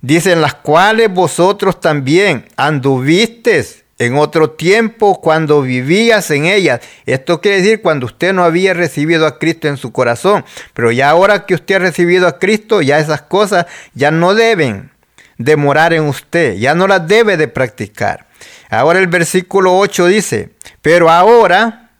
Dicen 0.00 0.40
las 0.40 0.54
cuales 0.54 1.12
vosotros 1.12 1.80
también 1.80 2.46
anduvisteis 2.56 3.83
en 3.98 4.16
otro 4.16 4.50
tiempo 4.50 5.20
cuando 5.20 5.62
vivías 5.62 6.30
en 6.30 6.46
ellas. 6.46 6.80
Esto 7.06 7.40
quiere 7.40 7.58
decir 7.58 7.82
cuando 7.82 8.06
usted 8.06 8.32
no 8.32 8.44
había 8.44 8.74
recibido 8.74 9.26
a 9.26 9.38
Cristo 9.38 9.68
en 9.68 9.76
su 9.76 9.92
corazón. 9.92 10.44
Pero 10.72 10.90
ya 10.90 11.10
ahora 11.10 11.46
que 11.46 11.54
usted 11.54 11.76
ha 11.76 11.80
recibido 11.80 12.26
a 12.26 12.38
Cristo, 12.38 12.82
ya 12.82 12.98
esas 12.98 13.22
cosas 13.22 13.66
ya 13.94 14.10
no 14.10 14.34
deben 14.34 14.90
de 15.38 15.56
morar 15.56 15.92
en 15.92 16.04
usted, 16.04 16.54
ya 16.54 16.74
no 16.74 16.86
las 16.86 17.06
debe 17.06 17.36
de 17.36 17.48
practicar. 17.48 18.26
Ahora 18.70 18.98
el 18.98 19.06
versículo 19.06 19.76
8 19.78 20.06
dice, 20.06 20.50
pero 20.82 21.10
ahora 21.10 21.90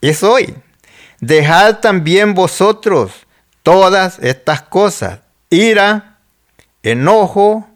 es 0.00 0.22
hoy 0.22 0.54
dejad 1.20 1.80
también 1.80 2.34
vosotros 2.34 3.26
todas 3.62 4.18
estas 4.20 4.62
cosas, 4.62 5.20
ira, 5.50 6.18
enojo, 6.82 7.68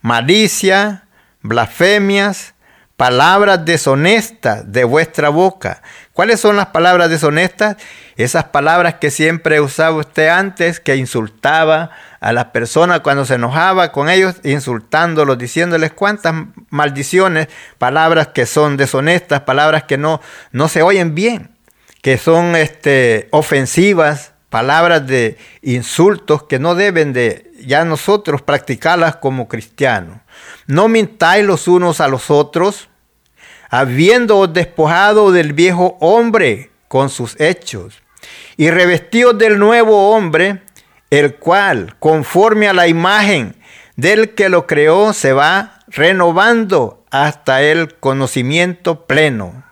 malicia, 0.00 1.06
blasfemias, 1.40 2.54
palabras 2.98 3.64
deshonestas 3.64 4.70
de 4.70 4.84
vuestra 4.84 5.30
boca. 5.30 5.80
¿Cuáles 6.12 6.40
son 6.40 6.56
las 6.56 6.66
palabras 6.66 7.08
deshonestas? 7.08 7.76
Esas 8.16 8.44
palabras 8.44 8.96
que 8.96 9.10
siempre 9.10 9.62
usaba 9.62 9.96
usted 9.96 10.28
antes, 10.28 10.80
que 10.80 10.96
insultaba 10.96 11.90
a 12.20 12.32
las 12.34 12.46
personas 12.46 13.00
cuando 13.00 13.24
se 13.24 13.36
enojaba 13.36 13.92
con 13.92 14.10
ellos, 14.10 14.34
insultándolos, 14.44 15.38
diciéndoles 15.38 15.92
cuántas 15.92 16.34
maldiciones, 16.68 17.48
palabras 17.78 18.28
que 18.34 18.44
son 18.44 18.76
deshonestas, 18.76 19.42
palabras 19.42 19.84
que 19.84 19.96
no, 19.96 20.20
no 20.52 20.68
se 20.68 20.82
oyen 20.82 21.14
bien 21.14 21.56
que 22.02 22.16
son 22.18 22.56
este, 22.56 23.28
ofensivas, 23.32 24.32
palabras 24.50 25.06
de 25.06 25.36
insultos 25.62 26.44
que 26.44 26.58
no 26.58 26.74
deben 26.74 27.12
de 27.12 27.50
ya 27.60 27.84
nosotros 27.84 28.42
practicarlas 28.42 29.16
como 29.16 29.48
cristianos. 29.48 30.18
No 30.66 30.88
mintáis 30.88 31.44
los 31.44 31.68
unos 31.68 32.00
a 32.00 32.08
los 32.08 32.30
otros, 32.30 32.88
habiéndoos 33.70 34.52
despojado 34.52 35.32
del 35.32 35.52
viejo 35.52 35.96
hombre 36.00 36.70
con 36.88 37.10
sus 37.10 37.38
hechos, 37.40 38.02
y 38.56 38.70
revestidos 38.70 39.38
del 39.38 39.58
nuevo 39.58 40.10
hombre, 40.10 40.62
el 41.10 41.36
cual, 41.36 41.96
conforme 41.98 42.68
a 42.68 42.72
la 42.72 42.88
imagen 42.88 43.56
del 43.96 44.34
que 44.34 44.48
lo 44.48 44.66
creó, 44.66 45.12
se 45.12 45.32
va 45.32 45.80
renovando 45.88 47.04
hasta 47.10 47.62
el 47.62 47.94
conocimiento 47.96 49.06
pleno. 49.06 49.64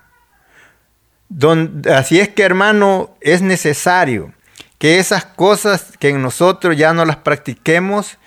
Así 1.93 2.21
es 2.21 2.29
que 2.29 2.43
hermano, 2.43 3.17
es 3.21 3.43
necesario 3.43 4.33
que 4.79 4.99
esas 4.99 5.25
cosas 5.25 5.93
que 5.99 6.11
en 6.11 6.23
nosotros 6.23 6.77
ya 6.77 6.93
no 6.93 7.05
las 7.05 7.17
practiquemos, 7.17 8.19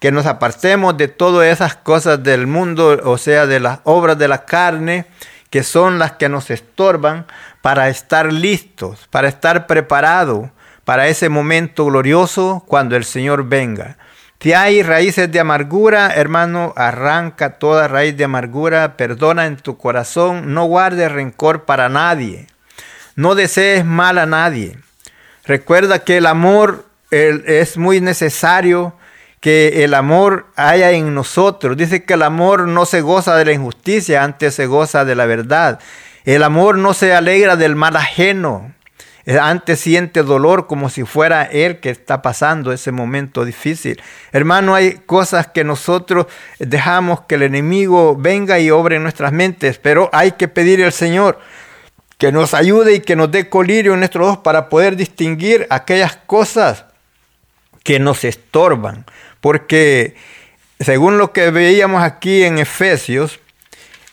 que 0.00 0.12
nos 0.12 0.26
apartemos 0.26 0.96
de 0.96 1.08
todas 1.08 1.46
esas 1.46 1.76
cosas 1.76 2.22
del 2.22 2.46
mundo, 2.46 3.00
o 3.04 3.18
sea, 3.18 3.46
de 3.46 3.60
las 3.60 3.80
obras 3.84 4.18
de 4.18 4.28
la 4.28 4.44
carne, 4.44 5.06
que 5.50 5.62
son 5.62 5.98
las 5.98 6.12
que 6.12 6.28
nos 6.28 6.50
estorban 6.50 7.26
para 7.62 7.88
estar 7.88 8.32
listos, 8.32 9.06
para 9.10 9.28
estar 9.28 9.66
preparados 9.66 10.50
para 10.86 11.08
ese 11.08 11.28
momento 11.28 11.84
glorioso 11.86 12.64
cuando 12.68 12.94
el 12.94 13.04
Señor 13.04 13.48
venga. 13.48 13.96
Si 14.38 14.52
hay 14.52 14.84
raíces 14.84 15.32
de 15.32 15.40
amargura, 15.40 16.12
hermano, 16.14 16.72
arranca 16.76 17.58
toda 17.58 17.88
raíz 17.88 18.16
de 18.16 18.22
amargura, 18.22 18.96
perdona 18.96 19.46
en 19.46 19.56
tu 19.56 19.76
corazón, 19.76 20.54
no 20.54 20.66
guardes 20.66 21.10
rencor 21.10 21.64
para 21.64 21.88
nadie, 21.88 22.46
no 23.16 23.34
desees 23.34 23.84
mal 23.84 24.18
a 24.18 24.26
nadie. 24.26 24.78
Recuerda 25.44 26.04
que 26.04 26.18
el 26.18 26.26
amor 26.26 26.84
es 27.10 27.76
muy 27.76 28.00
necesario 28.00 28.94
que 29.46 29.84
el 29.84 29.94
amor 29.94 30.46
haya 30.56 30.90
en 30.90 31.14
nosotros. 31.14 31.76
Dice 31.76 32.02
que 32.02 32.14
el 32.14 32.24
amor 32.24 32.66
no 32.66 32.84
se 32.84 33.00
goza 33.00 33.36
de 33.36 33.44
la 33.44 33.52
injusticia, 33.52 34.24
antes 34.24 34.56
se 34.56 34.66
goza 34.66 35.04
de 35.04 35.14
la 35.14 35.24
verdad. 35.24 35.78
El 36.24 36.42
amor 36.42 36.78
no 36.78 36.94
se 36.94 37.14
alegra 37.14 37.54
del 37.54 37.76
mal 37.76 37.94
ajeno. 37.94 38.74
Eh, 39.24 39.38
antes 39.38 39.78
siente 39.78 40.24
dolor 40.24 40.66
como 40.66 40.90
si 40.90 41.04
fuera 41.04 41.44
él 41.44 41.78
que 41.78 41.90
está 41.90 42.22
pasando 42.22 42.72
ese 42.72 42.90
momento 42.90 43.44
difícil. 43.44 44.02
Hermano, 44.32 44.74
hay 44.74 44.94
cosas 45.06 45.46
que 45.46 45.62
nosotros 45.62 46.26
dejamos 46.58 47.20
que 47.20 47.36
el 47.36 47.44
enemigo 47.44 48.16
venga 48.16 48.58
y 48.58 48.72
obre 48.72 48.96
en 48.96 49.04
nuestras 49.04 49.30
mentes, 49.30 49.78
pero 49.78 50.10
hay 50.12 50.32
que 50.32 50.48
pedir 50.48 50.84
al 50.84 50.92
Señor 50.92 51.38
que 52.18 52.32
nos 52.32 52.52
ayude 52.52 52.94
y 52.94 53.00
que 53.00 53.14
nos 53.14 53.30
dé 53.30 53.48
colirio 53.48 53.94
en 53.94 54.00
nuestros 54.00 54.26
ojos 54.26 54.38
para 54.38 54.68
poder 54.68 54.96
distinguir 54.96 55.68
aquellas 55.70 56.16
cosas 56.16 56.86
que 57.84 58.00
nos 58.00 58.24
estorban. 58.24 59.06
Porque 59.46 60.16
según 60.80 61.18
lo 61.18 61.32
que 61.32 61.52
veíamos 61.52 62.02
aquí 62.02 62.42
en 62.42 62.58
Efesios, 62.58 63.38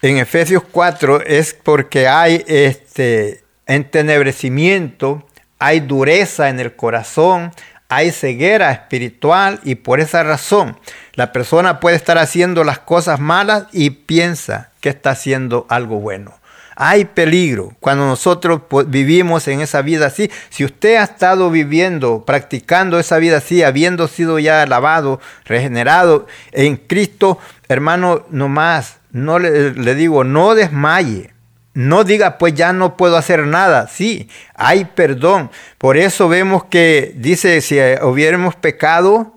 en 0.04 0.18
Efesios 0.18 0.62
4 0.72 1.22
es 1.26 1.56
porque 1.56 2.08
hay 2.08 2.44
este 2.46 3.44
entenebrecimiento, 3.66 5.28
hay 5.58 5.80
dureza 5.80 6.50
en 6.50 6.60
el 6.60 6.76
corazón, 6.76 7.52
hay 7.90 8.12
ceguera 8.12 8.72
espiritual 8.72 9.60
y 9.64 9.74
por 9.74 10.00
esa 10.00 10.22
razón 10.22 10.78
la 11.16 11.32
persona 11.32 11.80
puede 11.80 11.96
estar 11.96 12.20
haciendo 12.20 12.64
las 12.64 12.78
cosas 12.78 13.20
malas 13.20 13.66
y 13.72 13.90
piensa 13.90 14.70
que 14.82 14.90
está 14.90 15.10
haciendo 15.10 15.66
algo 15.68 16.00
bueno. 16.00 16.36
Hay 16.76 17.06
peligro 17.06 17.74
cuando 17.80 18.06
nosotros 18.06 18.62
vivimos 18.88 19.48
en 19.48 19.62
esa 19.62 19.82
vida 19.82 20.08
así. 20.08 20.30
Si 20.50 20.66
usted 20.66 20.96
ha 20.96 21.04
estado 21.04 21.50
viviendo, 21.52 22.24
practicando 22.26 23.00
esa 23.00 23.18
vida 23.18 23.38
así, 23.38 23.64
habiendo 23.64 24.08
sido 24.08 24.40
ya 24.40 24.66
lavado, 24.66 25.20
regenerado 25.46 26.28
en 26.52 26.78
Cristo, 26.78 27.38
hermano, 27.68 28.26
no 28.30 28.48
más, 28.50 28.98
no 29.12 29.40
le, 29.40 29.74
le 29.74 29.96
digo, 29.96 30.24
no 30.24 30.56
desmaye. 30.56 31.32
No 31.76 32.04
diga, 32.04 32.38
pues 32.38 32.54
ya 32.54 32.72
no 32.72 32.98
puedo 32.98 33.18
hacer 33.18 33.48
nada. 33.48 33.88
Sí, 33.88 34.30
hay 34.54 34.86
perdón. 34.86 35.50
Por 35.80 35.98
eso 35.98 36.30
vemos 36.30 36.66
que 36.66 37.14
dice, 37.16 37.62
si 37.62 37.80
hubiéramos 38.04 38.56
pecado, 38.56 39.34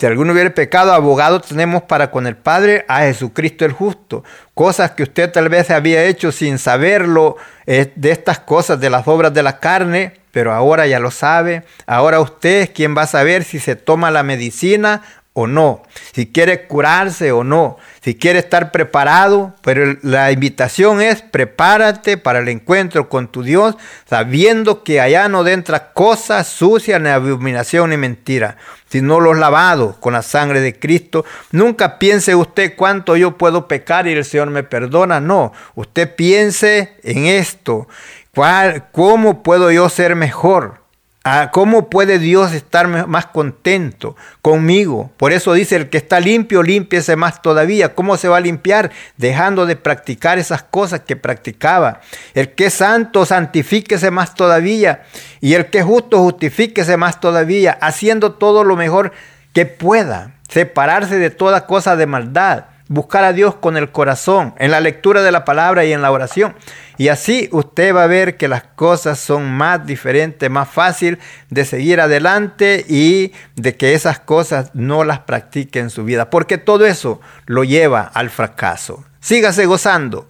si 0.00 0.06
alguno 0.06 0.32
hubiera 0.32 0.48
pecado, 0.48 0.94
abogado 0.94 1.42
tenemos 1.42 1.82
para 1.82 2.10
con 2.10 2.26
el 2.26 2.34
Padre 2.34 2.86
a 2.88 3.00
Jesucristo 3.00 3.66
el 3.66 3.72
justo. 3.72 4.24
Cosas 4.54 4.92
que 4.92 5.02
usted 5.02 5.30
tal 5.30 5.50
vez 5.50 5.70
había 5.70 6.04
hecho 6.04 6.32
sin 6.32 6.56
saberlo, 6.56 7.36
de 7.66 8.10
estas 8.10 8.38
cosas, 8.38 8.80
de 8.80 8.88
las 8.88 9.06
obras 9.06 9.34
de 9.34 9.42
la 9.42 9.60
carne, 9.60 10.14
pero 10.32 10.54
ahora 10.54 10.86
ya 10.86 11.00
lo 11.00 11.10
sabe. 11.10 11.64
Ahora 11.86 12.20
usted 12.20 12.62
es 12.62 12.70
quien 12.70 12.96
va 12.96 13.02
a 13.02 13.06
saber 13.06 13.44
si 13.44 13.58
se 13.58 13.76
toma 13.76 14.10
la 14.10 14.22
medicina 14.22 15.02
o 15.32 15.46
no, 15.46 15.82
si 16.12 16.26
quiere 16.26 16.66
curarse 16.66 17.30
o 17.30 17.44
no, 17.44 17.78
si 18.02 18.16
quiere 18.16 18.40
estar 18.40 18.72
preparado, 18.72 19.54
pero 19.62 19.96
la 20.02 20.32
invitación 20.32 21.00
es 21.00 21.22
prepárate 21.22 22.16
para 22.16 22.40
el 22.40 22.48
encuentro 22.48 23.08
con 23.08 23.28
tu 23.28 23.42
Dios, 23.42 23.76
sabiendo 24.08 24.82
que 24.82 25.00
allá 25.00 25.28
no 25.28 25.46
entra 25.46 25.92
cosas 25.92 26.48
sucias, 26.48 27.00
ni 27.00 27.10
abominación, 27.10 27.90
ni 27.90 27.96
mentira, 27.96 28.56
sino 28.88 29.20
los 29.20 29.38
lavados 29.38 29.96
con 29.98 30.14
la 30.14 30.22
sangre 30.22 30.60
de 30.60 30.78
Cristo. 30.78 31.24
Nunca 31.52 31.98
piense 31.98 32.34
usted 32.34 32.74
cuánto 32.76 33.16
yo 33.16 33.38
puedo 33.38 33.68
pecar 33.68 34.08
y 34.08 34.12
el 34.12 34.24
Señor 34.24 34.50
me 34.50 34.64
perdona, 34.64 35.20
no, 35.20 35.52
usted 35.76 36.14
piense 36.16 36.96
en 37.04 37.26
esto, 37.26 37.86
¿Cuál, 38.34 38.90
¿cómo 38.92 39.42
puedo 39.42 39.72
yo 39.72 39.88
ser 39.88 40.14
mejor? 40.14 40.79
Ah, 41.22 41.50
¿Cómo 41.52 41.90
puede 41.90 42.18
Dios 42.18 42.52
estar 42.52 42.88
más 42.88 43.26
contento 43.26 44.16
conmigo? 44.40 45.10
Por 45.18 45.32
eso 45.32 45.52
dice, 45.52 45.76
el 45.76 45.90
que 45.90 45.98
está 45.98 46.18
limpio, 46.18 46.62
límpiese 46.62 47.14
más 47.14 47.42
todavía. 47.42 47.94
¿Cómo 47.94 48.16
se 48.16 48.28
va 48.28 48.38
a 48.38 48.40
limpiar? 48.40 48.90
Dejando 49.18 49.66
de 49.66 49.76
practicar 49.76 50.38
esas 50.38 50.62
cosas 50.62 51.00
que 51.00 51.16
practicaba. 51.16 52.00
El 52.32 52.52
que 52.54 52.66
es 52.66 52.74
santo, 52.74 53.26
santifíquese 53.26 54.10
más 54.10 54.34
todavía. 54.34 55.02
Y 55.42 55.52
el 55.52 55.66
que 55.66 55.80
es 55.80 55.84
justo, 55.84 56.18
justifíquese 56.20 56.96
más 56.96 57.20
todavía, 57.20 57.72
haciendo 57.82 58.32
todo 58.32 58.64
lo 58.64 58.76
mejor 58.76 59.12
que 59.52 59.66
pueda. 59.66 60.36
Separarse 60.48 61.18
de 61.18 61.28
toda 61.28 61.66
cosa 61.66 61.96
de 61.96 62.06
maldad 62.06 62.64
buscar 62.90 63.22
a 63.22 63.32
Dios 63.32 63.54
con 63.54 63.76
el 63.76 63.92
corazón, 63.92 64.52
en 64.58 64.72
la 64.72 64.80
lectura 64.80 65.22
de 65.22 65.30
la 65.30 65.44
palabra 65.44 65.84
y 65.84 65.92
en 65.92 66.02
la 66.02 66.10
oración. 66.10 66.56
Y 66.98 67.06
así 67.06 67.48
usted 67.52 67.94
va 67.94 68.02
a 68.02 68.08
ver 68.08 68.36
que 68.36 68.48
las 68.48 68.64
cosas 68.64 69.20
son 69.20 69.48
más 69.48 69.86
diferentes, 69.86 70.50
más 70.50 70.68
fácil 70.68 71.20
de 71.50 71.64
seguir 71.64 72.00
adelante 72.00 72.84
y 72.88 73.32
de 73.54 73.76
que 73.76 73.94
esas 73.94 74.18
cosas 74.18 74.72
no 74.74 75.04
las 75.04 75.20
practique 75.20 75.78
en 75.78 75.90
su 75.90 76.04
vida, 76.04 76.30
porque 76.30 76.58
todo 76.58 76.84
eso 76.84 77.20
lo 77.46 77.62
lleva 77.62 78.02
al 78.02 78.28
fracaso. 78.28 79.04
Sígase 79.20 79.66
gozando. 79.66 80.28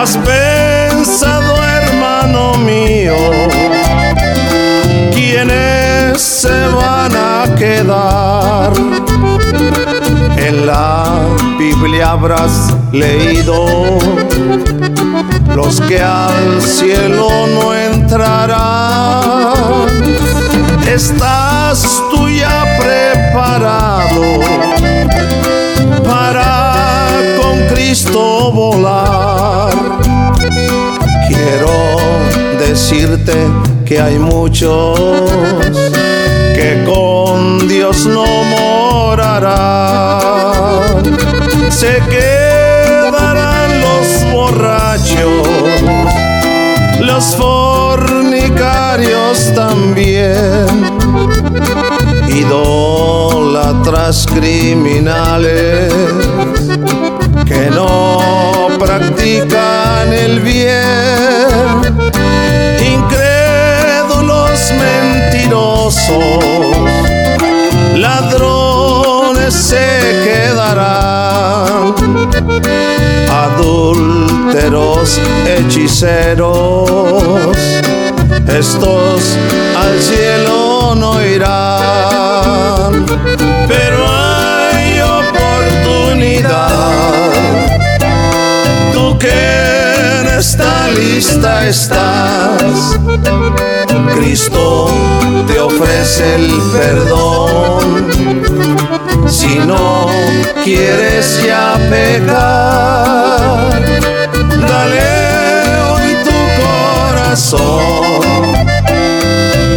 Has 0.00 0.16
pensado, 0.16 1.62
hermano 1.62 2.54
mío, 2.54 3.16
quiénes 5.12 6.22
se 6.22 6.66
van 6.68 7.12
a 7.14 7.54
quedar? 7.58 8.72
En 10.38 10.66
la 10.66 11.20
Biblia 11.58 12.12
habrás 12.12 12.74
leído 12.92 13.98
los 15.54 15.82
que 15.82 16.00
al 16.00 16.62
cielo 16.62 17.28
no 17.48 17.74
entrarán. 17.74 18.56
Estás 20.86 22.02
tú 22.10 22.26
decirte 32.90 33.36
que 33.86 34.00
hay 34.00 34.18
muchos 34.18 34.98
que 36.54 36.82
con 36.84 37.68
Dios 37.68 38.06
no 38.06 38.24
morarán. 38.56 39.60
Se 41.70 42.02
quedarán 42.10 43.80
los 43.80 44.24
borrachos, 44.32 45.46
los 47.00 47.36
fornicarios 47.36 49.54
también, 49.54 50.66
idólatras 52.28 54.26
criminales 54.34 55.94
que 57.46 57.70
no 57.70 58.18
practican 58.78 60.12
el 60.12 60.40
bien 60.40 61.99
ladrones 67.96 69.52
se 69.52 69.88
quedarán, 70.24 71.94
adúlteros, 73.28 75.18
hechiceros, 75.46 76.46
estos 78.46 79.36
al 79.76 80.00
cielo 80.00 80.94
no 80.94 81.20
irán, 81.20 83.04
pero 83.66 84.06
hay 84.08 85.00
oportunidad, 85.00 86.68
tú 88.94 89.18
que 89.18 90.20
en 90.20 90.28
esta 90.38 90.88
lista 90.90 91.66
estás 91.66 92.96
Cristo 94.14 94.88
te 95.46 95.58
ofrece 95.58 96.34
el 96.36 96.50
perdón. 96.72 98.08
Si 99.28 99.58
no 99.58 100.06
quieres 100.64 101.42
ya 101.44 101.76
pecar, 101.90 103.70
dale 104.68 105.10
hoy 105.90 106.16
tu 106.24 106.38
corazón 106.62 107.80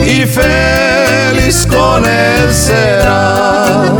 y 0.05 0.25
feliz 0.25 1.67
con 1.67 2.05
él 2.05 2.53
serás. 2.53 3.91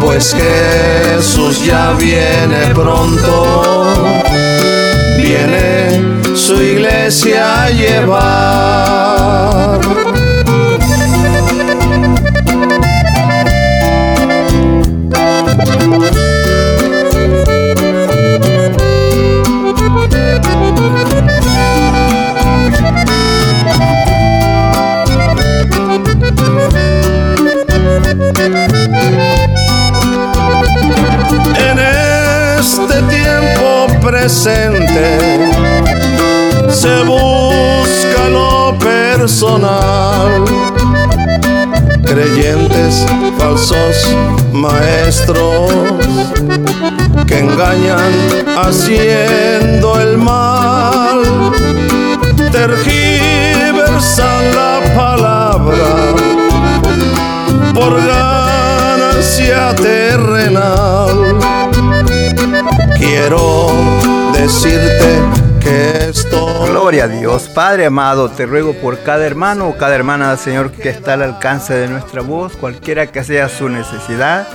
Pues 0.00 0.34
Jesús 0.34 1.64
ya 1.64 1.92
viene 1.92 2.74
pronto, 2.74 3.94
viene 5.16 5.71
su 6.42 6.60
iglesia 6.60 7.70
llevar. 7.70 9.22
Dios. 67.22 67.48
Padre 67.54 67.86
amado, 67.86 68.30
te 68.30 68.46
ruego 68.46 68.74
por 68.74 68.98
cada 69.04 69.24
hermano 69.24 69.68
o 69.68 69.76
cada 69.76 69.94
hermana, 69.94 70.36
Señor, 70.36 70.72
que 70.72 70.88
está 70.88 71.12
al 71.12 71.22
alcance 71.22 71.72
de 71.72 71.86
nuestra 71.86 72.20
voz, 72.20 72.56
cualquiera 72.56 73.12
que 73.12 73.22
sea 73.22 73.48
su 73.48 73.68
necesidad. 73.68 74.48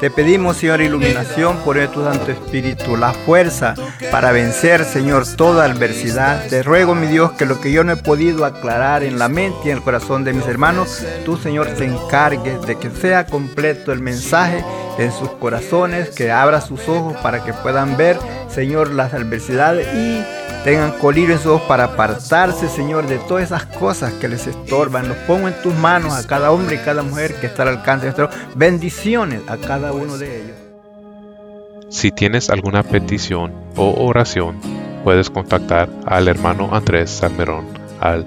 Te 0.00 0.10
pedimos, 0.10 0.56
Señor, 0.56 0.80
iluminación 0.80 1.58
por 1.58 1.76
tu 1.88 2.02
Santo 2.02 2.32
Espíritu, 2.32 2.96
la 2.96 3.12
fuerza 3.12 3.74
para 4.10 4.32
vencer, 4.32 4.86
Señor, 4.86 5.26
toda 5.36 5.66
adversidad. 5.66 6.46
Te 6.48 6.62
ruego, 6.62 6.94
mi 6.94 7.08
Dios, 7.08 7.32
que 7.32 7.44
lo 7.44 7.60
que 7.60 7.72
yo 7.72 7.84
no 7.84 7.92
he 7.92 7.96
podido 7.96 8.46
aclarar 8.46 9.02
en 9.02 9.18
la 9.18 9.28
mente 9.28 9.58
y 9.66 9.70
en 9.70 9.76
el 9.76 9.82
corazón 9.82 10.24
de 10.24 10.32
mis 10.32 10.46
hermanos, 10.46 11.04
tú, 11.26 11.36
Señor, 11.36 11.66
te 11.74 11.84
encargues 11.84 12.62
de 12.62 12.78
que 12.78 12.88
sea 12.88 13.26
completo 13.26 13.92
el 13.92 14.00
mensaje 14.00 14.64
en 14.98 15.12
sus 15.12 15.28
corazones, 15.30 16.10
que 16.10 16.30
abra 16.30 16.60
sus 16.60 16.88
ojos 16.88 17.16
para 17.22 17.44
que 17.44 17.52
puedan 17.52 17.96
ver, 17.96 18.18
Señor, 18.48 18.90
las 18.90 19.14
adversidades 19.14 19.86
y 19.94 20.22
tengan 20.64 20.92
colirio 20.98 21.34
en 21.34 21.40
sus 21.40 21.52
ojos 21.52 21.68
para 21.68 21.84
apartarse, 21.84 22.68
Señor, 22.68 23.06
de 23.06 23.18
todas 23.18 23.44
esas 23.44 23.66
cosas 23.66 24.12
que 24.14 24.28
les 24.28 24.46
estorban. 24.46 25.08
Los 25.08 25.16
pongo 25.18 25.48
en 25.48 25.54
tus 25.62 25.74
manos 25.74 26.12
a 26.12 26.26
cada 26.26 26.50
hombre 26.50 26.76
y 26.76 26.78
cada 26.78 27.02
mujer 27.02 27.34
que 27.34 27.46
está 27.46 27.62
al 27.62 27.68
alcance 27.68 28.06
de 28.06 28.12
nuestro. 28.12 28.30
Bendiciones 28.54 29.42
a 29.48 29.56
cada 29.56 29.92
uno 29.92 30.16
de 30.16 30.42
ellos. 30.42 30.56
Si 31.90 32.10
tienes 32.10 32.50
alguna 32.50 32.82
petición 32.82 33.52
o 33.76 34.06
oración, 34.06 34.58
puedes 35.04 35.30
contactar 35.30 35.88
al 36.06 36.28
hermano 36.28 36.74
Andrés 36.74 37.10
Salmerón 37.10 37.66
al 38.00 38.26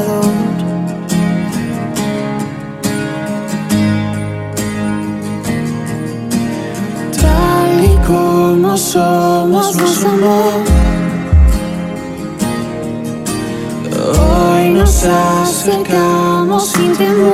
Como 8.71 8.77
somos, 8.77 9.75
nos 9.75 10.05
amó. 10.05 10.63
Hoy 13.99 14.69
nos 14.69 15.03
acercamos 15.03 16.69
sin 16.69 16.95
temor. 16.95 17.31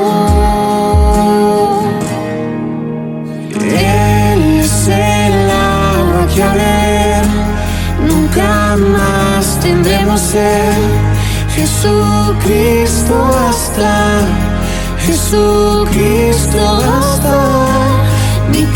Él 3.53 4.61
es 4.61 4.87
el 4.87 5.51
agua 5.51 6.27
que 6.33 6.41
a 6.41 6.53
ver 6.53 7.25
nunca 8.07 8.75
más 8.77 9.59
tendremos 9.59 10.19
sed. 10.19 10.73
Jesucristo 11.55 13.15
hasta, 13.47 14.21
Jesucristo 15.05 16.59
hasta. 16.97 17.76